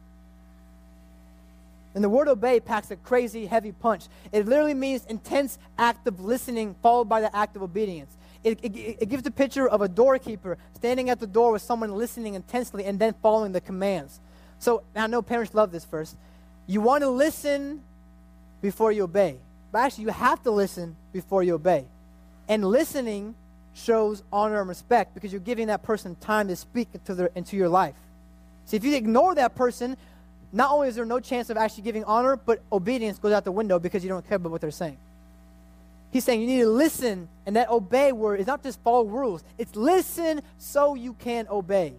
And 1.96 2.04
the 2.04 2.10
word 2.10 2.28
obey 2.28 2.60
packs 2.60 2.92
a 2.92 2.98
crazy, 2.98 3.46
heavy 3.46 3.72
punch. 3.72 4.08
It 4.34 4.46
literally 4.46 4.74
means 4.74 5.06
intense 5.06 5.58
act 5.78 6.06
of 6.08 6.20
listening 6.20 6.76
followed 6.84 7.08
by 7.08 7.22
the 7.22 7.34
act 7.34 7.56
of 7.56 7.64
obedience. 7.64 8.18
It, 8.44 8.60
it, 8.62 8.76
it 8.76 9.10
gives 9.10 9.24
the 9.24 9.32
picture 9.32 9.70
of 9.70 9.82
a 9.82 9.88
doorkeeper 9.88 10.58
standing 10.76 11.10
at 11.10 11.22
the 11.22 11.28
door 11.28 11.54
with 11.54 11.62
someone 11.62 11.94
listening 11.94 12.34
intensely 12.34 12.84
and 12.84 13.00
then 13.00 13.16
following 13.22 13.54
the 13.54 13.62
commands. 13.62 14.20
So 14.60 14.84
I 14.96 15.08
know 15.08 15.22
parents 15.22 15.54
love 15.54 15.72
this 15.72 15.86
verse. 15.86 16.16
You 16.66 16.82
want 16.82 17.04
to 17.04 17.10
listen 17.10 17.82
before 18.62 18.92
you 18.92 19.04
obey. 19.04 19.38
But 19.72 19.80
actually, 19.80 20.06
you 20.06 20.10
have 20.10 20.42
to 20.44 20.52
listen 20.52 20.96
before 21.14 21.44
you 21.44 21.56
obey. 21.56 21.86
And 22.48 22.66
listening 22.66 23.36
shows 23.74 24.24
honor 24.32 24.60
and 24.60 24.70
respect 24.70 25.14
because 25.14 25.32
you're 25.32 25.42
giving 25.42 25.68
that 25.68 25.84
person 25.84 26.16
time 26.16 26.48
to 26.48 26.56
speak 26.56 26.88
into, 26.94 27.14
their, 27.14 27.30
into 27.36 27.56
your 27.56 27.70
life. 27.70 27.96
See, 28.66 28.78
if 28.78 28.84
you 28.84 28.96
ignore 28.96 29.36
that 29.36 29.56
person, 29.56 29.98
not 30.52 30.72
only 30.72 30.88
is 30.88 30.96
there 30.96 31.06
no 31.06 31.20
chance 31.20 31.50
of 31.50 31.58
actually 31.58 31.84
giving 31.84 32.04
honor, 32.06 32.38
but 32.38 32.62
obedience 32.72 33.20
goes 33.20 33.34
out 33.34 33.44
the 33.44 33.52
window 33.52 33.80
because 33.80 34.04
you 34.04 34.10
don't 34.10 34.28
care 34.28 34.38
about 34.38 34.52
what 34.52 34.62
they're 34.62 34.72
saying. 34.72 34.98
He's 36.12 36.24
saying 36.24 36.42
you 36.42 36.48
need 36.48 36.62
to 36.62 36.70
listen, 36.70 37.28
and 37.46 37.56
that 37.58 37.70
obey 37.70 38.14
word 38.14 38.40
is 38.40 38.48
not 38.48 38.64
just 38.64 38.82
follow 38.82 39.04
rules, 39.04 39.44
it's 39.58 39.76
listen 39.76 40.42
so 40.58 40.96
you 40.96 41.14
can 41.14 41.48
obey. 41.50 41.94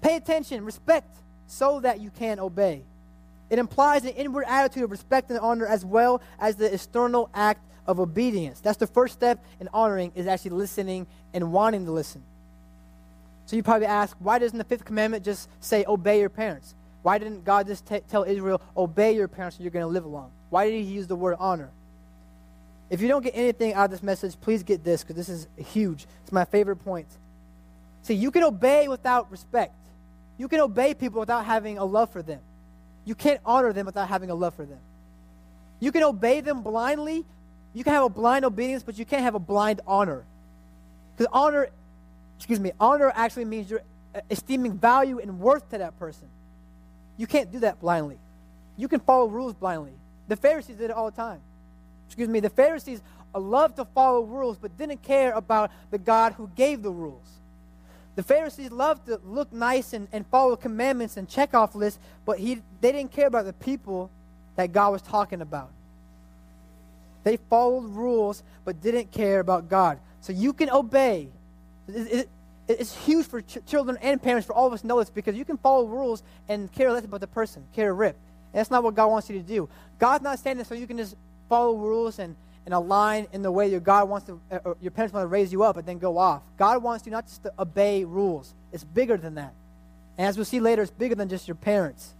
Pay 0.00 0.16
attention, 0.16 0.64
respect 0.64 1.14
so 1.48 1.80
that 1.80 2.00
you 2.00 2.10
can 2.10 2.38
obey. 2.38 2.84
It 3.50 3.58
implies 3.58 4.04
an 4.04 4.10
inward 4.10 4.44
attitude 4.46 4.84
of 4.84 4.90
respect 4.90 5.30
and 5.30 5.38
honor 5.40 5.66
as 5.66 5.84
well 5.84 6.22
as 6.38 6.56
the 6.56 6.72
external 6.72 7.30
act 7.34 7.64
of 7.86 7.98
obedience. 7.98 8.60
That's 8.60 8.76
the 8.76 8.86
first 8.86 9.14
step 9.14 9.42
in 9.58 9.68
honoring 9.72 10.12
is 10.14 10.26
actually 10.26 10.52
listening 10.52 11.06
and 11.34 11.50
wanting 11.50 11.86
to 11.86 11.90
listen. 11.90 12.22
So 13.46 13.56
you 13.56 13.62
probably 13.62 13.86
ask, 13.86 14.14
why 14.20 14.38
doesn't 14.38 14.58
the 14.58 14.64
fifth 14.64 14.84
commandment 14.84 15.24
just 15.24 15.48
say 15.60 15.84
obey 15.88 16.20
your 16.20 16.28
parents? 16.28 16.74
Why 17.02 17.16
didn't 17.16 17.44
God 17.46 17.66
just 17.66 17.86
t- 17.86 18.00
tell 18.08 18.24
Israel, 18.24 18.60
obey 18.76 19.14
your 19.14 19.26
parents 19.26 19.56
and 19.56 19.64
you're 19.64 19.70
going 19.70 19.84
to 19.84 19.86
live 19.86 20.04
long? 20.04 20.30
Why 20.50 20.68
did 20.68 20.74
he 20.74 20.82
use 20.82 21.06
the 21.06 21.16
word 21.16 21.36
honor? 21.38 21.70
If 22.90 23.00
you 23.00 23.08
don't 23.08 23.22
get 23.22 23.34
anything 23.34 23.72
out 23.72 23.86
of 23.86 23.90
this 23.90 24.02
message, 24.02 24.38
please 24.38 24.62
get 24.62 24.84
this 24.84 25.02
because 25.02 25.16
this 25.16 25.30
is 25.30 25.48
huge. 25.56 26.06
It's 26.22 26.32
my 26.32 26.44
favorite 26.44 26.76
point. 26.76 27.06
See, 28.02 28.14
you 28.14 28.30
can 28.30 28.42
obey 28.42 28.88
without 28.88 29.30
respect. 29.30 29.74
You 30.38 30.48
can 30.48 30.60
obey 30.60 30.94
people 30.94 31.20
without 31.20 31.44
having 31.44 31.78
a 31.78 31.84
love 31.84 32.10
for 32.10 32.22
them. 32.22 32.40
You 33.04 33.14
can't 33.14 33.40
honor 33.44 33.72
them 33.72 33.86
without 33.86 34.08
having 34.08 34.30
a 34.30 34.34
love 34.34 34.54
for 34.54 34.64
them. 34.64 34.78
You 35.80 35.92
can 35.92 36.02
obey 36.04 36.40
them 36.40 36.62
blindly. 36.62 37.24
You 37.74 37.84
can 37.84 37.92
have 37.92 38.04
a 38.04 38.08
blind 38.08 38.44
obedience, 38.44 38.82
but 38.82 38.98
you 38.98 39.04
can't 39.04 39.22
have 39.22 39.34
a 39.34 39.40
blind 39.40 39.80
honor. 39.86 40.24
Because 41.16 41.30
honor, 41.32 41.68
excuse 42.36 42.60
me, 42.60 42.72
honor 42.80 43.12
actually 43.14 43.44
means 43.44 43.70
you're 43.70 43.82
uh, 44.14 44.20
esteeming 44.30 44.78
value 44.78 45.18
and 45.18 45.40
worth 45.40 45.68
to 45.70 45.78
that 45.78 45.98
person. 45.98 46.28
You 47.16 47.26
can't 47.26 47.50
do 47.50 47.60
that 47.60 47.80
blindly. 47.80 48.18
You 48.76 48.88
can 48.88 49.00
follow 49.00 49.26
rules 49.26 49.54
blindly. 49.54 49.92
The 50.28 50.36
Pharisees 50.36 50.76
did 50.76 50.90
it 50.90 50.92
all 50.92 51.10
the 51.10 51.16
time. 51.16 51.40
Excuse 52.06 52.28
me, 52.28 52.40
the 52.40 52.50
Pharisees 52.50 53.02
loved 53.38 53.76
to 53.76 53.84
follow 53.84 54.22
rules, 54.22 54.56
but 54.58 54.76
didn't 54.78 55.02
care 55.02 55.32
about 55.32 55.70
the 55.90 55.98
God 55.98 56.34
who 56.34 56.50
gave 56.54 56.82
the 56.82 56.90
rules. 56.90 57.26
The 58.18 58.24
Pharisees 58.24 58.72
loved 58.72 59.06
to 59.06 59.20
look 59.24 59.52
nice 59.52 59.92
and, 59.92 60.08
and 60.10 60.26
follow 60.26 60.56
commandments 60.56 61.16
and 61.16 61.28
check 61.28 61.54
off 61.54 61.76
lists, 61.76 62.00
but 62.24 62.40
he, 62.40 62.60
they 62.80 62.90
didn't 62.90 63.12
care 63.12 63.28
about 63.28 63.44
the 63.44 63.52
people 63.52 64.10
that 64.56 64.72
God 64.72 64.90
was 64.90 65.02
talking 65.02 65.40
about. 65.40 65.70
They 67.22 67.36
followed 67.36 67.84
rules, 67.84 68.42
but 68.64 68.82
didn't 68.82 69.12
care 69.12 69.38
about 69.38 69.68
God. 69.68 70.00
So 70.20 70.32
you 70.32 70.52
can 70.52 70.68
obey. 70.68 71.28
It- 71.86 72.12
it- 72.12 72.28
it's 72.66 72.96
huge 73.04 73.24
for 73.24 73.40
ch- 73.40 73.64
children 73.64 73.96
and 74.02 74.20
parents, 74.20 74.48
for 74.48 74.52
all 74.52 74.66
of 74.66 74.72
us 74.72 74.82
know 74.82 74.98
this, 74.98 75.10
because 75.10 75.36
you 75.36 75.44
can 75.44 75.56
follow 75.56 75.86
rules 75.86 76.24
and 76.48 76.72
care 76.72 76.90
less 76.90 77.04
about 77.04 77.20
the 77.20 77.28
person, 77.28 77.68
care 77.72 77.90
a 77.90 77.92
rip. 77.92 78.16
And 78.52 78.58
that's 78.58 78.68
not 78.72 78.82
what 78.82 78.96
God 78.96 79.12
wants 79.12 79.30
you 79.30 79.38
to 79.38 79.46
do. 79.46 79.68
God's 80.00 80.24
not 80.24 80.40
saying 80.40 80.64
so 80.64 80.74
you 80.74 80.88
can 80.88 80.96
just 80.96 81.14
follow 81.48 81.76
rules 81.76 82.18
and, 82.18 82.34
and 82.68 82.74
align 82.74 83.26
in 83.32 83.40
the 83.40 83.50
way 83.50 83.66
your 83.70 83.80
God 83.80 84.10
wants 84.10 84.26
to, 84.26 84.38
uh, 84.52 84.74
your 84.78 84.90
parents 84.90 85.14
want 85.14 85.24
to 85.24 85.26
raise 85.26 85.50
you 85.50 85.62
up 85.62 85.78
and 85.78 85.88
then 85.88 85.96
go 85.96 86.18
off. 86.18 86.42
God 86.58 86.82
wants 86.82 87.06
you 87.06 87.12
not 87.12 87.26
just 87.26 87.42
to 87.44 87.52
obey 87.58 88.04
rules. 88.04 88.52
It's 88.74 88.84
bigger 88.84 89.16
than 89.16 89.36
that. 89.36 89.54
And 90.18 90.26
as 90.26 90.36
we'll 90.36 90.44
see 90.44 90.60
later, 90.60 90.82
it's 90.82 90.90
bigger 90.90 91.14
than 91.14 91.30
just 91.30 91.48
your 91.48 91.54
parents. 91.54 92.12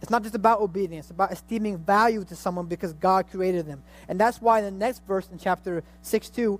It's 0.00 0.08
not 0.10 0.22
just 0.22 0.34
about 0.34 0.62
obedience, 0.62 1.04
it's 1.04 1.10
about 1.10 1.30
esteeming 1.30 1.76
value 1.76 2.24
to 2.24 2.34
someone 2.34 2.64
because 2.64 2.94
God 2.94 3.30
created 3.30 3.66
them. 3.66 3.82
And 4.08 4.18
that's 4.18 4.40
why 4.40 4.60
in 4.60 4.64
the 4.64 4.70
next 4.70 5.02
verse 5.06 5.28
in 5.30 5.38
chapter 5.38 5.84
6 6.00 6.30
2, 6.30 6.58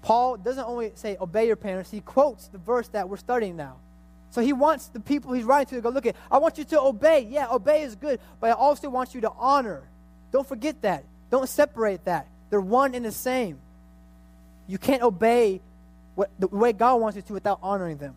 Paul 0.00 0.38
doesn't 0.38 0.64
only 0.64 0.92
say 0.94 1.18
obey 1.20 1.46
your 1.46 1.56
parents, 1.56 1.90
he 1.90 2.00
quotes 2.00 2.48
the 2.48 2.56
verse 2.56 2.88
that 2.88 3.06
we're 3.06 3.18
studying 3.18 3.54
now. 3.54 3.76
So 4.30 4.40
he 4.40 4.54
wants 4.54 4.86
the 4.86 5.00
people 5.00 5.34
he's 5.34 5.44
writing 5.44 5.68
to 5.68 5.74
to 5.74 5.80
go, 5.82 5.90
look 5.90 6.06
at, 6.06 6.16
I 6.30 6.38
want 6.38 6.56
you 6.56 6.64
to 6.64 6.80
obey. 6.80 7.26
Yeah, 7.28 7.48
obey 7.50 7.82
is 7.82 7.96
good, 7.96 8.18
but 8.40 8.48
I 8.48 8.54
also 8.54 8.88
want 8.88 9.14
you 9.14 9.20
to 9.20 9.30
honor. 9.36 9.82
Don't 10.32 10.48
forget 10.48 10.80
that. 10.80 11.04
Don't 11.30 11.48
separate 11.48 12.04
that. 12.04 12.26
They're 12.50 12.60
one 12.60 12.94
and 12.94 13.04
the 13.04 13.12
same. 13.12 13.58
You 14.66 14.78
can't 14.78 15.02
obey 15.02 15.60
what, 16.14 16.30
the 16.38 16.48
way 16.48 16.72
God 16.72 17.00
wants 17.00 17.16
you 17.16 17.22
to 17.22 17.32
without 17.32 17.58
honoring 17.62 17.98
them. 17.98 18.14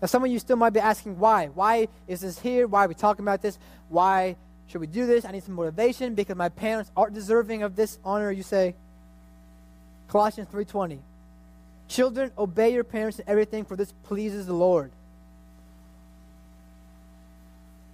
Now, 0.00 0.06
some 0.06 0.24
of 0.24 0.30
you 0.30 0.38
still 0.38 0.56
might 0.56 0.70
be 0.70 0.80
asking 0.80 1.18
why. 1.18 1.46
Why 1.46 1.88
is 2.06 2.20
this 2.20 2.38
here? 2.38 2.66
Why 2.66 2.84
are 2.84 2.88
we 2.88 2.94
talking 2.94 3.24
about 3.24 3.40
this? 3.40 3.58
Why 3.88 4.36
should 4.66 4.80
we 4.80 4.86
do 4.86 5.06
this? 5.06 5.24
I 5.24 5.30
need 5.30 5.44
some 5.44 5.54
motivation 5.54 6.14
because 6.14 6.36
my 6.36 6.48
parents 6.48 6.90
aren't 6.96 7.14
deserving 7.14 7.62
of 7.62 7.76
this 7.76 7.98
honor. 8.04 8.30
You 8.30 8.42
say, 8.42 8.74
Colossians 10.08 10.48
3:20. 10.50 10.98
Children, 11.88 12.32
obey 12.38 12.72
your 12.72 12.84
parents 12.84 13.18
in 13.18 13.28
everything, 13.28 13.64
for 13.64 13.76
this 13.76 13.92
pleases 14.04 14.46
the 14.46 14.54
Lord. 14.54 14.90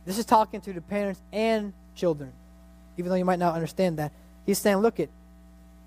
This 0.05 0.19
is 0.19 0.25
talking 0.25 0.61
to 0.63 0.73
the 0.73 0.81
parents 0.81 1.21
and 1.33 1.73
children, 1.95 2.33
even 3.01 3.09
though 3.09 3.17
you 3.17 3.25
might 3.25 3.39
not 3.39 3.55
understand 3.55 3.99
that. 3.99 4.13
He's 4.45 4.59
saying, 4.59 4.77
look 4.77 5.01
it, 5.01 5.11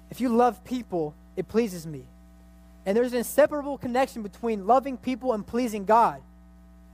if 0.10 0.20
you 0.20 0.30
love 0.30 0.64
people, 0.64 1.14
it 1.36 1.48
pleases 1.48 1.86
me. 1.86 2.04
And 2.86 2.98
there's 2.98 3.14
an 3.14 3.20
inseparable 3.20 3.78
connection 3.78 4.24
between 4.24 4.66
loving 4.66 4.98
people 4.98 5.34
and 5.34 5.46
pleasing 5.46 5.86
God. 5.86 6.22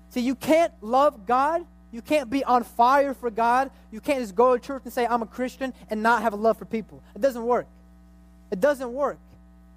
See, 0.10 0.20
you 0.20 0.36
can't 0.36 0.74
love 0.82 1.26
God, 1.26 1.66
you 1.92 2.02
can't 2.02 2.30
be 2.30 2.44
on 2.44 2.64
fire 2.64 3.14
for 3.14 3.32
God, 3.32 3.72
you 3.92 4.02
can't 4.02 4.20
just 4.20 4.36
go 4.36 4.58
to 4.58 4.64
church 4.64 4.82
and 4.84 4.94
say, 4.94 5.08
I'm 5.08 5.22
a 5.22 5.26
Christian, 5.26 5.74
and 5.90 6.04
not 6.04 6.22
have 6.22 6.34
a 6.34 6.36
love 6.36 6.58
for 6.58 6.66
people. 6.66 7.02
It 7.16 7.22
doesn't 7.22 7.46
work. 7.46 7.66
It 8.52 8.60
doesn't 8.60 8.92
work. 8.92 9.18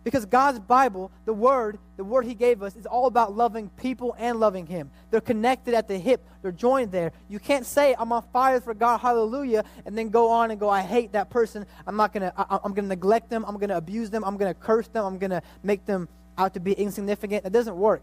Because 0.04 0.26
God's 0.26 0.58
Bible, 0.58 1.12
the 1.26 1.32
Word, 1.32 1.78
the 1.96 2.04
Word 2.04 2.24
He 2.24 2.34
gave 2.34 2.62
us, 2.62 2.74
is 2.74 2.86
all 2.86 3.06
about 3.06 3.36
loving 3.36 3.68
people 3.70 4.16
and 4.18 4.40
loving 4.40 4.66
Him. 4.66 4.90
They're 5.10 5.20
connected 5.20 5.74
at 5.74 5.86
the 5.86 5.96
hip, 5.96 6.24
they're 6.42 6.50
joined 6.50 6.90
there. 6.90 7.12
You 7.28 7.38
can't 7.38 7.64
say, 7.64 7.94
I'm 7.98 8.12
on 8.12 8.24
fire 8.32 8.60
for 8.60 8.74
God, 8.74 8.98
hallelujah, 8.98 9.64
and 9.86 9.96
then 9.96 10.08
go 10.08 10.30
on 10.30 10.50
and 10.50 10.58
go, 10.58 10.68
I 10.68 10.80
hate 10.80 11.12
that 11.12 11.30
person. 11.30 11.66
I'm 11.86 11.96
not 11.96 12.12
going 12.12 12.22
to, 12.22 12.32
I'm 12.36 12.72
going 12.72 12.84
to 12.84 12.88
neglect 12.88 13.30
them. 13.30 13.44
I'm 13.46 13.56
going 13.56 13.70
to 13.70 13.76
abuse 13.76 14.10
them. 14.10 14.24
I'm 14.24 14.36
going 14.36 14.52
to 14.52 14.58
curse 14.58 14.88
them. 14.88 15.04
I'm 15.04 15.18
going 15.18 15.30
to 15.30 15.42
make 15.62 15.86
them 15.86 16.08
out 16.36 16.54
to 16.54 16.60
be 16.60 16.72
insignificant. 16.72 17.46
It 17.46 17.52
doesn't 17.52 17.76
work. 17.76 18.02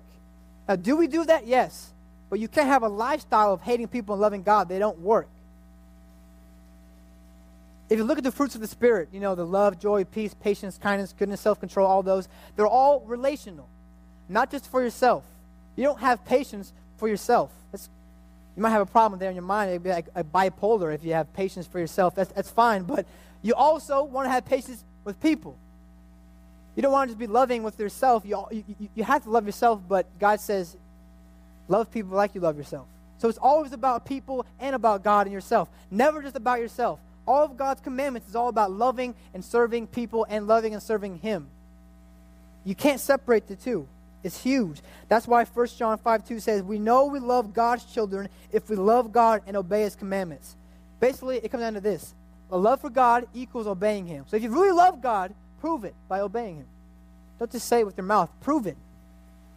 Now, 0.68 0.78
do 0.78 0.96
we 0.96 1.08
do 1.08 1.26
that? 1.26 1.48
Yes. 1.48 1.94
But 2.30 2.40
you 2.40 2.48
can't 2.48 2.68
have 2.68 2.84
a 2.84 2.88
lifestyle 2.88 3.54
of 3.54 3.62
hating 3.62 3.88
people 3.88 4.14
and 4.14 4.22
loving 4.22 4.44
God. 4.44 4.70
They 4.70 4.80
don't 4.80 5.00
work. 5.00 5.28
If 7.89 7.97
you 7.97 8.04
look 8.04 8.19
at 8.19 8.23
the 8.23 8.32
fruits 8.32 8.54
of 8.54 8.62
the 8.62 8.67
Spirit, 8.67 9.10
you 9.12 9.19
know, 9.19 9.34
the 9.34 9.45
love, 9.45 9.80
joy, 9.80 10.04
peace, 10.04 10.36
patience, 10.36 10.78
kindness, 10.78 11.13
goodness, 11.17 11.41
self 11.41 11.60
control, 11.60 11.88
all 11.88 12.04
those, 12.04 12.28
they're 12.56 12.67
all 12.67 12.99
relational, 13.02 13.67
not 14.28 14.52
just 14.52 14.69
for 14.69 14.84
yourself. 14.84 15.23
You 15.75 15.86
don't 15.86 15.99
have 15.99 16.23
patience 16.23 16.71
for 16.97 17.08
yourself. 17.08 17.52
That's, 17.71 17.89
you 18.56 18.62
might 18.62 18.69
have 18.69 18.82
a 18.82 18.86
problem 18.86 19.19
there 19.19 19.30
in 19.30 19.36
your 19.36 19.43
mind. 19.43 19.71
It'd 19.71 19.84
be 19.84 19.89
like 19.89 20.08
a 20.13 20.23
bipolar 20.23 20.93
if 20.93 21.04
you 21.04 21.13
have 21.13 21.34
patience 21.34 21.65
for 21.65 21.80
yourself. 21.80 22.13
That's, 22.13 22.32
that's 22.32 22.52
fine. 22.52 22.84
But 22.84 23.08
you 23.41 23.56
also 23.56 24.04
want 24.04 24.28
to 24.28 24.32
have 24.32 24.45
patience 24.45 24.84
with 25.04 25.19
people. 25.21 25.58
You 26.75 26.84
don't 26.84 26.91
want 26.91 27.10
to 27.10 27.13
just 27.13 27.19
be 27.19 27.28
loving 27.28 27.63
with 27.63 27.80
yourself. 27.80 28.23
You, 28.25 28.45
you, 28.52 28.63
you 28.93 29.04
have 29.04 29.23
to 29.23 29.32
love 29.32 29.45
yourself, 29.45 29.82
but 29.88 30.06
God 30.19 30.39
says, 30.39 30.78
love 31.67 31.89
people 31.91 32.15
like 32.15 32.36
you 32.36 32.41
love 32.41 32.58
yourself. 32.58 32.86
So 33.17 33.30
it's 33.30 33.38
always 33.38 33.73
about 33.73 34.06
people 34.06 34.45
and 34.60 34.75
about 34.75 35.04
God 35.04 35.25
and 35.25 35.34
yourself, 35.34 35.69
never 35.89 36.21
just 36.21 36.36
about 36.36 36.60
yourself 36.60 36.99
all 37.28 37.44
of 37.44 37.58
God's 37.58 37.82
commandments 37.82 38.30
is 38.30 38.36
all 38.36 38.50
about 38.50 38.72
loving 38.72 39.16
and 39.34 39.44
serving 39.44 39.88
people 39.88 40.26
and 40.30 40.48
loving 40.48 40.74
and 40.74 40.82
serving 40.82 41.20
Him. 41.20 41.48
You 42.66 42.76
can't 42.76 43.00
separate 43.00 43.48
the 43.48 43.56
two. 43.56 43.88
It's 44.24 44.42
huge. 44.42 44.82
That's 45.08 45.28
why 45.28 45.46
1 45.46 45.68
John 45.78 45.98
5 45.98 46.28
2 46.28 46.40
says, 46.40 46.62
We 46.62 46.80
know 46.80 47.06
we 47.06 47.20
love 47.20 47.54
God's 47.54 47.86
children 47.86 48.30
if 48.52 48.70
we 48.70 48.76
love 48.76 49.12
God 49.12 49.44
and 49.48 49.56
obey 49.56 49.82
His 49.82 49.96
commandments. 49.96 50.56
Basically, 51.00 51.38
it 51.38 51.50
comes 51.50 51.62
down 51.62 51.76
to 51.76 51.82
this 51.82 52.14
a 52.52 52.58
love 52.58 52.82
for 52.82 52.90
God 52.90 53.28
equals 53.34 53.68
obeying 53.68 54.06
Him. 54.06 54.26
So 54.28 54.38
if 54.38 54.44
you 54.44 54.50
really 54.50 54.72
love 54.72 55.02
God, 55.02 55.34
prove 55.62 55.84
it 55.84 55.96
by 56.08 56.20
obeying 56.22 56.58
Him. 56.58 56.66
Don't 57.38 57.52
just 57.52 57.68
say 57.68 57.80
it 57.80 57.86
with 57.86 57.98
your 57.98 58.06
mouth, 58.06 58.30
prove 58.42 58.68
it. 58.68 58.78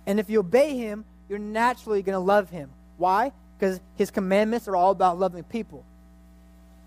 And 0.06 0.20
if 0.20 0.30
you 0.30 0.40
obey 0.40 0.76
Him, 0.76 1.04
you're 1.28 1.38
naturally 1.38 2.02
going 2.02 2.14
to 2.14 2.20
love 2.20 2.50
Him. 2.50 2.70
Why? 2.98 3.32
Because 3.58 3.80
His 3.96 4.10
commandments 4.10 4.68
are 4.68 4.76
all 4.76 4.90
about 4.90 5.18
loving 5.18 5.42
people. 5.42 5.84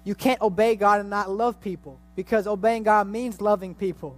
You 0.06 0.14
can't 0.14 0.40
obey 0.40 0.76
God 0.76 1.02
and 1.02 1.10
not 1.10 1.30
love 1.30 1.60
people 1.60 2.00
because 2.16 2.48
obeying 2.48 2.84
God 2.84 3.08
means 3.08 3.42
loving 3.42 3.74
people. 3.74 4.18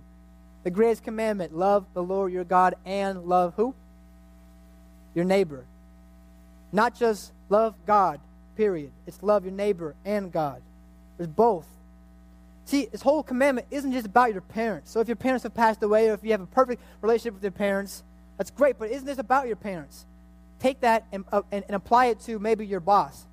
The 0.63 0.69
greatest 0.69 1.04
commandment 1.04 1.56
love 1.56 1.86
the 1.93 2.04
Lord 2.04 2.32
your 2.34 2.43
God 2.43 2.76
and 2.86 3.23
love 3.23 3.54
who? 3.56 3.73
Your 5.15 5.23
neighbor. 5.23 5.63
Not 6.73 6.93
just 6.93 7.32
love 7.50 7.73
God, 7.86 8.19
period. 8.58 8.91
It's 9.08 9.23
love 9.23 9.45
your 9.45 9.54
neighbor 9.54 9.95
and 10.04 10.30
God. 10.30 10.62
There's 11.17 11.30
both. 11.30 11.65
See, 12.65 12.88
this 12.88 13.02
whole 13.02 13.23
commandment 13.23 13.67
isn't 13.71 13.93
just 13.93 14.06
about 14.06 14.34
your 14.34 14.41
parents. 14.41 14.91
So 14.91 15.00
if 15.00 15.08
your 15.08 15.15
parents 15.15 15.43
have 15.43 15.54
passed 15.54 15.82
away 15.82 16.10
or 16.10 16.13
if 16.13 16.23
you 16.23 16.32
have 16.32 16.41
a 16.41 16.47
perfect 16.47 16.82
relationship 17.02 17.36
with 17.36 17.43
your 17.43 17.52
parents, 17.54 18.04
that's 18.38 18.52
great, 18.52 18.78
but 18.78 18.91
isn't 18.91 19.06
this 19.06 19.19
about 19.19 19.47
your 19.47 19.56
parents? 19.56 20.06
Take 20.60 20.82
that 20.82 21.06
and, 21.13 21.23
uh, 21.32 21.43
and, 21.50 21.63
and 21.67 21.76
apply 21.78 22.08
it 22.08 22.19
to 22.21 22.39
maybe 22.39 22.67
your 22.67 22.82
boss 22.82 23.26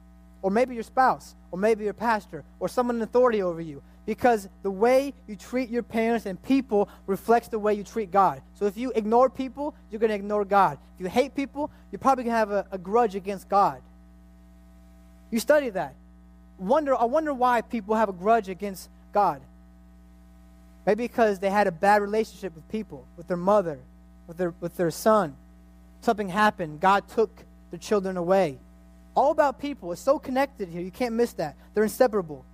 or 0.45 0.51
maybe 0.51 0.75
your 0.75 0.85
spouse 0.85 1.35
or 1.51 1.59
maybe 1.59 1.85
your 1.85 1.95
pastor 1.95 2.45
or 2.61 2.69
someone 2.69 2.97
in 2.97 3.03
authority 3.03 3.43
over 3.43 3.63
you 3.63 3.83
because 4.05 4.47
the 4.63 4.71
way 4.71 5.15
you 5.27 5.37
treat 5.37 5.71
your 5.71 5.83
parents 5.83 6.27
and 6.27 6.41
people 6.43 6.87
reflects 7.07 7.49
the 7.49 7.59
way 7.59 7.73
you 7.73 7.83
treat 7.83 8.11
God. 8.11 8.43
So 8.53 8.67
if 8.67 8.77
you 8.77 8.93
ignore 8.95 9.31
people, 9.31 9.75
you're 9.91 10.01
going 10.01 10.11
to 10.11 10.15
ignore 10.15 10.45
God. 10.45 10.77
If 10.97 11.01
you 11.01 11.09
hate 11.09 11.35
people, 11.35 11.71
you're 11.91 11.99
probably 11.99 12.25
going 12.25 12.35
to 12.35 12.39
have 12.39 12.51
a, 12.51 12.67
a, 12.73 12.77
grudge 12.77 13.15
against 13.15 13.49
God. 13.49 13.81
You 15.31 15.41
study 15.41 15.71
that. 15.71 15.95
Wonder, 16.59 16.95
I 16.95 17.05
wonder 17.05 17.33
why 17.33 17.63
people 17.63 17.95
have 17.95 18.11
a 18.11 18.13
grudge 18.13 18.51
against 18.51 18.91
God. 19.15 19.41
Maybe 20.85 21.05
because 21.05 21.39
they 21.39 21.49
had 21.49 21.69
a 21.69 21.73
bad 21.73 22.03
relationship 22.03 22.55
with 22.55 22.69
people, 22.69 23.07
with 23.17 23.29
their 23.29 23.39
mother, 23.39 23.79
with 24.27 24.37
their, 24.37 24.53
with 24.61 24.77
their 24.77 24.91
son. 24.91 25.39
Something 26.03 26.29
happened. 26.29 26.81
God 26.81 27.09
took 27.09 27.31
their 27.71 27.81
children 27.81 28.19
away. 28.19 28.59
All 29.15 29.31
about 29.31 29.61
people. 29.61 29.93
It's 29.93 30.01
so 30.01 30.19
connected 30.19 30.69
here. 30.69 30.81
You 30.81 30.91
can't 30.91 31.15
miss 31.15 31.33
that. 31.35 31.57
They're 31.73 31.85
inseparable. 31.85 32.45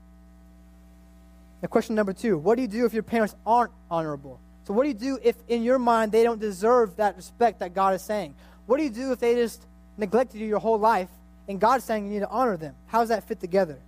Now, 1.63 1.69
question 1.69 1.95
number 1.95 2.13
two 2.13 2.39
What 2.39 2.57
do 2.57 2.63
you 2.63 2.69
do 2.69 2.85
if 2.85 2.93
your 2.93 3.03
parents 3.03 3.35
aren't 3.47 3.73
honorable? 3.91 4.41
So, 4.65 4.75
what 4.75 4.83
do 4.83 4.89
you 4.89 4.95
do 4.95 5.19
if 5.23 5.37
in 5.49 5.63
your 5.63 5.79
mind 5.79 6.13
they 6.13 6.23
don't 6.23 6.41
deserve 6.41 6.97
that 6.97 7.17
respect 7.17 7.61
that 7.61 7.75
God 7.75 7.95
is 7.95 8.03
saying? 8.03 8.35
What 8.67 8.77
do 8.77 8.85
you 8.85 8.91
do 8.91 9.13
if 9.13 9.19
they 9.19 9.35
just 9.35 9.67
neglected 9.97 10.41
you 10.41 10.47
your 10.47 10.59
whole 10.59 10.79
life 10.79 11.09
and 11.49 11.59
God's 11.59 11.85
saying 11.85 12.07
you 12.07 12.13
need 12.13 12.21
to 12.21 12.29
honor 12.29 12.57
them? 12.57 12.75
How 12.87 13.01
does 13.01 13.09
that 13.09 13.27
fit 13.27 13.41
together? 13.41 13.79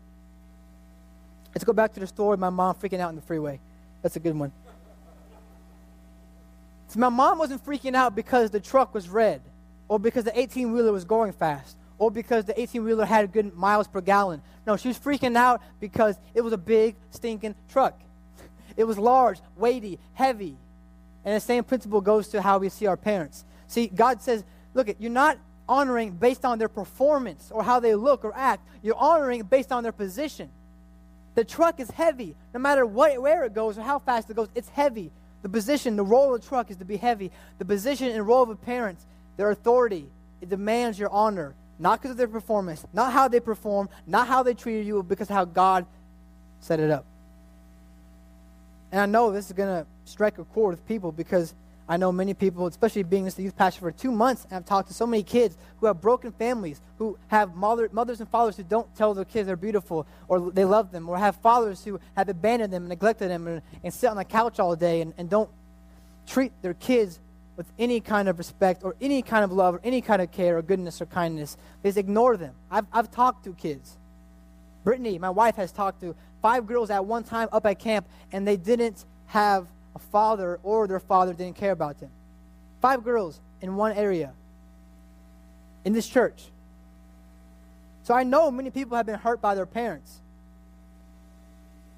Let's 1.54 1.64
go 1.64 1.72
back 1.72 1.92
to 1.94 2.00
the 2.00 2.06
story 2.06 2.34
of 2.34 2.40
my 2.40 2.50
mom 2.50 2.74
freaking 2.76 3.00
out 3.00 3.10
in 3.10 3.16
the 3.16 3.22
freeway. 3.22 3.60
That's 4.00 4.16
a 4.16 4.20
good 4.20 4.36
one. 4.36 4.50
So, 6.88 6.98
my 6.98 7.10
mom 7.10 7.38
wasn't 7.38 7.64
freaking 7.64 7.94
out 7.94 8.14
because 8.14 8.50
the 8.50 8.60
truck 8.60 8.94
was 8.94 9.08
red 9.08 9.42
or 9.88 9.98
because 9.98 10.24
the 10.24 10.38
18 10.38 10.72
wheeler 10.72 10.92
was 10.92 11.04
going 11.04 11.32
fast 11.32 11.76
or 12.02 12.10
because 12.10 12.44
the 12.44 12.60
18 12.60 12.82
wheeler 12.82 13.04
had 13.04 13.32
good 13.32 13.54
miles 13.54 13.86
per 13.86 14.00
gallon. 14.00 14.42
No, 14.66 14.76
she 14.76 14.88
was 14.88 14.98
freaking 14.98 15.36
out 15.36 15.62
because 15.78 16.16
it 16.34 16.40
was 16.40 16.52
a 16.52 16.58
big, 16.58 16.96
stinking 17.12 17.54
truck. 17.68 17.96
It 18.76 18.82
was 18.82 18.98
large, 18.98 19.38
weighty, 19.56 20.00
heavy. 20.14 20.56
And 21.24 21.36
the 21.36 21.38
same 21.38 21.62
principle 21.62 22.00
goes 22.00 22.26
to 22.30 22.42
how 22.42 22.58
we 22.58 22.70
see 22.70 22.86
our 22.86 22.96
parents. 22.96 23.44
See, 23.68 23.86
God 23.86 24.20
says, 24.20 24.42
look, 24.74 24.88
you're 24.98 25.12
not 25.12 25.38
honoring 25.68 26.10
based 26.10 26.44
on 26.44 26.58
their 26.58 26.68
performance 26.68 27.52
or 27.52 27.62
how 27.62 27.78
they 27.78 27.94
look 27.94 28.24
or 28.24 28.34
act. 28.34 28.66
You're 28.82 28.96
honoring 28.96 29.44
based 29.44 29.70
on 29.70 29.84
their 29.84 29.92
position. 29.92 30.50
The 31.36 31.44
truck 31.44 31.78
is 31.78 31.88
heavy. 31.92 32.34
No 32.52 32.58
matter 32.58 32.84
what, 32.84 33.22
where 33.22 33.44
it 33.44 33.54
goes 33.54 33.78
or 33.78 33.82
how 33.82 34.00
fast 34.00 34.28
it 34.28 34.34
goes, 34.34 34.48
it's 34.56 34.70
heavy. 34.70 35.12
The 35.42 35.48
position, 35.48 35.94
the 35.94 36.02
role 36.02 36.34
of 36.34 36.42
the 36.42 36.48
truck 36.48 36.68
is 36.68 36.78
to 36.78 36.84
be 36.84 36.96
heavy. 36.96 37.30
The 37.58 37.64
position 37.64 38.08
and 38.08 38.26
role 38.26 38.42
of 38.42 38.50
a 38.50 38.56
parent, 38.56 38.98
their 39.36 39.52
authority, 39.52 40.08
it 40.40 40.48
demands 40.48 40.98
your 40.98 41.10
honor. 41.10 41.54
Not 41.78 42.00
because 42.00 42.12
of 42.12 42.16
their 42.16 42.28
performance, 42.28 42.84
not 42.92 43.12
how 43.12 43.28
they 43.28 43.40
perform, 43.40 43.88
not 44.06 44.28
how 44.28 44.42
they 44.42 44.54
treated 44.54 44.86
you, 44.86 44.96
but 44.96 45.08
because 45.08 45.28
how 45.28 45.44
God 45.44 45.86
set 46.60 46.80
it 46.80 46.90
up. 46.90 47.04
And 48.92 49.00
I 49.00 49.06
know 49.06 49.32
this 49.32 49.46
is 49.46 49.52
going 49.52 49.82
to 49.82 49.86
strike 50.04 50.38
a 50.38 50.44
chord 50.44 50.74
with 50.74 50.86
people 50.86 51.12
because 51.12 51.54
I 51.88 51.96
know 51.96 52.12
many 52.12 52.34
people, 52.34 52.66
especially 52.66 53.02
being 53.02 53.24
this 53.24 53.38
youth 53.38 53.56
pastor 53.56 53.80
for 53.80 53.90
two 53.90 54.12
months, 54.12 54.46
and 54.48 54.58
I've 54.58 54.64
talked 54.64 54.88
to 54.88 54.94
so 54.94 55.06
many 55.06 55.22
kids 55.22 55.56
who 55.78 55.86
have 55.86 56.00
broken 56.00 56.30
families, 56.32 56.80
who 56.98 57.18
have 57.28 57.54
mother, 57.54 57.88
mothers 57.92 58.20
and 58.20 58.28
fathers 58.28 58.56
who 58.56 58.62
don't 58.62 58.94
tell 58.94 59.14
their 59.14 59.24
kids 59.24 59.46
they're 59.46 59.56
beautiful 59.56 60.06
or 60.28 60.50
they 60.52 60.64
love 60.64 60.92
them, 60.92 61.08
or 61.08 61.18
have 61.18 61.36
fathers 61.36 61.84
who 61.84 61.98
have 62.16 62.28
abandoned 62.28 62.72
them 62.72 62.84
and 62.84 62.88
neglected 62.88 63.30
them 63.30 63.46
and, 63.46 63.62
and 63.82 63.92
sit 63.92 64.08
on 64.08 64.16
the 64.16 64.24
couch 64.24 64.60
all 64.60 64.76
day 64.76 65.00
and, 65.00 65.12
and 65.18 65.28
don't 65.28 65.50
treat 66.26 66.52
their 66.62 66.74
kids 66.74 67.18
with 67.56 67.66
any 67.78 68.00
kind 68.00 68.28
of 68.28 68.38
respect 68.38 68.82
or 68.84 68.96
any 69.00 69.22
kind 69.22 69.44
of 69.44 69.52
love 69.52 69.74
or 69.74 69.80
any 69.84 70.00
kind 70.00 70.22
of 70.22 70.30
care 70.32 70.58
or 70.58 70.62
goodness 70.62 71.00
or 71.00 71.06
kindness. 71.06 71.56
They 71.82 71.90
just 71.90 71.98
ignore 71.98 72.36
them. 72.36 72.54
I've, 72.70 72.86
I've 72.92 73.10
talked 73.10 73.44
to 73.44 73.52
kids. 73.52 73.98
Brittany, 74.84 75.18
my 75.18 75.30
wife, 75.30 75.56
has 75.56 75.70
talked 75.70 76.00
to 76.00 76.14
five 76.40 76.66
girls 76.66 76.90
at 76.90 77.04
one 77.04 77.24
time 77.24 77.48
up 77.52 77.66
at 77.66 77.78
camp, 77.78 78.06
and 78.32 78.46
they 78.46 78.56
didn't 78.56 79.04
have 79.26 79.66
a 79.94 79.98
father 79.98 80.58
or 80.62 80.88
their 80.88 81.00
father 81.00 81.34
didn't 81.34 81.56
care 81.56 81.72
about 81.72 82.00
them. 82.00 82.10
Five 82.80 83.04
girls 83.04 83.40
in 83.60 83.76
one 83.76 83.92
area 83.92 84.32
in 85.84 85.92
this 85.92 86.08
church. 86.08 86.42
So 88.04 88.14
I 88.14 88.24
know 88.24 88.50
many 88.50 88.70
people 88.70 88.96
have 88.96 89.06
been 89.06 89.18
hurt 89.18 89.40
by 89.40 89.54
their 89.54 89.66
parents. 89.66 90.20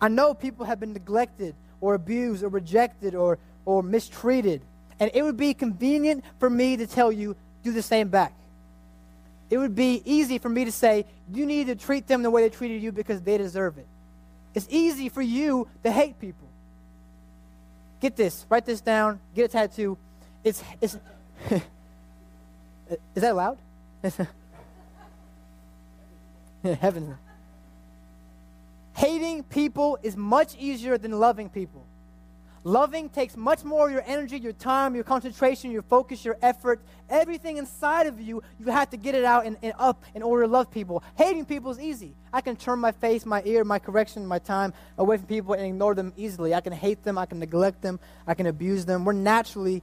I 0.01 0.09
know 0.09 0.35
people 0.35 0.67
have 0.67 0.81
been 0.81 0.93
neglected 0.93 1.55
or 1.81 1.95
abused 1.95 2.43
or 2.43 2.49
rejected 2.49 3.15
or, 3.15 3.39
or 3.65 3.83
mistreated. 3.83 4.61
And 5.01 5.11
it 5.15 5.23
would 5.23 5.37
be 5.37 5.55
convenient 5.55 6.25
for 6.39 6.49
me 6.49 6.77
to 6.77 6.87
tell 6.87 7.11
you, 7.11 7.37
do 7.63 7.73
the 7.73 7.83
same 7.83 8.09
back. 8.09 8.33
It 9.51 9.59
would 9.59 9.75
be 9.75 10.03
easy 10.05 10.39
for 10.39 10.49
me 10.49 10.65
to 10.65 10.73
say, 10.73 11.05
you 11.33 11.47
need 11.47 11.67
to 11.67 11.75
treat 11.75 12.07
them 12.07 12.23
the 12.23 12.31
way 12.31 12.43
they 12.43 12.51
treated 12.51 12.83
you 12.83 12.93
because 12.93 13.21
they 13.23 13.39
deserve 13.39 13.79
it. 13.79 13.87
It's 14.55 14.67
easy 14.71 15.09
for 15.09 15.23
you 15.23 15.69
to 15.83 15.91
hate 15.91 16.19
people. 16.19 16.49
Get 18.01 18.17
this, 18.17 18.47
write 18.49 18.67
this 18.67 18.81
down, 18.81 19.21
get 19.35 19.47
a 19.47 19.49
tattoo. 19.49 19.99
It's, 20.43 20.63
it's 20.81 20.97
is 21.51 21.63
that 23.15 23.35
loud? 23.35 23.59
Heaven. 26.63 27.17
Hating 28.95 29.43
people 29.45 29.99
is 30.03 30.17
much 30.17 30.57
easier 30.57 30.99
than 30.99 31.13
loving 31.13 31.49
people. 31.49 31.84
Loving 32.67 33.11
takes 33.11 33.37
much 33.37 33.63
more 33.63 33.89
of 33.89 33.93
your 33.93 34.03
energy, 34.07 34.39
your 34.39 34.55
time, 34.55 34.95
your 34.95 35.05
concentration, 35.05 35.71
your 35.71 35.83
focus, 35.83 36.25
your 36.25 36.39
effort, 36.41 36.81
everything 37.11 37.59
inside 37.59 38.07
of 38.07 38.19
you. 38.19 38.43
You 38.59 38.73
have 38.73 38.89
to 38.91 38.97
get 38.97 39.15
it 39.15 39.23
out 39.23 39.45
and, 39.45 39.59
and, 39.63 39.75
up 39.79 40.03
in 40.15 40.23
order 40.23 40.45
to 40.45 40.49
love 40.51 40.71
people. 40.71 41.03
Hating 41.17 41.45
people 41.45 41.71
is 41.73 41.79
easy. 41.79 42.15
I 42.33 42.41
can 42.41 42.57
turn 42.57 42.79
my 42.79 42.93
face, 42.93 43.27
my 43.27 43.43
ear, 43.45 43.65
my 43.65 43.79
correction, 43.79 44.27
my 44.27 44.39
time 44.39 44.73
away 44.97 45.19
from 45.19 45.27
people 45.27 45.53
and 45.53 45.67
ignore 45.67 45.95
them 45.95 46.15
easily. 46.17 46.55
I 46.55 46.63
can 46.63 46.73
hate 46.73 47.05
them, 47.05 47.19
I 47.19 47.27
can 47.27 47.39
neglect 47.39 47.83
them, 47.83 48.01
I 48.27 48.33
can 48.33 48.47
abuse 48.47 48.87
them. 48.87 49.05
We're 49.05 49.13
naturally 49.13 49.83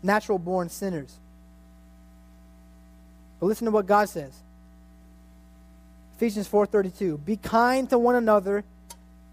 natural 0.00 0.38
born 0.38 0.68
sinners. 0.68 1.18
But 3.40 3.46
listen 3.46 3.64
to 3.64 3.72
what 3.72 3.86
God 3.86 4.08
says. 4.08 4.32
Ephesians 6.14 6.46
4:32. 6.46 7.24
Be 7.24 7.36
kind 7.36 7.90
to 7.90 7.98
one 7.98 8.14
another, 8.14 8.62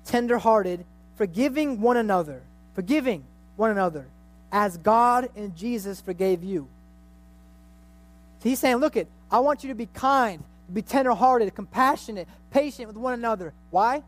tender-hearted, 0.05 0.83
forgiving 1.15 1.81
one 1.81 1.95
another 1.95 2.41
forgiving 2.73 3.23
one 3.55 3.71
another 3.71 4.05
as 4.51 4.77
God 4.77 5.29
and 5.35 5.55
Jesus 5.55 6.01
forgave 6.01 6.43
you. 6.43 6.67
So 8.39 8.49
he's 8.49 8.59
saying, 8.59 8.77
look 8.77 8.95
it, 8.95 9.07
I 9.31 9.39
want 9.39 9.63
you 9.63 9.69
to 9.69 9.75
be 9.75 9.87
kind, 9.87 10.43
be 10.71 10.81
tenderhearted, 10.81 11.53
compassionate, 11.53 12.27
patient 12.51 12.87
with 12.87 12.97
one 12.97 13.13
another. 13.13 13.53
Why? 13.69 14.01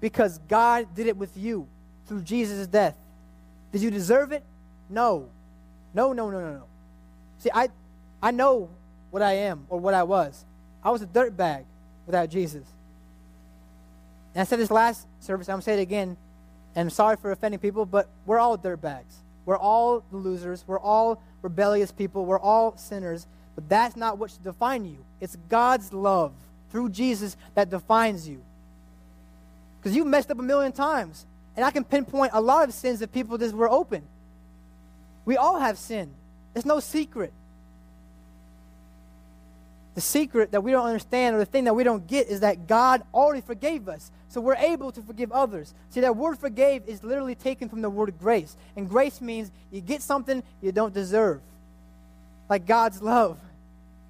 Because 0.00 0.38
God 0.48 0.94
did 0.94 1.06
it 1.06 1.16
with 1.16 1.36
you 1.36 1.66
through 2.06 2.22
Jesus' 2.22 2.66
death. 2.66 2.96
Did 3.72 3.82
you 3.82 3.90
deserve 3.90 4.32
it? 4.32 4.44
No. 4.90 5.28
No, 5.94 6.12
no, 6.12 6.30
no, 6.30 6.40
no, 6.40 6.52
no. 6.52 6.64
See, 7.38 7.50
I 7.52 7.68
I 8.22 8.30
know 8.30 8.70
what 9.10 9.22
I 9.22 9.32
am 9.32 9.66
or 9.68 9.78
what 9.78 9.94
I 9.94 10.02
was. 10.02 10.44
I 10.82 10.90
was 10.90 11.02
a 11.02 11.06
dirtbag 11.06 11.64
without 12.06 12.30
Jesus. 12.30 12.64
And 14.34 14.40
I 14.40 14.44
said 14.44 14.58
this 14.58 14.70
last 14.70 15.06
service, 15.20 15.48
I'm 15.48 15.54
going 15.54 15.60
to 15.60 15.64
say 15.64 15.74
it 15.74 15.82
again. 15.82 16.16
And 16.76 16.92
sorry 16.92 17.16
for 17.16 17.30
offending 17.30 17.60
people, 17.60 17.86
but 17.86 18.08
we're 18.26 18.38
all 18.38 18.58
dirtbags. 18.58 19.22
We're 19.46 19.58
all 19.58 20.02
the 20.10 20.16
losers. 20.16 20.64
We're 20.66 20.80
all 20.80 21.22
rebellious 21.42 21.92
people. 21.92 22.24
We're 22.24 22.40
all 22.40 22.76
sinners. 22.76 23.26
But 23.54 23.68
that's 23.68 23.96
not 23.96 24.18
what 24.18 24.30
should 24.30 24.42
define 24.42 24.84
you. 24.84 24.98
It's 25.20 25.36
God's 25.48 25.92
love 25.92 26.32
through 26.70 26.90
Jesus 26.90 27.36
that 27.54 27.70
defines 27.70 28.28
you. 28.28 28.42
Because 29.78 29.94
you've 29.94 30.06
messed 30.06 30.30
up 30.30 30.38
a 30.38 30.42
million 30.42 30.72
times. 30.72 31.26
And 31.56 31.64
I 31.64 31.70
can 31.70 31.84
pinpoint 31.84 32.32
a 32.34 32.40
lot 32.40 32.68
of 32.68 32.74
sins 32.74 32.98
that 33.00 33.12
people 33.12 33.38
just 33.38 33.54
were 33.54 33.70
open. 33.70 34.02
We 35.24 35.36
all 35.36 35.60
have 35.60 35.78
sinned. 35.78 36.12
It's 36.54 36.66
no 36.66 36.80
secret. 36.80 37.32
The 39.94 40.00
secret 40.00 40.50
that 40.52 40.62
we 40.62 40.72
don't 40.72 40.86
understand 40.86 41.36
or 41.36 41.38
the 41.38 41.46
thing 41.46 41.64
that 41.64 41.74
we 41.74 41.84
don't 41.84 42.06
get 42.06 42.28
is 42.28 42.40
that 42.40 42.66
God 42.66 43.02
already 43.14 43.40
forgave 43.40 43.88
us. 43.88 44.10
So 44.28 44.40
we're 44.40 44.56
able 44.56 44.90
to 44.90 45.00
forgive 45.00 45.30
others. 45.30 45.72
See, 45.90 46.00
that 46.00 46.16
word 46.16 46.38
forgave 46.38 46.88
is 46.88 47.04
literally 47.04 47.36
taken 47.36 47.68
from 47.68 47.82
the 47.82 47.88
word 47.88 48.12
grace. 48.18 48.56
And 48.74 48.88
grace 48.88 49.20
means 49.20 49.52
you 49.70 49.80
get 49.80 50.02
something 50.02 50.42
you 50.60 50.72
don't 50.72 50.92
deserve. 50.92 51.40
Like 52.50 52.66
God's 52.66 53.00
love. 53.00 53.38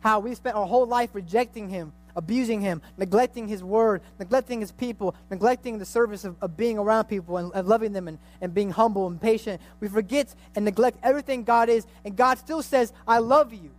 How 0.00 0.20
we 0.20 0.34
spent 0.34 0.56
our 0.56 0.66
whole 0.66 0.86
life 0.86 1.10
rejecting 1.12 1.68
Him, 1.68 1.92
abusing 2.16 2.62
Him, 2.62 2.80
neglecting 2.96 3.48
His 3.48 3.62
word, 3.62 4.00
neglecting 4.18 4.60
His 4.60 4.72
people, 4.72 5.14
neglecting 5.30 5.78
the 5.78 5.84
service 5.84 6.24
of, 6.24 6.36
of 6.40 6.56
being 6.56 6.78
around 6.78 7.04
people 7.04 7.36
and, 7.36 7.52
and 7.54 7.68
loving 7.68 7.92
them 7.92 8.08
and, 8.08 8.18
and 8.40 8.54
being 8.54 8.70
humble 8.70 9.06
and 9.06 9.20
patient. 9.20 9.60
We 9.80 9.88
forget 9.88 10.34
and 10.56 10.64
neglect 10.64 10.96
everything 11.02 11.44
God 11.44 11.68
is. 11.68 11.86
And 12.06 12.16
God 12.16 12.38
still 12.38 12.62
says, 12.62 12.94
I 13.06 13.18
love 13.18 13.52
you. 13.52 13.70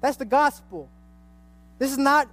That's 0.00 0.16
the 0.16 0.24
gospel. 0.24 0.88
This 1.78 1.90
is 1.90 1.98
not, 1.98 2.28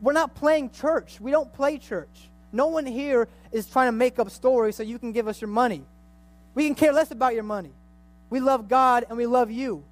we're 0.00 0.12
not 0.12 0.34
playing 0.34 0.70
church. 0.70 1.20
We 1.20 1.30
don't 1.30 1.52
play 1.52 1.78
church. 1.78 2.28
No 2.52 2.68
one 2.68 2.86
here 2.86 3.28
is 3.50 3.66
trying 3.66 3.88
to 3.88 3.92
make 3.92 4.18
up 4.18 4.30
stories 4.30 4.76
so 4.76 4.82
you 4.82 4.98
can 4.98 5.12
give 5.12 5.26
us 5.26 5.40
your 5.40 5.48
money. 5.48 5.82
We 6.54 6.66
can 6.66 6.74
care 6.74 6.92
less 6.92 7.10
about 7.10 7.34
your 7.34 7.42
money. 7.42 7.72
We 8.30 8.40
love 8.40 8.68
God 8.68 9.06
and 9.08 9.18
we 9.18 9.26
love 9.26 9.50
you. 9.50 9.84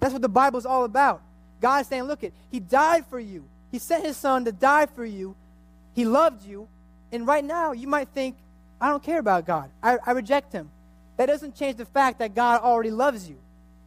That's 0.00 0.12
what 0.12 0.22
the 0.22 0.28
Bible's 0.28 0.64
all 0.66 0.84
about. 0.84 1.20
God 1.60 1.84
saying, 1.86 2.04
look 2.04 2.22
it, 2.22 2.32
He 2.50 2.60
died 2.60 3.04
for 3.06 3.18
you. 3.18 3.44
He 3.70 3.78
sent 3.78 4.04
His 4.04 4.16
Son 4.16 4.44
to 4.44 4.52
die 4.52 4.86
for 4.86 5.04
you. 5.04 5.36
He 5.94 6.04
loved 6.04 6.46
you. 6.46 6.68
And 7.12 7.26
right 7.26 7.44
now, 7.44 7.72
you 7.72 7.88
might 7.88 8.08
think, 8.08 8.36
I 8.80 8.88
don't 8.88 9.02
care 9.02 9.18
about 9.18 9.44
God. 9.44 9.70
I, 9.82 9.98
I 10.06 10.12
reject 10.12 10.52
Him. 10.52 10.70
That 11.16 11.26
doesn't 11.26 11.56
change 11.56 11.76
the 11.76 11.84
fact 11.84 12.20
that 12.20 12.34
God 12.34 12.62
already 12.62 12.90
loves 12.90 13.28
you 13.28 13.36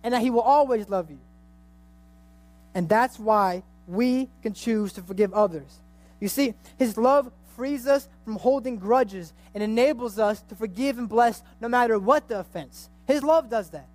and 0.03 0.13
that 0.13 0.21
He 0.21 0.29
will 0.29 0.41
always 0.41 0.89
love 0.89 1.09
you. 1.09 1.19
And 2.75 2.89
that's 2.89 3.17
why 3.17 3.63
we 3.91 4.29
can 4.41 4.53
choose 4.53 4.93
to 4.93 5.01
forgive 5.01 5.33
others. 5.33 5.79
You 6.19 6.27
see, 6.27 6.53
His 6.77 6.97
love 6.97 7.31
frees 7.55 7.85
us 7.85 8.07
from 8.23 8.37
holding 8.37 8.77
grudges 8.77 9.33
and 9.53 9.61
enables 9.61 10.17
us 10.17 10.41
to 10.43 10.55
forgive 10.55 10.97
and 10.97 11.09
bless 11.09 11.43
no 11.59 11.67
matter 11.67 11.99
what 11.99 12.27
the 12.27 12.39
offense. 12.39 12.89
His 13.05 13.21
love 13.21 13.49
does 13.49 13.71
that. 13.71 13.87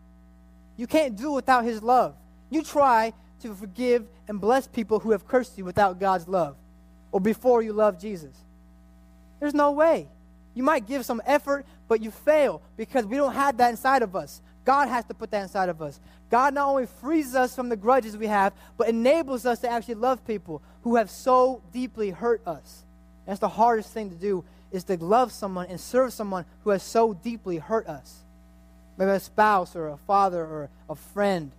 You 0.76 0.86
can't 0.86 1.16
do 1.16 1.32
it 1.32 1.36
without 1.36 1.64
His 1.64 1.82
love. 1.82 2.14
You 2.50 2.62
try 2.62 3.14
to 3.40 3.54
forgive 3.54 4.06
and 4.28 4.40
bless 4.40 4.66
people 4.66 5.00
who 5.00 5.12
have 5.12 5.26
cursed 5.26 5.56
you 5.56 5.64
without 5.64 5.98
God's 5.98 6.28
love 6.28 6.56
or 7.12 7.20
before 7.20 7.62
you 7.62 7.72
love 7.72 7.98
Jesus. 7.98 8.36
There's 9.40 9.54
no 9.54 9.72
way. 9.72 10.08
You 10.54 10.62
might 10.62 10.86
give 10.86 11.04
some 11.04 11.22
effort, 11.26 11.66
but 11.88 12.02
you 12.02 12.10
fail 12.10 12.62
because 12.76 13.04
we 13.06 13.16
don't 13.16 13.34
have 13.34 13.56
that 13.58 13.70
inside 13.70 14.02
of 14.02 14.16
us. 14.16 14.40
God 14.66 14.88
has 14.88 15.04
to 15.06 15.14
put 15.14 15.30
that 15.30 15.42
inside 15.42 15.68
of 15.68 15.80
us. 15.80 16.00
God 16.28 16.52
not 16.52 16.68
only 16.68 16.86
frees 16.86 17.36
us 17.36 17.54
from 17.54 17.68
the 17.68 17.76
grudges 17.76 18.16
we 18.16 18.26
have, 18.26 18.52
but 18.76 18.88
enables 18.88 19.46
us 19.46 19.60
to 19.60 19.70
actually 19.70 19.94
love 19.94 20.26
people 20.26 20.60
who 20.82 20.96
have 20.96 21.08
so 21.08 21.62
deeply 21.72 22.10
hurt 22.10 22.46
us. 22.46 22.82
That's 23.26 23.38
the 23.38 23.48
hardest 23.48 23.94
thing 23.94 24.10
to 24.10 24.16
do 24.16 24.44
is 24.72 24.82
to 24.84 25.02
love 25.02 25.30
someone 25.32 25.66
and 25.68 25.80
serve 25.80 26.12
someone 26.12 26.44
who 26.64 26.70
has 26.70 26.82
so 26.82 27.14
deeply 27.14 27.58
hurt 27.58 27.86
us. 27.86 28.18
Maybe 28.98 29.12
a 29.12 29.20
spouse 29.20 29.76
or 29.76 29.88
a 29.88 29.96
father 29.96 30.42
or 30.42 30.68
a 30.90 30.96
friend 30.96 31.52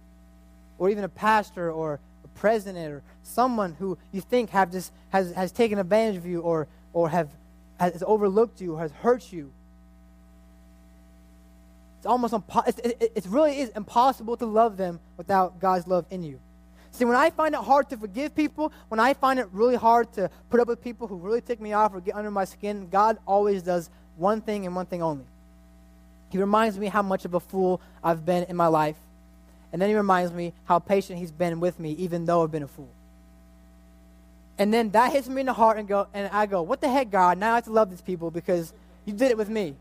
or 0.78 0.90
even 0.90 1.06
a 1.06 1.10
pastor 1.10 1.72
or 1.72 2.02
a 2.26 2.28
president 2.40 2.92
or 2.92 3.04
someone 3.24 3.76
who 3.80 3.98
you 4.12 4.20
think 4.20 4.50
have 4.50 4.72
just 4.72 4.92
has, 5.10 5.32
has 5.32 5.54
taken 5.54 5.80
advantage 5.80 6.18
of 6.18 6.26
you 6.26 6.42
or, 6.42 6.68
or 6.92 7.10
have 7.10 7.30
has 7.80 8.04
overlooked 8.06 8.60
you 8.60 8.76
or 8.76 8.80
has 8.80 8.92
hurt 8.92 9.32
you 9.32 9.52
almost 12.08 12.34
impo- 12.34 12.68
it, 12.68 12.98
it, 13.00 13.12
it 13.16 13.26
really 13.28 13.60
is 13.60 13.70
impossible 13.70 14.38
to 14.38 14.46
love 14.46 14.78
them 14.78 15.00
without 15.18 15.60
God's 15.60 15.88
love 15.88 16.06
in 16.10 16.24
you. 16.24 16.40
See, 16.92 17.06
when 17.06 17.16
I 17.16 17.30
find 17.30 17.54
it 17.54 17.62
hard 17.62 17.90
to 17.90 17.98
forgive 17.98 18.34
people, 18.36 18.72
when 18.88 19.00
I 19.00 19.14
find 19.14 19.40
it 19.40 19.48
really 19.52 19.76
hard 19.76 20.12
to 20.14 20.32
put 20.50 20.60
up 20.60 20.68
with 20.68 20.84
people 20.84 21.06
who 21.08 21.16
really 21.16 21.42
tick 21.42 21.62
me 21.62 21.74
off 21.74 21.94
or 21.94 22.02
get 22.02 22.16
under 22.16 22.32
my 22.32 22.46
skin, 22.46 22.88
God 22.90 23.20
always 23.28 23.62
does 23.62 23.90
one 24.16 24.42
thing 24.42 24.66
and 24.66 24.76
one 24.76 24.88
thing 24.88 25.04
only. 25.04 25.26
He 26.30 26.40
reminds 26.40 26.78
me 26.78 26.88
how 26.88 27.02
much 27.04 27.26
of 27.26 27.34
a 27.36 27.40
fool 27.40 27.82
I've 28.04 28.26
been 28.26 28.46
in 28.46 28.56
my 28.56 28.68
life. 28.68 28.98
And 29.72 29.82
then 29.82 29.90
he 29.90 29.96
reminds 29.96 30.32
me 30.32 30.54
how 30.66 30.80
patient 30.80 31.20
he's 31.20 31.32
been 31.32 31.60
with 31.60 31.80
me, 31.80 31.92
even 31.92 32.26
though 32.26 32.44
I've 32.44 32.52
been 32.52 32.64
a 32.64 32.68
fool. 32.68 32.90
And 34.58 34.74
then 34.74 34.90
that 34.92 35.12
hits 35.12 35.30
me 35.30 35.42
in 35.42 35.46
the 35.46 35.54
heart 35.54 35.78
and 35.78 35.88
go 35.88 36.08
and 36.14 36.30
I 36.34 36.48
go, 36.48 36.64
What 36.64 36.82
the 36.82 36.90
heck, 36.90 37.12
God? 37.12 37.38
Now 37.38 37.52
I 37.52 37.56
have 37.56 37.66
to 37.66 37.72
love 37.72 37.90
these 37.90 38.02
people 38.02 38.32
because 38.32 38.74
you 39.06 39.14
did 39.14 39.30
it 39.30 39.38
with 39.38 39.50
me. 39.50 39.76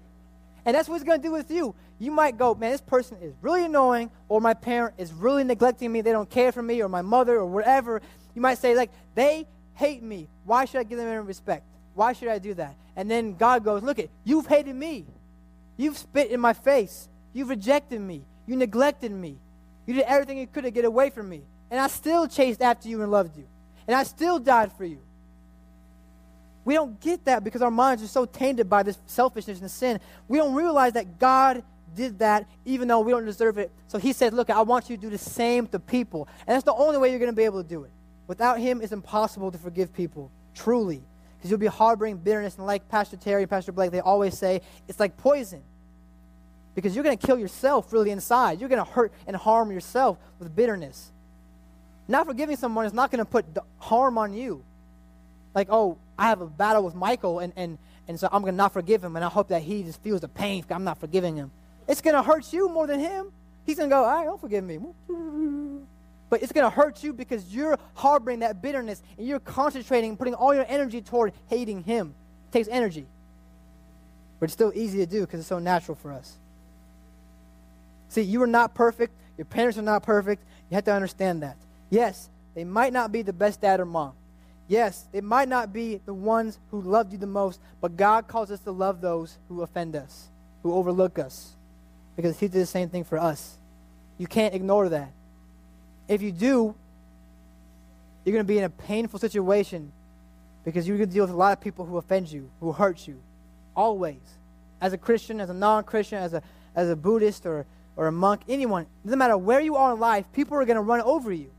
And 0.67 0.75
that's 0.75 0.89
what 0.89 0.97
he's 0.97 1.05
gonna 1.05 1.23
do 1.23 1.33
with 1.33 1.51
you. 1.51 1.75
You 1.99 2.11
might 2.11 2.37
go, 2.37 2.55
Man, 2.55 2.73
this 2.73 2.81
person 2.81 3.17
is 3.23 3.33
really 3.41 3.65
annoying, 3.65 4.11
or 4.29 4.41
my 4.41 4.55
parent 4.55 4.95
is 4.99 5.13
really 5.13 5.45
neglecting 5.45 5.91
me, 5.91 6.01
they 6.01 6.13
don't 6.13 6.29
care 6.29 6.53
for 6.53 6.63
me, 6.63 6.83
or 6.83 6.89
my 6.89 7.03
mother, 7.03 7.37
or 7.37 7.47
whatever. 7.47 8.03
You 8.35 8.43
might 8.43 8.59
say, 8.59 8.75
like, 8.75 8.91
they 9.15 9.47
hate 9.75 10.03
me. 10.03 10.29
Why 10.45 10.65
should 10.65 10.79
I 10.79 10.83
give 10.83 10.99
them 10.99 11.09
any 11.09 11.19
respect? 11.19 11.65
Why 11.95 12.13
should 12.13 12.29
I 12.29 12.39
do 12.39 12.55
that? 12.55 12.75
And 12.97 13.11
then 13.11 13.35
God 13.35 13.65
goes, 13.65 13.83
Look 13.83 13.99
at 13.99 14.09
you've 14.25 14.47
hated 14.47 14.77
me. 14.77 15.07
You've 15.77 15.97
spit 15.97 16.31
in 16.31 16.41
my 16.41 16.53
face. 16.53 17.09
You've 17.33 17.49
rejected 17.51 18.01
me. 18.01 18.25
You 18.47 18.57
neglected 18.57 19.13
me. 19.13 19.39
You 19.87 19.95
did 19.95 20.05
everything 20.05 20.39
you 20.39 20.47
could 20.47 20.65
to 20.65 20.71
get 20.71 20.85
away 20.85 21.11
from 21.11 21.29
me. 21.29 21.43
And 21.71 21.81
I 21.81 21.89
still 21.89 22.27
chased 22.27 22.63
after 22.63 22.89
you 22.89 23.03
and 23.03 23.11
loved 23.11 23.37
you. 23.37 23.45
And 23.87 23.95
I 23.95 24.03
still 24.05 24.39
died 24.39 24.73
for 24.73 24.85
you. 24.85 24.99
We 26.65 26.75
don't 26.75 26.99
get 27.01 27.25
that 27.27 27.45
because 27.45 27.63
our 27.63 27.71
minds 27.71 28.03
are 28.03 28.09
so 28.09 28.25
tainted 28.25 28.69
by 28.69 28.83
this 28.83 28.99
selfishness 29.07 29.61
and 29.61 29.71
sin. 29.71 30.01
We 30.27 30.39
don't 30.39 30.55
realize 30.55 30.95
that 30.95 31.19
God 31.19 31.63
did 31.95 32.19
that 32.19 32.47
even 32.65 32.89
though 32.89 33.01
we 33.01 33.13
don't 33.13 33.25
deserve 33.25 33.59
it. 33.59 33.71
So 33.89 33.99
he 33.99 34.13
said, 34.13 34.35
Look, 34.35 34.51
I 34.51 34.61
want 34.63 34.91
you 34.91 34.97
to 34.97 35.03
do 35.03 35.11
the 35.11 35.19
same 35.19 35.67
to 35.69 35.79
people. 35.79 36.29
And 36.47 36.55
that's 36.55 36.65
the 36.65 36.75
only 36.75 36.99
way 36.99 37.11
you're 37.11 37.19
going 37.19 37.31
to 37.31 37.37
be 37.37 37.45
able 37.45 37.63
to 37.63 37.69
do 37.69 37.85
it. 37.85 37.91
Without 38.27 38.59
him, 38.59 38.81
it's 38.83 38.93
impossible 38.93 39.53
to 39.53 39.59
forgive 39.59 39.93
people, 39.93 40.31
truly. 40.55 41.03
Because 41.37 41.51
you'll 41.51 41.61
be 41.61 41.67
harboring 41.67 42.17
bitterness. 42.17 42.57
And 42.57 42.67
like 42.67 42.89
Pastor 42.89 43.17
Terry 43.17 43.43
and 43.43 43.51
Pastor 43.51 43.73
Blake, 43.73 43.93
they 43.93 44.01
always 44.01 44.37
say, 44.37 44.63
it's 44.89 44.99
like 44.99 45.17
poison. 45.17 45.63
Because 46.75 46.95
you're 46.95 47.05
going 47.05 47.17
to 47.17 47.27
kill 47.27 47.39
yourself 47.39 47.93
really 47.93 48.11
inside. 48.11 48.61
You're 48.61 48.69
going 48.69 48.85
to 48.85 48.91
hurt 48.91 49.13
and 49.27 49.37
harm 49.37 49.71
yourself 49.71 50.19
with 50.39 50.55
bitterness. 50.55 51.13
Not 52.09 52.27
forgiving 52.27 52.57
someone 52.57 52.87
is 52.87 52.93
not 52.93 53.11
going 53.11 53.25
to 53.25 53.31
put 53.31 53.47
harm 53.79 54.19
on 54.19 54.35
you. 54.35 54.63
Like, 55.55 55.69
oh, 55.71 55.99
I 56.19 56.29
have 56.29 56.41
a 56.41 56.47
battle 56.47 56.85
with 56.85 56.95
Michael, 56.95 57.39
and, 57.39 57.53
and, 57.57 57.79
and 58.09 58.21
so 58.21 58.29
I'm 58.31 58.43
going 58.43 58.53
to 58.53 58.57
not 58.57 58.73
forgive 58.73 59.03
him, 59.03 59.17
and 59.17 59.25
I 59.25 59.29
hope 59.29 59.49
that 59.49 59.63
he 59.63 59.83
just 59.83 60.03
feels 60.03 60.21
the 60.21 60.29
pain 60.29 60.61
because 60.61 60.75
I'm 60.75 60.85
not 60.85 60.99
forgiving 60.99 61.37
him. 61.37 61.51
It's 61.89 62.01
going 62.01 62.15
to 62.15 62.23
hurt 62.23 62.53
you 62.53 62.69
more 62.69 62.87
than 62.87 63.01
him. 63.01 63.33
He's 63.65 63.77
going 63.77 63.91
to 63.91 63.95
go, 63.95 64.05
all 64.05 64.17
right, 64.17 64.25
don't 64.25 64.41
forgive 64.41 64.65
me. 64.65 64.79
But 66.29 66.43
it's 66.43 66.53
going 66.53 66.65
to 66.65 66.71
hurt 66.71 67.03
you 67.05 67.13
because 67.13 67.55
you're 67.55 67.79
harboring 67.95 68.41
that 68.41 68.61
bitterness, 68.61 69.03
and 69.17 69.27
you're 69.27 69.41
concentrating, 69.41 70.17
putting 70.17 70.35
all 70.35 70.55
your 70.55 70.67
energy 70.69 71.01
toward 71.01 71.33
hating 71.49 71.85
him. 71.85 72.15
It 72.49 72.53
takes 72.53 72.69
energy. 72.69 73.07
But 74.39 74.45
it's 74.45 74.53
still 74.53 74.73
easy 74.75 74.99
to 74.99 75.07
do 75.07 75.21
because 75.23 75.41
it's 75.41 75.49
so 75.49 75.59
natural 75.59 75.97
for 75.97 76.13
us. 76.13 76.37
See, 78.09 78.23
you 78.23 78.43
are 78.43 78.47
not 78.47 78.75
perfect. 78.75 79.13
Your 79.39 79.45
parents 79.47 79.79
are 79.79 79.83
not 79.83 80.03
perfect. 80.03 80.43
You 80.71 80.75
have 80.75 80.85
to 80.85 80.93
understand 80.93 81.43
that. 81.43 81.57
Yes, 81.91 82.29
they 82.55 82.65
might 82.65 82.93
not 82.93 83.13
be 83.13 83.23
the 83.23 83.33
best 83.33 83.61
dad 83.61 83.81
or 83.81 83.85
mom. 83.85 84.13
Yes, 84.69 85.07
they 85.13 85.21
might 85.21 85.49
not 85.49 85.73
be 85.73 86.01
the 86.07 86.15
ones 86.15 86.59
who 86.71 86.81
loved 86.81 87.13
you 87.13 87.19
the 87.19 87.27
most, 87.27 87.61
but 87.81 87.97
God 87.97 88.27
calls 88.27 88.51
us 88.51 88.61
to 88.61 88.73
love 88.73 89.01
those 89.01 89.39
who 89.49 89.63
offend 89.63 89.95
us, 89.95 90.29
who 90.63 90.73
overlook 90.75 91.19
us, 91.19 91.56
because 92.17 92.39
He 92.39 92.49
did 92.49 92.61
the 92.61 92.67
same 92.67 92.89
thing 92.89 93.05
for 93.05 93.19
us. 93.19 93.59
You 94.19 94.27
can't 94.27 94.55
ignore 94.55 94.89
that. 94.89 95.13
If 96.09 96.23
you 96.23 96.33
do, 96.33 96.75
you're 98.25 98.33
going 98.33 98.45
to 98.45 98.49
be 98.49 98.59
in 98.59 98.65
a 98.65 98.71
painful 98.71 99.19
situation 99.19 99.93
because 100.65 100.89
you're 100.89 100.97
going 100.97 101.09
to 101.09 101.15
deal 101.15 101.25
with 101.25 101.33
a 101.33 101.37
lot 101.37 101.53
of 101.53 101.61
people 101.61 101.85
who 101.85 101.97
offend 101.97 102.31
you, 102.31 102.51
who 102.61 102.73
hurt 102.73 103.07
you, 103.07 103.21
always. 103.77 104.19
As 104.81 104.93
a 104.93 104.99
Christian, 104.99 105.41
as 105.41 105.49
a 105.49 105.55
non 105.55 105.85
Christian, 105.85 106.19
as 106.19 106.35
a, 106.35 106.43
as 106.75 106.91
a 106.91 106.97
Buddhist 106.97 107.47
or, 107.47 107.67
or 107.95 108.09
a 108.09 108.13
monk, 108.13 108.43
anyone, 108.49 108.87
doesn't 109.05 109.19
matter 109.19 109.39
where 109.39 109.61
you 109.61 109.77
are 109.77 109.93
in 109.93 110.01
life, 110.01 110.27
people 110.33 110.57
are 110.57 110.65
going 110.65 110.77
to 110.77 110.83
run 110.83 111.01
over 111.03 111.33
you. 111.33 111.51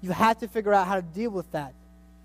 You 0.00 0.10
have 0.10 0.38
to 0.40 0.48
figure 0.48 0.74
out 0.74 0.88
how 0.88 0.96
to 0.96 1.02
deal 1.02 1.30
with 1.30 1.50
that 1.52 1.72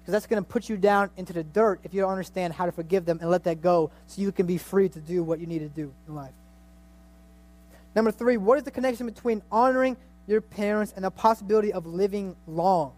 because 0.01 0.11
that's 0.13 0.25
going 0.25 0.43
to 0.43 0.49
put 0.49 0.69
you 0.69 0.77
down 0.77 1.09
into 1.17 1.33
the 1.33 1.43
dirt 1.43 1.81
if 1.83 1.93
you 1.93 2.01
don't 2.01 2.11
understand 2.11 2.53
how 2.53 2.65
to 2.65 2.71
forgive 2.71 3.05
them 3.05 3.19
and 3.21 3.29
let 3.29 3.43
that 3.43 3.61
go 3.61 3.91
so 4.07 4.21
you 4.21 4.31
can 4.31 4.45
be 4.45 4.57
free 4.57 4.89
to 4.89 4.99
do 4.99 5.23
what 5.23 5.39
you 5.39 5.45
need 5.45 5.59
to 5.59 5.69
do 5.69 5.93
in 6.07 6.15
life. 6.15 6.31
Number 7.97 8.11
three, 8.11 8.37
what 8.37 8.59
is 8.59 8.63
the 8.63 8.69
connection 8.69 9.07
between 9.07 9.41
honoring 9.51 9.97
your 10.27 10.39
parents 10.39 10.93
and 10.95 11.03
the 11.03 11.09
possibility 11.09 11.73
of 11.73 11.87
living 11.87 12.35
long? 12.45 12.91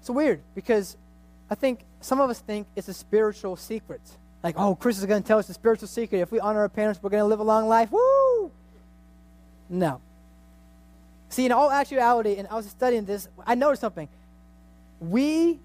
It's 0.00 0.10
weird 0.10 0.40
because 0.56 0.96
I 1.48 1.54
think 1.54 1.84
some 2.00 2.20
of 2.20 2.28
us 2.28 2.40
think 2.40 2.66
it's 2.74 2.88
a 2.88 2.92
spiritual 2.92 3.54
secret. 3.54 4.00
Like, 4.42 4.56
oh, 4.58 4.74
Chris 4.74 4.98
is 4.98 5.06
going 5.06 5.22
to 5.22 5.28
tell 5.28 5.38
us 5.38 5.46
the 5.46 5.54
spiritual 5.54 5.86
secret. 5.86 6.18
If 6.18 6.32
we 6.32 6.40
honor 6.40 6.58
our 6.58 6.68
parents, 6.68 7.00
we're 7.00 7.10
going 7.10 7.22
to 7.22 7.26
live 7.26 7.38
a 7.38 7.44
long 7.44 7.68
life. 7.68 7.92
Woo! 7.92 8.50
No. 9.68 10.00
See, 11.28 11.46
in 11.46 11.52
all 11.52 11.70
actuality, 11.70 12.34
and 12.34 12.48
I 12.48 12.56
was 12.56 12.66
studying 12.66 13.04
this, 13.04 13.28
I 13.46 13.54
noticed 13.54 13.82
something. 13.82 14.08
We 14.98 15.60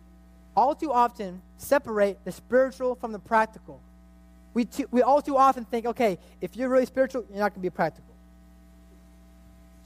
all 0.55 0.75
too 0.75 0.93
often 0.93 1.41
separate 1.57 2.23
the 2.25 2.31
spiritual 2.31 2.93
from 2.93 3.11
the 3.11 3.17
practical. 3.17 3.81
We, 4.53 4.65
too, 4.65 4.87
we 4.91 5.01
all 5.01 5.21
too 5.21 5.37
often 5.37 5.65
think, 5.65 5.85
okay, 5.85 6.19
if 6.41 6.55
you're 6.55 6.69
really 6.69 6.85
spiritual, 6.85 7.25
you're 7.29 7.39
not 7.39 7.51
going 7.51 7.59
to 7.59 7.59
be 7.61 7.69
practical. 7.69 8.13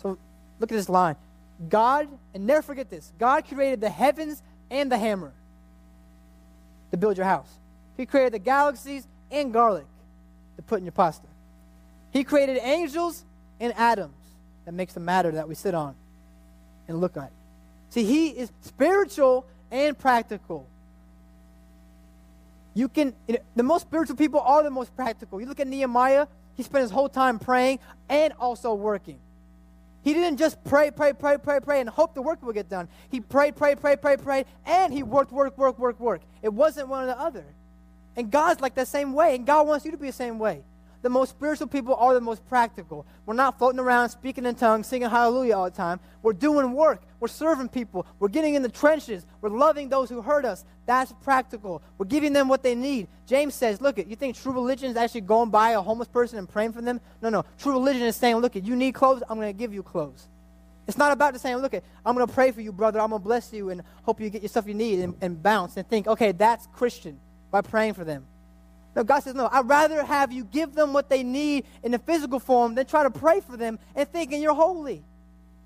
So 0.01 0.18
look 0.59 0.72
at 0.72 0.76
this 0.76 0.89
line. 0.89 1.15
God, 1.70 2.07
and 2.34 2.45
never 2.45 2.61
forget 2.61 2.89
this 2.89 3.11
God 3.18 3.47
created 3.47 3.82
the 3.82 3.89
heavens 3.89 4.43
and 4.70 4.91
the 4.91 4.97
hammer 4.97 5.34
to 6.91 6.97
build 6.97 7.18
your 7.18 7.26
house. 7.26 7.49
He 7.95 8.05
created 8.05 8.34
the 8.34 8.39
galaxies 8.39 9.07
and 9.32 9.51
garlic 9.51 9.86
to 10.57 10.61
put 10.61 10.80
in 10.80 10.86
your 10.86 10.91
pasta. 10.91 11.28
He 12.11 12.24
created 12.24 12.59
angels 12.61 13.24
and 13.59 13.74
atoms 13.76 14.13
that 14.65 14.74
makes 14.74 14.93
the 14.93 14.99
matter 14.99 15.32
that 15.32 15.47
we 15.47 15.55
sit 15.55 15.74
on 15.74 15.95
and 16.88 17.01
look 17.01 17.18
at. 17.18 17.32
See, 17.89 18.03
he 18.03 18.30
is 18.30 18.51
spiritual 18.61 19.45
and 19.72 19.97
practical. 19.97 20.68
You 22.78 22.88
can, 22.88 23.16
you 23.28 23.34
know, 23.34 23.40
the 23.56 23.64
most 23.64 23.88
spiritual 23.88 24.16
people 24.16 24.40
are 24.40 24.62
the 24.62 24.70
most 24.70 24.96
practical. 24.96 25.42
You 25.42 25.48
look 25.48 25.60
at 25.60 25.66
Nehemiah, 25.66 26.28
he 26.54 26.62
spent 26.62 26.84
his 26.84 26.92
whole 26.92 27.10
time 27.10 27.40
praying 27.40 27.80
and 28.08 28.34
also 28.40 28.76
working. 28.76 29.18
He 30.04 30.14
didn't 30.14 30.38
just 30.38 30.64
pray, 30.64 30.92
pray, 30.92 31.14
pray, 31.14 31.40
pray, 31.40 31.60
pray, 31.60 31.82
and 31.82 31.90
hope 31.90 32.14
the 32.14 32.22
work 32.22 32.44
will 32.44 32.54
get 32.54 32.70
done. 32.70 32.88
He 33.10 33.20
prayed, 33.20 33.56
prayed, 33.56 33.82
prayed, 33.82 34.00
prayed, 34.00 34.22
prayed, 34.22 34.46
and 34.64 34.94
he 34.94 35.02
worked, 35.02 35.32
work, 35.32 35.58
work, 35.58 35.80
work, 35.80 36.00
work. 36.00 36.22
It 36.44 36.54
wasn't 36.54 36.88
one 36.88 37.06
or 37.06 37.08
the 37.08 37.20
other. 37.20 37.46
And 38.16 38.30
God's 38.30 38.62
like 38.62 38.76
the 38.76 38.86
same 38.86 39.14
way, 39.14 39.34
and 39.34 39.44
God 39.44 39.66
wants 39.66 39.84
you 39.84 39.90
to 39.90 39.98
be 39.98 40.06
the 40.06 40.14
same 40.14 40.38
way 40.38 40.62
the 41.08 41.12
most 41.12 41.30
spiritual 41.30 41.68
people 41.68 41.95
are 41.95 42.14
the 42.14 42.20
most 42.20 42.45
practical. 42.49 43.05
We're 43.26 43.34
not 43.34 43.58
floating 43.58 43.80
around 43.80 44.10
speaking 44.10 44.45
in 44.45 44.55
tongues, 44.55 44.88
singing 44.88 45.10
hallelujah 45.10 45.55
all 45.55 45.64
the 45.64 45.72
time. 45.72 46.01
We're 46.22 46.34
doing 46.34 46.74
work. 46.74 47.01
We're 47.22 47.30
serving 47.30 47.70
people. 47.70 48.05
We're 48.20 48.28
getting 48.28 48.55
in 48.55 48.62
the 48.62 48.68
trenches. 48.68 49.26
We're 49.39 49.47
loving 49.47 49.88
those 49.88 50.10
who 50.10 50.22
hurt 50.22 50.43
us. 50.43 50.66
That's 50.86 51.14
practical. 51.24 51.82
We're 51.97 52.08
giving 52.08 52.34
them 52.34 52.49
what 52.49 52.62
they 52.62 52.76
need. 52.76 53.08
James 53.26 53.55
says, 53.55 53.80
look, 53.80 53.97
you 53.97 54.18
think 54.18 54.36
true 54.36 54.51
religion 54.51 54.91
is 54.91 54.97
actually 54.97 55.22
going 55.22 55.49
by 55.49 55.70
a 55.72 55.82
homeless 55.82 56.10
person 56.10 56.39
and 56.39 56.49
praying 56.49 56.74
for 56.74 56.82
them? 56.82 56.99
No, 57.22 57.30
no. 57.30 57.45
True 57.58 57.72
religion 57.72 58.01
is 58.01 58.18
saying, 58.18 58.36
look, 58.36 58.55
you 58.55 58.76
need 58.76 58.93
clothes, 58.93 59.24
I'm 59.30 59.38
going 59.38 59.47
to 59.47 59.58
give 59.58 59.74
you 59.74 59.84
clothes. 59.84 60.28
It's 60.89 60.97
not 60.97 61.14
about 61.14 61.32
just 61.36 61.43
saying, 61.43 61.55
look, 61.55 61.74
I'm 61.74 62.16
going 62.16 62.28
to 62.28 62.34
pray 62.34 62.51
for 62.51 62.60
you, 62.60 62.74
brother. 62.74 62.99
I'm 62.99 63.12
going 63.12 63.22
to 63.22 63.26
bless 63.26 63.53
you 63.53 63.70
and 63.70 63.82
hope 64.03 64.20
you 64.20 64.30
get 64.30 64.41
your 64.41 64.49
stuff 64.49 64.68
you 64.68 64.74
need 64.74 64.99
and, 64.99 65.16
and 65.22 65.41
bounce 65.41 65.78
and 65.78 65.88
think, 65.88 66.05
okay, 66.05 66.34
that's 66.34 66.68
Christian 66.74 67.18
by 67.49 67.62
praying 67.62 67.93
for 67.93 68.03
them. 68.03 68.26
No, 68.98 69.04
God 69.04 69.20
says, 69.20 69.36
no, 69.36 69.48
I'd 69.52 69.70
rather 69.70 70.04
have 70.04 70.32
you 70.32 70.43
give 70.43 70.74
them 70.74 70.91
what 70.91 71.08
they 71.08 71.22
need 71.22 71.66
in 71.84 71.91
the 71.91 72.00
physical 72.00 72.39
form 72.39 72.74
than 72.74 72.88
try 72.88 73.04
to 73.04 73.12
pray 73.12 73.41
for 73.41 73.56
them 73.56 73.78
and 73.95 74.12
thinking 74.12 74.41
you're 74.41 74.56
holy. 74.56 75.04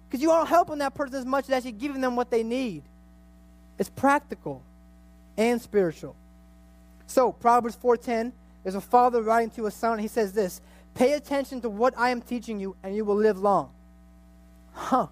Because 0.06 0.22
you 0.22 0.32
aren't 0.32 0.50
helping 0.50 0.80
that 0.80 0.94
person 0.94 1.16
as 1.16 1.26
much 1.26 1.46
as 1.46 1.52
actually 1.52 1.72
giving 1.72 2.02
them 2.02 2.18
what 2.18 2.30
they 2.30 2.44
need. 2.44 2.84
It's 3.80 3.90
practical 3.90 4.62
and 5.38 5.62
spiritual. 5.62 6.18
So, 7.08 7.32
Proverbs 7.32 7.78
4.10, 7.82 8.34
there's 8.64 8.76
a 8.76 8.82
father 8.82 9.22
writing 9.22 9.50
to 9.52 9.66
a 9.66 9.72
son, 9.72 9.94
and 9.94 10.02
he 10.02 10.10
says 10.10 10.34
this, 10.34 10.60
Pay 10.94 11.14
attention 11.14 11.62
to 11.62 11.70
what 11.70 11.94
I 11.98 12.10
am 12.10 12.20
teaching 12.20 12.60
you, 12.60 12.76
and 12.84 12.94
you 12.94 13.06
will 13.06 13.16
live 13.16 13.40
long. 13.40 13.72
Huh. 14.74 15.08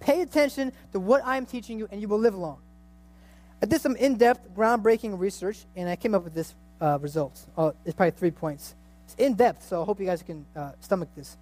Pay 0.00 0.22
attention 0.22 0.72
to 0.90 0.98
what 0.98 1.24
I 1.24 1.36
am 1.36 1.46
teaching 1.46 1.78
you, 1.78 1.86
and 1.92 2.00
you 2.00 2.08
will 2.08 2.18
live 2.18 2.34
long. 2.34 2.58
I 3.62 3.66
did 3.66 3.80
some 3.80 3.94
in-depth, 3.94 4.56
groundbreaking 4.56 5.20
research, 5.20 5.66
and 5.76 5.88
I 5.88 5.94
came 5.94 6.16
up 6.16 6.24
with 6.24 6.34
this 6.34 6.52
uh, 6.80 6.98
results. 7.00 7.46
Uh, 7.56 7.72
it's 7.84 7.94
probably 7.94 8.12
three 8.12 8.30
points. 8.30 8.74
It's 9.04 9.14
in 9.14 9.34
depth, 9.34 9.66
so 9.66 9.82
I 9.82 9.84
hope 9.84 10.00
you 10.00 10.06
guys 10.06 10.22
can 10.22 10.44
uh, 10.54 10.72
stomach 10.80 11.08
this. 11.16 11.36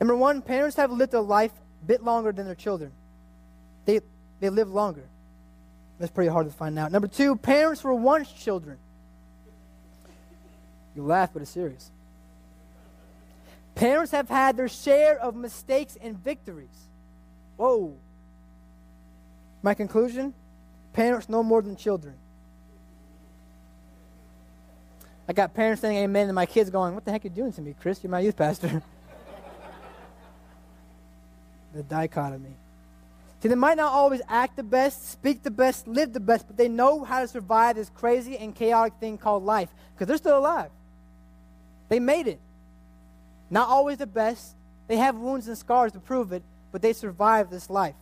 Number 0.00 0.16
one, 0.16 0.42
parents 0.42 0.76
have 0.76 0.90
lived 0.90 1.14
a 1.14 1.20
life 1.20 1.52
a 1.82 1.86
bit 1.86 2.02
longer 2.02 2.32
than 2.32 2.46
their 2.46 2.54
children. 2.54 2.92
They, 3.84 4.00
they 4.40 4.50
live 4.50 4.70
longer. 4.70 5.04
That's 5.98 6.12
pretty 6.12 6.30
hard 6.30 6.46
to 6.46 6.52
find 6.52 6.78
out. 6.78 6.92
Number 6.92 7.08
two, 7.08 7.36
parents 7.36 7.82
were 7.82 7.94
once 7.94 8.30
children. 8.30 8.78
You 10.94 11.02
laugh, 11.02 11.30
but 11.32 11.42
it's 11.42 11.50
serious. 11.50 11.90
Parents 13.74 14.12
have 14.12 14.28
had 14.28 14.56
their 14.56 14.68
share 14.68 15.18
of 15.18 15.34
mistakes 15.34 15.96
and 16.00 16.16
victories. 16.18 16.88
Whoa. 17.56 17.94
My 19.62 19.74
conclusion 19.74 20.34
parents 20.92 21.28
know 21.28 21.42
more 21.42 21.60
than 21.60 21.76
children. 21.76 22.14
I 25.28 25.32
got 25.32 25.54
parents 25.54 25.80
saying 25.80 25.96
amen, 25.96 26.28
and 26.28 26.34
my 26.34 26.46
kids 26.46 26.70
going, 26.70 26.94
What 26.94 27.04
the 27.04 27.10
heck 27.10 27.24
are 27.24 27.28
you 27.28 27.34
doing 27.34 27.52
to 27.52 27.60
me, 27.60 27.74
Chris? 27.80 28.02
You're 28.02 28.10
my 28.10 28.20
youth 28.20 28.36
pastor. 28.36 28.82
the 31.74 31.82
dichotomy. 31.82 32.54
See, 33.42 33.48
they 33.48 33.54
might 33.54 33.76
not 33.76 33.92
always 33.92 34.22
act 34.28 34.56
the 34.56 34.62
best, 34.62 35.10
speak 35.10 35.42
the 35.42 35.50
best, 35.50 35.86
live 35.86 36.12
the 36.12 36.20
best, 36.20 36.46
but 36.46 36.56
they 36.56 36.68
know 36.68 37.04
how 37.04 37.20
to 37.20 37.28
survive 37.28 37.76
this 37.76 37.90
crazy 37.90 38.38
and 38.38 38.54
chaotic 38.54 38.94
thing 38.98 39.18
called 39.18 39.44
life 39.44 39.68
because 39.94 40.08
they're 40.08 40.16
still 40.16 40.38
alive. 40.38 40.70
They 41.88 42.00
made 42.00 42.26
it. 42.26 42.40
Not 43.50 43.68
always 43.68 43.98
the 43.98 44.06
best. 44.06 44.54
They 44.88 44.96
have 44.96 45.16
wounds 45.16 45.48
and 45.48 45.58
scars 45.58 45.92
to 45.92 46.00
prove 46.00 46.32
it, 46.32 46.42
but 46.72 46.82
they 46.82 46.92
survived 46.92 47.50
this 47.50 47.68
life. 47.68 47.94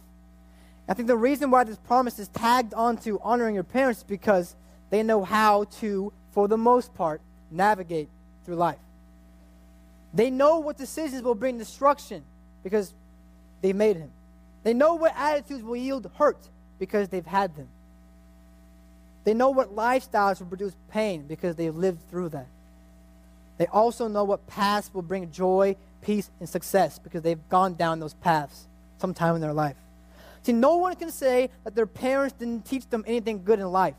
I 0.89 0.95
think 0.95 1.09
the 1.09 1.16
reason 1.16 1.51
why 1.51 1.64
this 1.64 1.79
promise 1.79 2.18
is 2.18 2.29
tagged 2.29 2.75
onto 2.75 3.18
honoring 3.22 3.55
your 3.55 3.64
parents 3.64 4.01
is 4.01 4.05
because 4.05 4.55
they 4.91 5.03
know 5.03 5.25
how 5.25 5.64
to, 5.81 6.12
for 6.35 6.49
the 6.49 6.59
most 6.59 6.93
part, 6.95 7.20
navigate 7.51 8.09
through 8.45 8.57
life. 8.57 8.78
They 10.12 10.30
know 10.30 10.59
what 10.59 10.76
decisions 10.76 11.22
will 11.22 11.37
bring 11.37 11.59
destruction 11.59 12.24
because 12.64 12.93
they 13.62 13.72
made 13.72 13.97
him. 13.97 14.11
They 14.64 14.74
know 14.74 14.95
what 14.95 15.14
attitudes 15.16 15.62
will 15.62 15.76
yield 15.76 16.11
hurt 16.16 16.49
because 16.78 17.09
they've 17.09 17.24
had 17.24 17.57
them. 17.57 17.68
They 19.22 19.32
know 19.32 19.51
what 19.51 19.74
lifestyles 19.74 20.41
will 20.41 20.49
produce 20.49 20.74
pain 20.91 21.26
because 21.26 21.55
they've 21.55 21.74
lived 21.74 22.01
through 22.11 22.30
that. 22.30 22.49
They 23.57 23.66
also 23.66 24.09
know 24.09 24.24
what 24.24 24.47
paths 24.49 24.91
will 24.93 25.03
bring 25.03 25.30
joy, 25.30 25.76
peace, 26.03 26.30
and 26.41 26.49
success 26.49 26.99
because 26.99 27.22
they've 27.22 27.49
gone 27.49 27.74
down 27.74 28.01
those 28.01 28.14
paths 28.14 28.66
sometime 28.99 29.37
in 29.37 29.41
their 29.41 29.53
life. 29.53 29.76
See, 30.43 30.53
no 30.53 30.76
one 30.76 30.97
can 30.97 31.11
say 31.11 31.51
that 31.62 31.74
their 31.74 31.87
parents 31.87 32.35
didn't 32.39 32.66
teach 32.66 32.89
them 32.91 33.05
anything 33.07 33.45
good 33.45 33.61
in 33.61 33.70
life. 33.70 33.95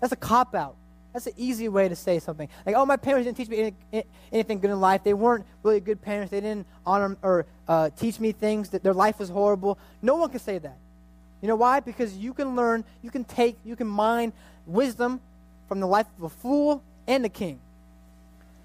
That's 0.00 0.12
a 0.12 0.16
cop 0.16 0.54
out. 0.54 0.76
That's 1.16 1.28
an 1.28 1.32
easy 1.38 1.70
way 1.70 1.88
to 1.88 1.96
say 1.96 2.18
something. 2.18 2.46
Like, 2.66 2.76
oh, 2.76 2.84
my 2.84 2.98
parents 2.98 3.24
didn't 3.24 3.38
teach 3.38 3.48
me 3.48 3.72
any, 3.90 4.04
anything 4.30 4.60
good 4.60 4.68
in 4.68 4.78
life. 4.78 5.02
They 5.02 5.14
weren't 5.14 5.46
really 5.62 5.80
good 5.80 6.02
parents. 6.02 6.30
They 6.30 6.42
didn't 6.42 6.66
honor 6.84 7.16
or 7.22 7.46
uh, 7.66 7.88
teach 7.96 8.20
me 8.20 8.32
things, 8.32 8.68
that 8.68 8.82
their 8.82 8.92
life 8.92 9.18
was 9.18 9.30
horrible. 9.30 9.78
No 10.02 10.16
one 10.16 10.28
can 10.28 10.40
say 10.40 10.58
that. 10.58 10.76
You 11.40 11.48
know 11.48 11.56
why? 11.56 11.80
Because 11.80 12.18
you 12.18 12.34
can 12.34 12.54
learn, 12.54 12.84
you 13.00 13.10
can 13.10 13.24
take, 13.24 13.56
you 13.64 13.76
can 13.76 13.86
mine 13.86 14.34
wisdom 14.66 15.22
from 15.68 15.80
the 15.80 15.86
life 15.86 16.04
of 16.18 16.24
a 16.24 16.28
fool 16.28 16.82
and 17.06 17.24
a 17.24 17.30
king. 17.30 17.60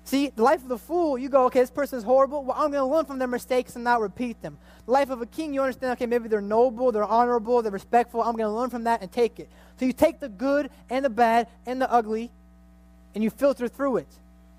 See, 0.04 0.28
the 0.36 0.44
life 0.44 0.62
of 0.62 0.68
the 0.68 0.78
fool, 0.78 1.18
you 1.18 1.30
go, 1.30 1.46
okay, 1.46 1.62
this 1.62 1.72
person 1.72 2.00
is 2.00 2.04
horrible. 2.04 2.44
Well, 2.44 2.58
I'm 2.58 2.70
going 2.70 2.86
to 2.86 2.94
learn 2.94 3.06
from 3.06 3.18
their 3.18 3.30
mistakes 3.30 3.76
and 3.76 3.86
not 3.86 4.02
repeat 4.02 4.42
them. 4.42 4.58
The 4.88 4.92
life 4.92 5.10
of 5.10 5.22
a 5.22 5.26
king, 5.26 5.54
you 5.54 5.62
understand, 5.62 5.94
okay, 5.94 6.06
maybe 6.06 6.28
they're 6.28 6.42
noble, 6.42 6.92
they're 6.92 7.06
honorable, 7.06 7.62
they're 7.62 7.72
respectful. 7.72 8.22
I'm 8.22 8.36
going 8.36 8.50
to 8.50 8.54
learn 8.54 8.70
from 8.70 8.84
that 8.84 9.02
and 9.02 9.10
take 9.10 9.40
it. 9.40 9.48
So 9.80 9.86
you 9.86 9.94
take 9.94 10.20
the 10.20 10.28
good 10.28 10.70
and 10.90 11.06
the 11.06 11.10
bad 11.10 11.48
and 11.66 11.82
the 11.82 11.90
ugly, 11.90 12.30
and 13.14 13.24
you 13.24 13.30
filter 13.30 13.68
through 13.68 13.98
it. 13.98 14.08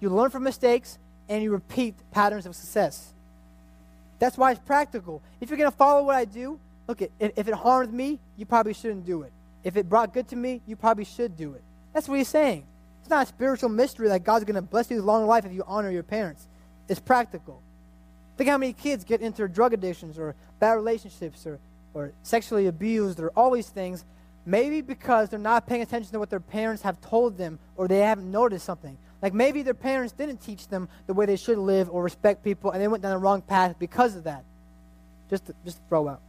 You 0.00 0.10
learn 0.10 0.30
from 0.30 0.42
mistakes, 0.42 0.98
and 1.28 1.42
you 1.42 1.52
repeat 1.52 1.94
patterns 2.10 2.46
of 2.46 2.54
success. 2.54 3.12
That's 4.18 4.36
why 4.36 4.52
it's 4.52 4.60
practical. 4.60 5.22
If 5.40 5.48
you're 5.48 5.58
going 5.58 5.70
to 5.70 5.76
follow 5.76 6.04
what 6.04 6.14
I 6.14 6.24
do, 6.24 6.58
look, 6.86 7.00
if 7.00 7.48
it 7.48 7.54
harmed 7.54 7.92
me, 7.92 8.20
you 8.36 8.46
probably 8.46 8.74
shouldn't 8.74 9.06
do 9.06 9.22
it. 9.22 9.32
If 9.64 9.76
it 9.76 9.88
brought 9.88 10.12
good 10.12 10.28
to 10.28 10.36
me, 10.36 10.60
you 10.66 10.76
probably 10.76 11.04
should 11.04 11.36
do 11.36 11.54
it. 11.54 11.62
That's 11.92 12.08
what 12.08 12.18
he's 12.18 12.28
saying. 12.28 12.66
It's 13.00 13.10
not 13.10 13.24
a 13.24 13.26
spiritual 13.26 13.68
mystery 13.68 14.08
that 14.08 14.24
God's 14.24 14.44
going 14.44 14.56
to 14.56 14.62
bless 14.62 14.90
you 14.90 14.96
with 14.96 15.04
long 15.04 15.26
life 15.26 15.44
if 15.44 15.52
you 15.52 15.64
honor 15.66 15.90
your 15.90 16.02
parents. 16.02 16.46
It's 16.88 17.00
practical. 17.00 17.60
Think 18.36 18.50
how 18.50 18.58
many 18.58 18.72
kids 18.72 19.04
get 19.04 19.20
into 19.20 19.46
drug 19.48 19.72
addictions 19.72 20.18
or 20.18 20.34
bad 20.58 20.72
relationships 20.72 21.46
or, 21.46 21.58
or 21.94 22.12
sexually 22.22 22.66
abused 22.66 23.20
or 23.20 23.30
all 23.30 23.50
these 23.50 23.68
things, 23.68 24.04
maybe 24.44 24.80
because 24.80 25.28
they're 25.28 25.38
not 25.38 25.66
paying 25.66 25.82
attention 25.82 26.12
to 26.12 26.18
what 26.18 26.30
their 26.30 26.40
parents 26.40 26.82
have 26.82 27.00
told 27.00 27.38
them 27.38 27.58
or 27.76 27.88
they 27.88 27.98
haven't 27.98 28.30
noticed 28.30 28.64
something. 28.64 28.96
Like 29.20 29.34
maybe 29.34 29.62
their 29.62 29.74
parents 29.74 30.12
didn't 30.12 30.38
teach 30.38 30.68
them 30.68 30.88
the 31.06 31.14
way 31.14 31.26
they 31.26 31.36
should 31.36 31.58
live 31.58 31.88
or 31.90 32.02
respect 32.02 32.42
people 32.42 32.70
and 32.72 32.82
they 32.82 32.88
went 32.88 33.02
down 33.02 33.12
the 33.12 33.18
wrong 33.18 33.42
path 33.42 33.76
because 33.78 34.16
of 34.16 34.24
that. 34.24 34.44
Just 35.30 35.46
to, 35.46 35.54
just 35.64 35.78
to 35.78 35.82
throw 35.88 36.08
out. 36.08 36.20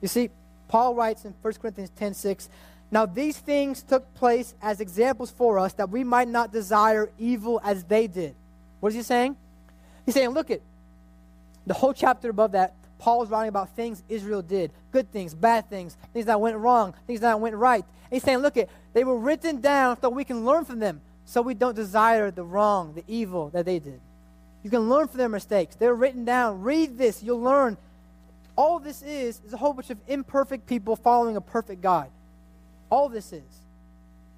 You 0.00 0.08
see, 0.08 0.30
Paul 0.68 0.94
writes 0.94 1.24
in 1.24 1.34
1 1.42 1.54
Corinthians 1.54 1.90
10 1.96 2.14
6, 2.14 2.48
now, 2.90 3.04
these 3.04 3.36
things 3.36 3.82
took 3.82 4.14
place 4.14 4.54
as 4.62 4.80
examples 4.80 5.30
for 5.30 5.58
us 5.58 5.72
that 5.74 5.90
we 5.90 6.04
might 6.04 6.28
not 6.28 6.52
desire 6.52 7.10
evil 7.18 7.60
as 7.64 7.84
they 7.84 8.06
did. 8.06 8.34
What 8.80 8.90
is 8.90 8.94
he 8.94 9.02
saying? 9.02 9.36
He's 10.04 10.14
saying, 10.14 10.30
look 10.30 10.50
at 10.50 10.60
the 11.66 11.74
whole 11.74 11.92
chapter 11.92 12.30
above 12.30 12.52
that. 12.52 12.74
Paul 12.98 13.26
writing 13.26 13.48
about 13.48 13.76
things 13.76 14.02
Israel 14.08 14.42
did 14.42 14.70
good 14.92 15.10
things, 15.12 15.34
bad 15.34 15.68
things, 15.68 15.96
things 16.14 16.26
that 16.26 16.40
went 16.40 16.56
wrong, 16.56 16.94
things 17.06 17.20
that 17.20 17.38
went 17.38 17.54
right. 17.54 17.84
And 17.84 18.12
he's 18.12 18.22
saying, 18.22 18.38
look 18.38 18.56
at 18.56 18.68
they 18.94 19.04
were 19.04 19.18
written 19.18 19.60
down 19.60 20.00
so 20.00 20.08
we 20.08 20.24
can 20.24 20.44
learn 20.44 20.64
from 20.64 20.78
them 20.78 21.02
so 21.26 21.42
we 21.42 21.54
don't 21.54 21.74
desire 21.74 22.30
the 22.30 22.44
wrong, 22.44 22.94
the 22.94 23.04
evil 23.06 23.50
that 23.50 23.66
they 23.66 23.78
did. 23.78 24.00
You 24.62 24.70
can 24.70 24.88
learn 24.88 25.08
from 25.08 25.18
their 25.18 25.28
mistakes. 25.28 25.76
They're 25.76 25.94
written 25.94 26.24
down. 26.24 26.62
Read 26.62 26.96
this, 26.96 27.22
you'll 27.22 27.42
learn. 27.42 27.76
All 28.56 28.78
this 28.78 29.02
is 29.02 29.40
is 29.46 29.52
a 29.52 29.56
whole 29.56 29.74
bunch 29.74 29.90
of 29.90 29.98
imperfect 30.08 30.66
people 30.66 30.96
following 30.96 31.36
a 31.36 31.40
perfect 31.40 31.82
God. 31.82 32.08
All 32.88 33.08
this 33.08 33.32
is. 33.32 33.42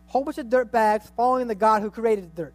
A 0.09 0.11
whole 0.11 0.24
bunch 0.24 0.38
of 0.38 0.50
dirt 0.50 0.72
bags 0.72 1.11
following 1.16 1.46
the 1.46 1.54
God 1.54 1.82
who 1.82 1.90
created 1.90 2.24
the 2.24 2.42
dirt. 2.42 2.54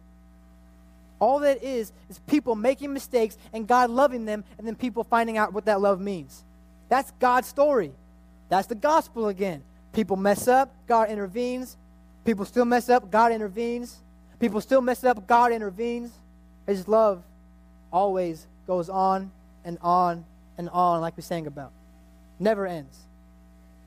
All 1.20 1.38
that 1.40 1.62
is 1.62 1.92
is 2.08 2.18
people 2.26 2.54
making 2.54 2.92
mistakes 2.92 3.36
and 3.52 3.66
God 3.66 3.90
loving 3.90 4.24
them 4.24 4.44
and 4.58 4.66
then 4.66 4.74
people 4.74 5.04
finding 5.04 5.38
out 5.38 5.52
what 5.52 5.66
that 5.66 5.80
love 5.80 6.00
means. 6.00 6.44
That's 6.88 7.12
God's 7.18 7.48
story. 7.48 7.92
That's 8.48 8.66
the 8.66 8.74
gospel 8.74 9.28
again. 9.28 9.62
People 9.92 10.16
mess 10.16 10.48
up, 10.48 10.74
God 10.86 11.10
intervenes. 11.10 11.76
People 12.24 12.44
still 12.44 12.64
mess 12.64 12.88
up, 12.88 13.10
God 13.10 13.32
intervenes. 13.32 14.02
People 14.38 14.60
still 14.60 14.80
mess 14.80 15.04
up, 15.04 15.26
God 15.26 15.52
intervenes. 15.52 16.10
His 16.66 16.88
love 16.88 17.22
always 17.92 18.46
goes 18.66 18.88
on 18.88 19.30
and 19.64 19.78
on 19.80 20.24
and 20.58 20.68
on, 20.70 21.00
like 21.00 21.16
we 21.16 21.22
sang 21.22 21.46
about. 21.46 21.72
Never 22.38 22.66
ends. 22.66 22.98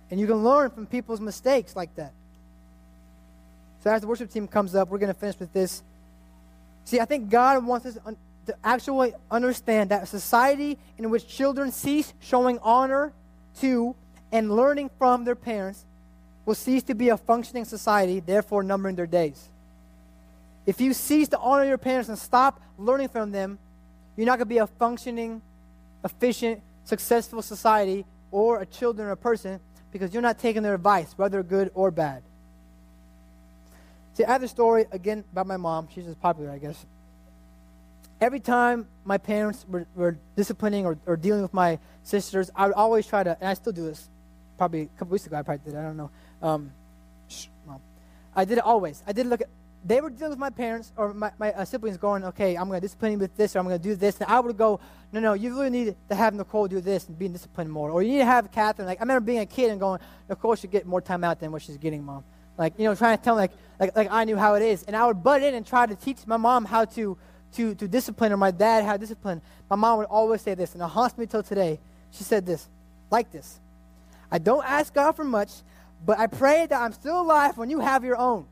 And 0.10 0.20
you 0.20 0.28
can 0.28 0.44
learn 0.44 0.70
from 0.70 0.86
people's 0.86 1.20
mistakes 1.20 1.76
like 1.76 1.94
that. 1.96 2.14
So 3.84 3.92
as 3.92 4.02
the 4.02 4.08
worship 4.08 4.32
team 4.32 4.48
comes 4.48 4.76
up, 4.76 4.90
we're 4.90 4.98
going 4.98 5.14
to 5.14 5.20
finish 5.20 5.40
with 5.40 5.54
this. 5.54 5.84
See, 6.88 7.02
I 7.02 7.06
think 7.06 7.30
God 7.30 7.66
wants 7.66 7.86
us 7.86 7.98
to 8.46 8.56
actually 8.64 9.14
understand 9.30 9.90
that 9.90 10.04
a 10.04 10.06
society 10.06 10.78
in 10.98 11.10
which 11.10 11.28
children 11.28 11.70
cease 11.70 12.14
showing 12.22 12.60
honor 12.60 13.12
to 13.60 13.94
and 14.32 14.56
learning 14.56 14.90
from 14.98 15.26
their 15.26 15.36
parents 15.36 15.84
will 16.46 16.56
cease 16.56 16.84
to 16.84 16.96
be 16.96 17.10
a 17.10 17.18
functioning 17.18 17.66
society, 17.66 18.22
therefore 18.22 18.64
numbering 18.64 18.96
their 18.96 19.06
days. 19.06 19.50
If 20.66 20.80
you 20.80 20.94
cease 20.94 21.28
to 21.28 21.40
honor 21.40 21.66
your 21.66 21.78
parents 21.78 22.08
and 22.08 22.18
stop 22.18 22.62
learning 22.78 23.10
from 23.10 23.34
them, 23.34 23.60
you're 24.16 24.26
not 24.26 24.38
going 24.38 24.48
to 24.48 24.56
be 24.56 24.60
a 24.60 24.68
functioning, 24.68 25.42
efficient, 26.06 26.62
successful 26.86 27.42
society 27.42 28.06
or 28.32 28.62
a 28.62 28.66
children 28.66 29.10
or 29.10 29.12
a 29.12 29.18
person 29.18 29.60
because 29.92 30.14
you're 30.14 30.24
not 30.24 30.40
taking 30.40 30.64
their 30.64 30.76
advice, 30.76 31.12
whether 31.18 31.44
good 31.44 31.70
or 31.74 31.92
bad. 31.92 32.24
See, 34.18 34.26
I 34.26 34.32
have 34.32 34.42
a 34.42 34.48
story 34.48 34.88
again 34.92 35.24
about 35.32 35.46
my 35.46 35.58
mom. 35.58 35.90
She's 35.94 36.06
just 36.06 36.20
popular, 36.20 36.50
I 36.50 36.58
guess. 36.58 36.84
Every 38.20 38.40
time 38.40 38.88
my 39.06 39.20
parents 39.20 39.64
were, 39.70 39.86
were 39.96 40.18
disciplining 40.36 40.88
or, 40.88 40.98
or 41.06 41.16
dealing 41.16 41.44
with 41.44 41.54
my 41.54 41.78
sisters, 42.02 42.50
I 42.56 42.66
would 42.66 42.74
always 42.74 43.06
try 43.06 43.22
to, 43.22 43.38
and 43.40 43.48
I 43.48 43.54
still 43.54 43.74
do 43.74 43.84
this. 43.84 44.10
Probably 44.58 44.82
a 44.82 44.98
couple 44.98 45.10
weeks 45.10 45.28
ago, 45.28 45.38
I 45.38 45.44
probably 45.44 45.72
did. 45.72 45.80
I 45.80 45.84
don't 45.84 45.98
know. 45.98 46.10
Um, 46.42 46.72
shh, 47.28 47.46
mom. 47.68 47.80
I 48.36 48.44
did 48.44 48.58
it 48.58 48.64
always. 48.64 49.04
I 49.06 49.14
did 49.14 49.28
look 49.28 49.42
at 49.42 49.50
they 49.86 50.02
were 50.02 50.10
dealing 50.10 50.32
with 50.32 50.40
my 50.40 50.50
parents 50.50 50.92
or 50.98 51.14
my, 51.14 51.32
my 51.38 51.54
uh, 51.54 51.64
siblings 51.64 51.98
going, 51.98 52.24
okay, 52.24 52.58
I'm 52.58 52.68
going 52.70 52.82
to 52.82 52.82
discipline 52.82 53.20
with 53.20 53.38
this 53.38 53.56
or 53.56 53.60
I'm 53.60 53.66
going 53.66 53.80
to 53.80 53.84
do 53.84 53.96
this. 53.96 54.20
And 54.20 54.30
I 54.32 54.40
would 54.40 54.58
go, 54.58 54.80
no, 55.12 55.20
no, 55.20 55.34
you 55.34 55.52
really 55.52 55.70
need 55.70 55.96
to 56.10 56.16
have 56.16 56.34
Nicole 56.34 56.68
do 56.68 56.82
this 56.82 57.08
and 57.08 57.20
be 57.20 57.28
disciplined 57.28 57.72
more. 57.72 57.92
Or 57.92 58.02
you 58.02 58.14
need 58.14 58.18
to 58.18 58.26
have 58.26 58.52
Catherine. 58.52 58.88
Like, 58.88 59.00
I 59.00 59.04
remember 59.04 59.24
being 59.24 59.40
a 59.40 59.46
kid 59.46 59.70
and 59.70 59.80
going, 59.80 60.02
Nicole 60.28 60.56
should 60.56 60.72
get 60.72 60.88
more 60.88 61.02
time 61.02 61.24
out 61.24 61.40
than 61.40 61.52
what 61.52 61.62
she's 61.62 61.78
getting, 61.78 62.04
mom. 62.04 62.24
Like, 62.58 62.74
you 62.78 62.86
know, 62.86 62.96
trying 62.96 63.18
to 63.18 63.24
tell 63.24 63.36
like, 63.36 63.52
like, 63.80 63.96
like 63.96 64.12
I 64.12 64.24
knew 64.24 64.38
how 64.38 64.56
it 64.56 64.64
is. 64.64 64.84
And 64.84 64.96
I 64.96 65.06
would 65.06 65.24
butt 65.24 65.44
in 65.44 65.54
and 65.54 65.66
try 65.66 65.86
to 65.86 65.96
teach 65.96 66.26
my 66.26 66.38
mom 66.38 66.66
how 66.66 66.86
to, 66.86 67.18
to, 67.54 67.76
to 67.76 67.88
discipline 67.88 68.32
or 68.32 68.38
my 68.38 68.52
dad 68.52 68.84
how 68.84 68.94
to 68.94 68.98
discipline. 68.98 69.42
My 69.70 69.76
mom 69.76 70.00
would 70.00 70.08
always 70.08 70.42
say 70.42 70.56
this, 70.56 70.74
and 70.74 70.82
it 70.82 70.88
haunts 70.88 71.18
me 71.18 71.26
till 71.26 71.44
today. 71.44 71.80
She 72.12 72.24
said 72.24 72.46
this, 72.46 72.68
like 73.12 73.32
this. 73.32 73.60
I 74.32 74.40
don't 74.40 74.66
ask 74.66 74.94
God 74.94 75.12
for 75.14 75.24
much, 75.24 75.52
but 76.06 76.18
I 76.20 76.28
pray 76.28 76.66
that 76.66 76.82
I'm 76.82 76.94
still 76.94 77.22
alive 77.22 77.58
when 77.58 77.70
you 77.70 77.80
have 77.80 78.04
your 78.04 78.18
own. 78.18 78.46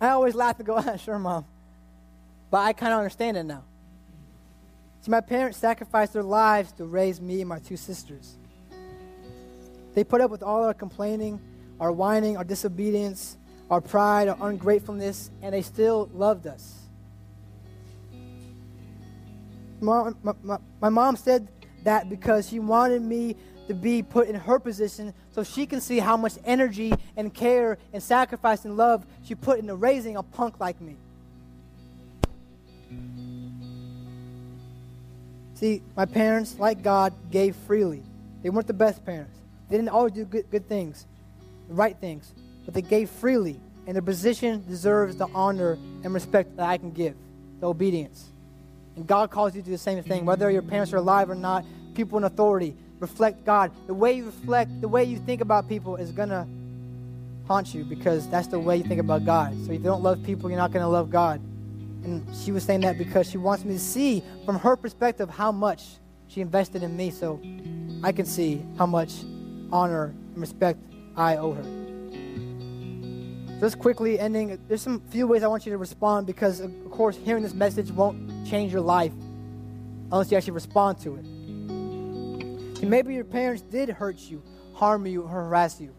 I 0.00 0.08
always 0.10 0.34
laugh 0.34 0.58
and 0.58 0.66
go, 0.66 0.96
sure, 1.02 1.18
mom. 1.18 1.46
But 2.54 2.60
I 2.60 2.72
kind 2.72 2.92
of 2.92 2.98
understand 2.98 3.36
it 3.36 3.42
now. 3.42 3.64
See, 5.00 5.10
my 5.10 5.20
parents 5.20 5.58
sacrificed 5.58 6.12
their 6.12 6.22
lives 6.22 6.70
to 6.74 6.84
raise 6.84 7.20
me 7.20 7.40
and 7.40 7.48
my 7.48 7.58
two 7.58 7.76
sisters. 7.76 8.36
They 9.94 10.04
put 10.04 10.20
up 10.20 10.30
with 10.30 10.44
all 10.44 10.62
our 10.62 10.72
complaining, 10.72 11.40
our 11.80 11.90
whining, 11.90 12.36
our 12.36 12.44
disobedience, 12.44 13.38
our 13.72 13.80
pride, 13.80 14.28
our 14.28 14.36
ungratefulness, 14.48 15.32
and 15.42 15.52
they 15.52 15.62
still 15.62 16.08
loved 16.14 16.46
us. 16.46 16.74
Mom, 19.80 20.16
my, 20.22 20.34
my, 20.44 20.58
my 20.80 20.88
mom 20.90 21.16
said 21.16 21.48
that 21.82 22.08
because 22.08 22.48
she 22.48 22.60
wanted 22.60 23.02
me 23.02 23.34
to 23.66 23.74
be 23.74 24.00
put 24.00 24.28
in 24.28 24.36
her 24.36 24.60
position 24.60 25.12
so 25.32 25.42
she 25.42 25.66
can 25.66 25.80
see 25.80 25.98
how 25.98 26.16
much 26.16 26.34
energy 26.44 26.94
and 27.16 27.34
care 27.34 27.78
and 27.92 28.00
sacrifice 28.00 28.64
and 28.64 28.76
love 28.76 29.04
she 29.24 29.34
put 29.34 29.58
into 29.58 29.74
raising 29.74 30.16
a 30.16 30.22
punk 30.22 30.60
like 30.60 30.80
me. 30.80 30.96
See, 35.54 35.82
my 35.96 36.04
parents, 36.04 36.58
like 36.58 36.82
God, 36.82 37.12
gave 37.30 37.54
freely. 37.54 38.02
They 38.42 38.50
weren't 38.50 38.66
the 38.66 38.72
best 38.72 39.04
parents. 39.04 39.38
They 39.68 39.76
didn't 39.76 39.88
always 39.88 40.12
do 40.12 40.24
good, 40.24 40.50
good 40.50 40.68
things, 40.68 41.06
the 41.68 41.74
right 41.74 41.96
things, 41.96 42.34
but 42.64 42.74
they 42.74 42.82
gave 42.82 43.08
freely, 43.08 43.60
and 43.86 43.94
their 43.94 44.02
position 44.02 44.64
deserves 44.68 45.16
the 45.16 45.28
honor 45.34 45.78
and 46.02 46.12
respect 46.12 46.56
that 46.56 46.68
I 46.68 46.76
can 46.76 46.90
give, 46.90 47.14
the 47.60 47.68
obedience. 47.68 48.30
And 48.96 49.06
God 49.06 49.30
calls 49.30 49.54
you 49.54 49.62
to 49.62 49.64
do 49.64 49.72
the 49.72 49.78
same 49.78 50.02
thing, 50.02 50.24
whether 50.26 50.50
your 50.50 50.62
parents 50.62 50.92
are 50.92 50.98
alive 50.98 51.30
or 51.30 51.34
not, 51.34 51.64
people 51.94 52.18
in 52.18 52.24
authority. 52.24 52.76
Reflect 53.00 53.44
God. 53.44 53.72
The 53.86 53.94
way 53.94 54.14
you 54.14 54.26
reflect, 54.26 54.80
the 54.80 54.88
way 54.88 55.04
you 55.04 55.18
think 55.18 55.40
about 55.40 55.68
people 55.68 55.96
is 55.96 56.10
going 56.10 56.28
to 56.28 56.46
haunt 57.46 57.74
you 57.74 57.84
because 57.84 58.28
that's 58.28 58.46
the 58.46 58.58
way 58.58 58.76
you 58.76 58.84
think 58.84 59.00
about 59.00 59.24
God. 59.24 59.52
So 59.64 59.72
if 59.72 59.78
you 59.80 59.84
don't 59.84 60.02
love 60.02 60.22
people, 60.22 60.48
you're 60.48 60.58
not 60.58 60.72
going 60.72 60.84
to 60.84 60.88
love 60.88 61.10
God. 61.10 61.40
And 62.04 62.24
she 62.36 62.52
was 62.52 62.64
saying 62.64 62.80
that 62.80 62.98
because 62.98 63.30
she 63.30 63.38
wants 63.38 63.64
me 63.64 63.74
to 63.74 63.80
see 63.80 64.22
from 64.44 64.58
her 64.58 64.76
perspective 64.76 65.30
how 65.30 65.50
much 65.50 65.84
she 66.28 66.40
invested 66.40 66.82
in 66.82 66.96
me 66.96 67.10
so 67.10 67.40
I 68.02 68.12
can 68.12 68.26
see 68.26 68.62
how 68.76 68.86
much 68.86 69.12
honor 69.72 70.14
and 70.34 70.38
respect 70.38 70.78
I 71.16 71.36
owe 71.36 71.52
her. 71.52 71.64
Just 73.60 73.78
quickly 73.78 74.18
ending, 74.18 74.58
there's 74.68 74.82
some 74.82 75.00
few 75.08 75.26
ways 75.26 75.42
I 75.42 75.46
want 75.46 75.64
you 75.64 75.72
to 75.72 75.78
respond 75.78 76.26
because, 76.26 76.60
of 76.60 76.72
course, 76.90 77.16
hearing 77.16 77.42
this 77.42 77.54
message 77.54 77.90
won't 77.90 78.46
change 78.46 78.72
your 78.72 78.82
life 78.82 79.12
unless 80.12 80.30
you 80.30 80.36
actually 80.36 80.52
respond 80.52 80.98
to 80.98 81.14
it. 81.16 81.24
And 81.24 82.90
maybe 82.90 83.14
your 83.14 83.24
parents 83.24 83.62
did 83.62 83.88
hurt 83.88 84.18
you, 84.18 84.42
harm 84.74 85.06
you, 85.06 85.22
or 85.22 85.28
harass 85.28 85.80
you. 85.80 85.94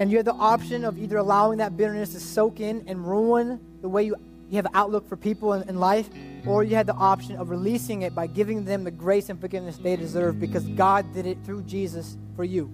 And 0.00 0.10
you 0.10 0.16
have 0.16 0.24
the 0.24 0.32
option 0.32 0.84
of 0.84 0.96
either 0.96 1.18
allowing 1.18 1.58
that 1.58 1.76
bitterness 1.76 2.12
to 2.12 2.20
soak 2.20 2.60
in 2.60 2.84
and 2.86 3.06
ruin 3.06 3.60
the 3.82 3.88
way 3.88 4.04
you, 4.04 4.16
you 4.50 4.56
have 4.56 4.66
an 4.66 4.72
outlook 4.74 5.08
for 5.08 5.16
people 5.16 5.52
in, 5.52 5.68
in 5.68 5.78
life, 5.78 6.08
or 6.46 6.62
you 6.62 6.74
had 6.74 6.86
the 6.86 6.94
option 6.94 7.36
of 7.36 7.50
releasing 7.50 8.02
it 8.02 8.14
by 8.14 8.26
giving 8.26 8.64
them 8.64 8.84
the 8.84 8.90
grace 8.90 9.28
and 9.28 9.40
forgiveness 9.40 9.76
they 9.76 9.96
deserve 9.96 10.40
because 10.40 10.66
God 10.68 11.12
did 11.12 11.26
it 11.26 11.38
through 11.44 11.62
Jesus 11.62 12.16
for 12.34 12.44
you. 12.44 12.70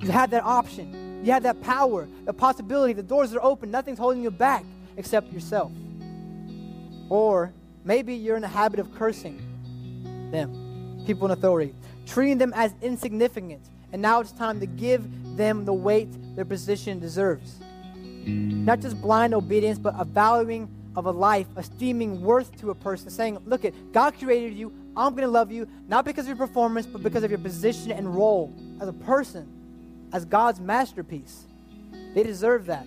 You 0.00 0.10
had 0.10 0.30
that 0.30 0.44
option. 0.44 1.22
You 1.24 1.32
had 1.32 1.42
that 1.42 1.60
power, 1.60 2.08
the 2.24 2.32
possibility. 2.32 2.94
The 2.94 3.02
doors 3.02 3.34
are 3.34 3.42
open. 3.42 3.70
Nothing's 3.70 3.98
holding 3.98 4.22
you 4.22 4.30
back 4.30 4.64
except 4.96 5.32
yourself. 5.32 5.70
Or 7.10 7.52
maybe 7.84 8.14
you're 8.14 8.36
in 8.36 8.42
the 8.42 8.48
habit 8.48 8.80
of 8.80 8.94
cursing 8.94 9.42
them, 10.30 11.02
people 11.06 11.26
in 11.26 11.32
authority, 11.32 11.74
treating 12.06 12.38
them 12.38 12.52
as 12.54 12.72
insignificant. 12.80 13.60
And 13.92 14.00
now 14.00 14.20
it's 14.20 14.32
time 14.32 14.60
to 14.60 14.66
give 14.66 15.04
them 15.36 15.66
the 15.66 15.74
weight 15.74 16.08
their 16.36 16.44
position 16.46 16.98
deserves. 16.98 17.56
Not 18.26 18.80
just 18.80 19.00
blind 19.00 19.34
obedience, 19.34 19.78
but 19.78 19.94
a 19.98 20.04
valuing 20.04 20.68
of 20.96 21.06
a 21.06 21.10
life, 21.10 21.46
esteeming 21.56 22.20
worth 22.22 22.58
to 22.60 22.70
a 22.70 22.74
person, 22.74 23.10
saying, 23.10 23.38
Look 23.46 23.64
at 23.64 23.74
God 23.92 24.18
created 24.18 24.54
you. 24.54 24.72
I'm 24.96 25.12
going 25.12 25.22
to 25.22 25.28
love 25.28 25.52
you, 25.52 25.68
not 25.88 26.04
because 26.04 26.24
of 26.24 26.36
your 26.36 26.46
performance, 26.46 26.86
but 26.86 27.02
because 27.02 27.22
of 27.22 27.30
your 27.30 27.38
position 27.38 27.92
and 27.92 28.14
role 28.14 28.52
as 28.80 28.88
a 28.88 28.92
person, 28.92 29.46
as 30.12 30.24
God's 30.24 30.60
masterpiece. 30.60 31.44
They 32.14 32.24
deserve 32.24 32.66
that. 32.66 32.86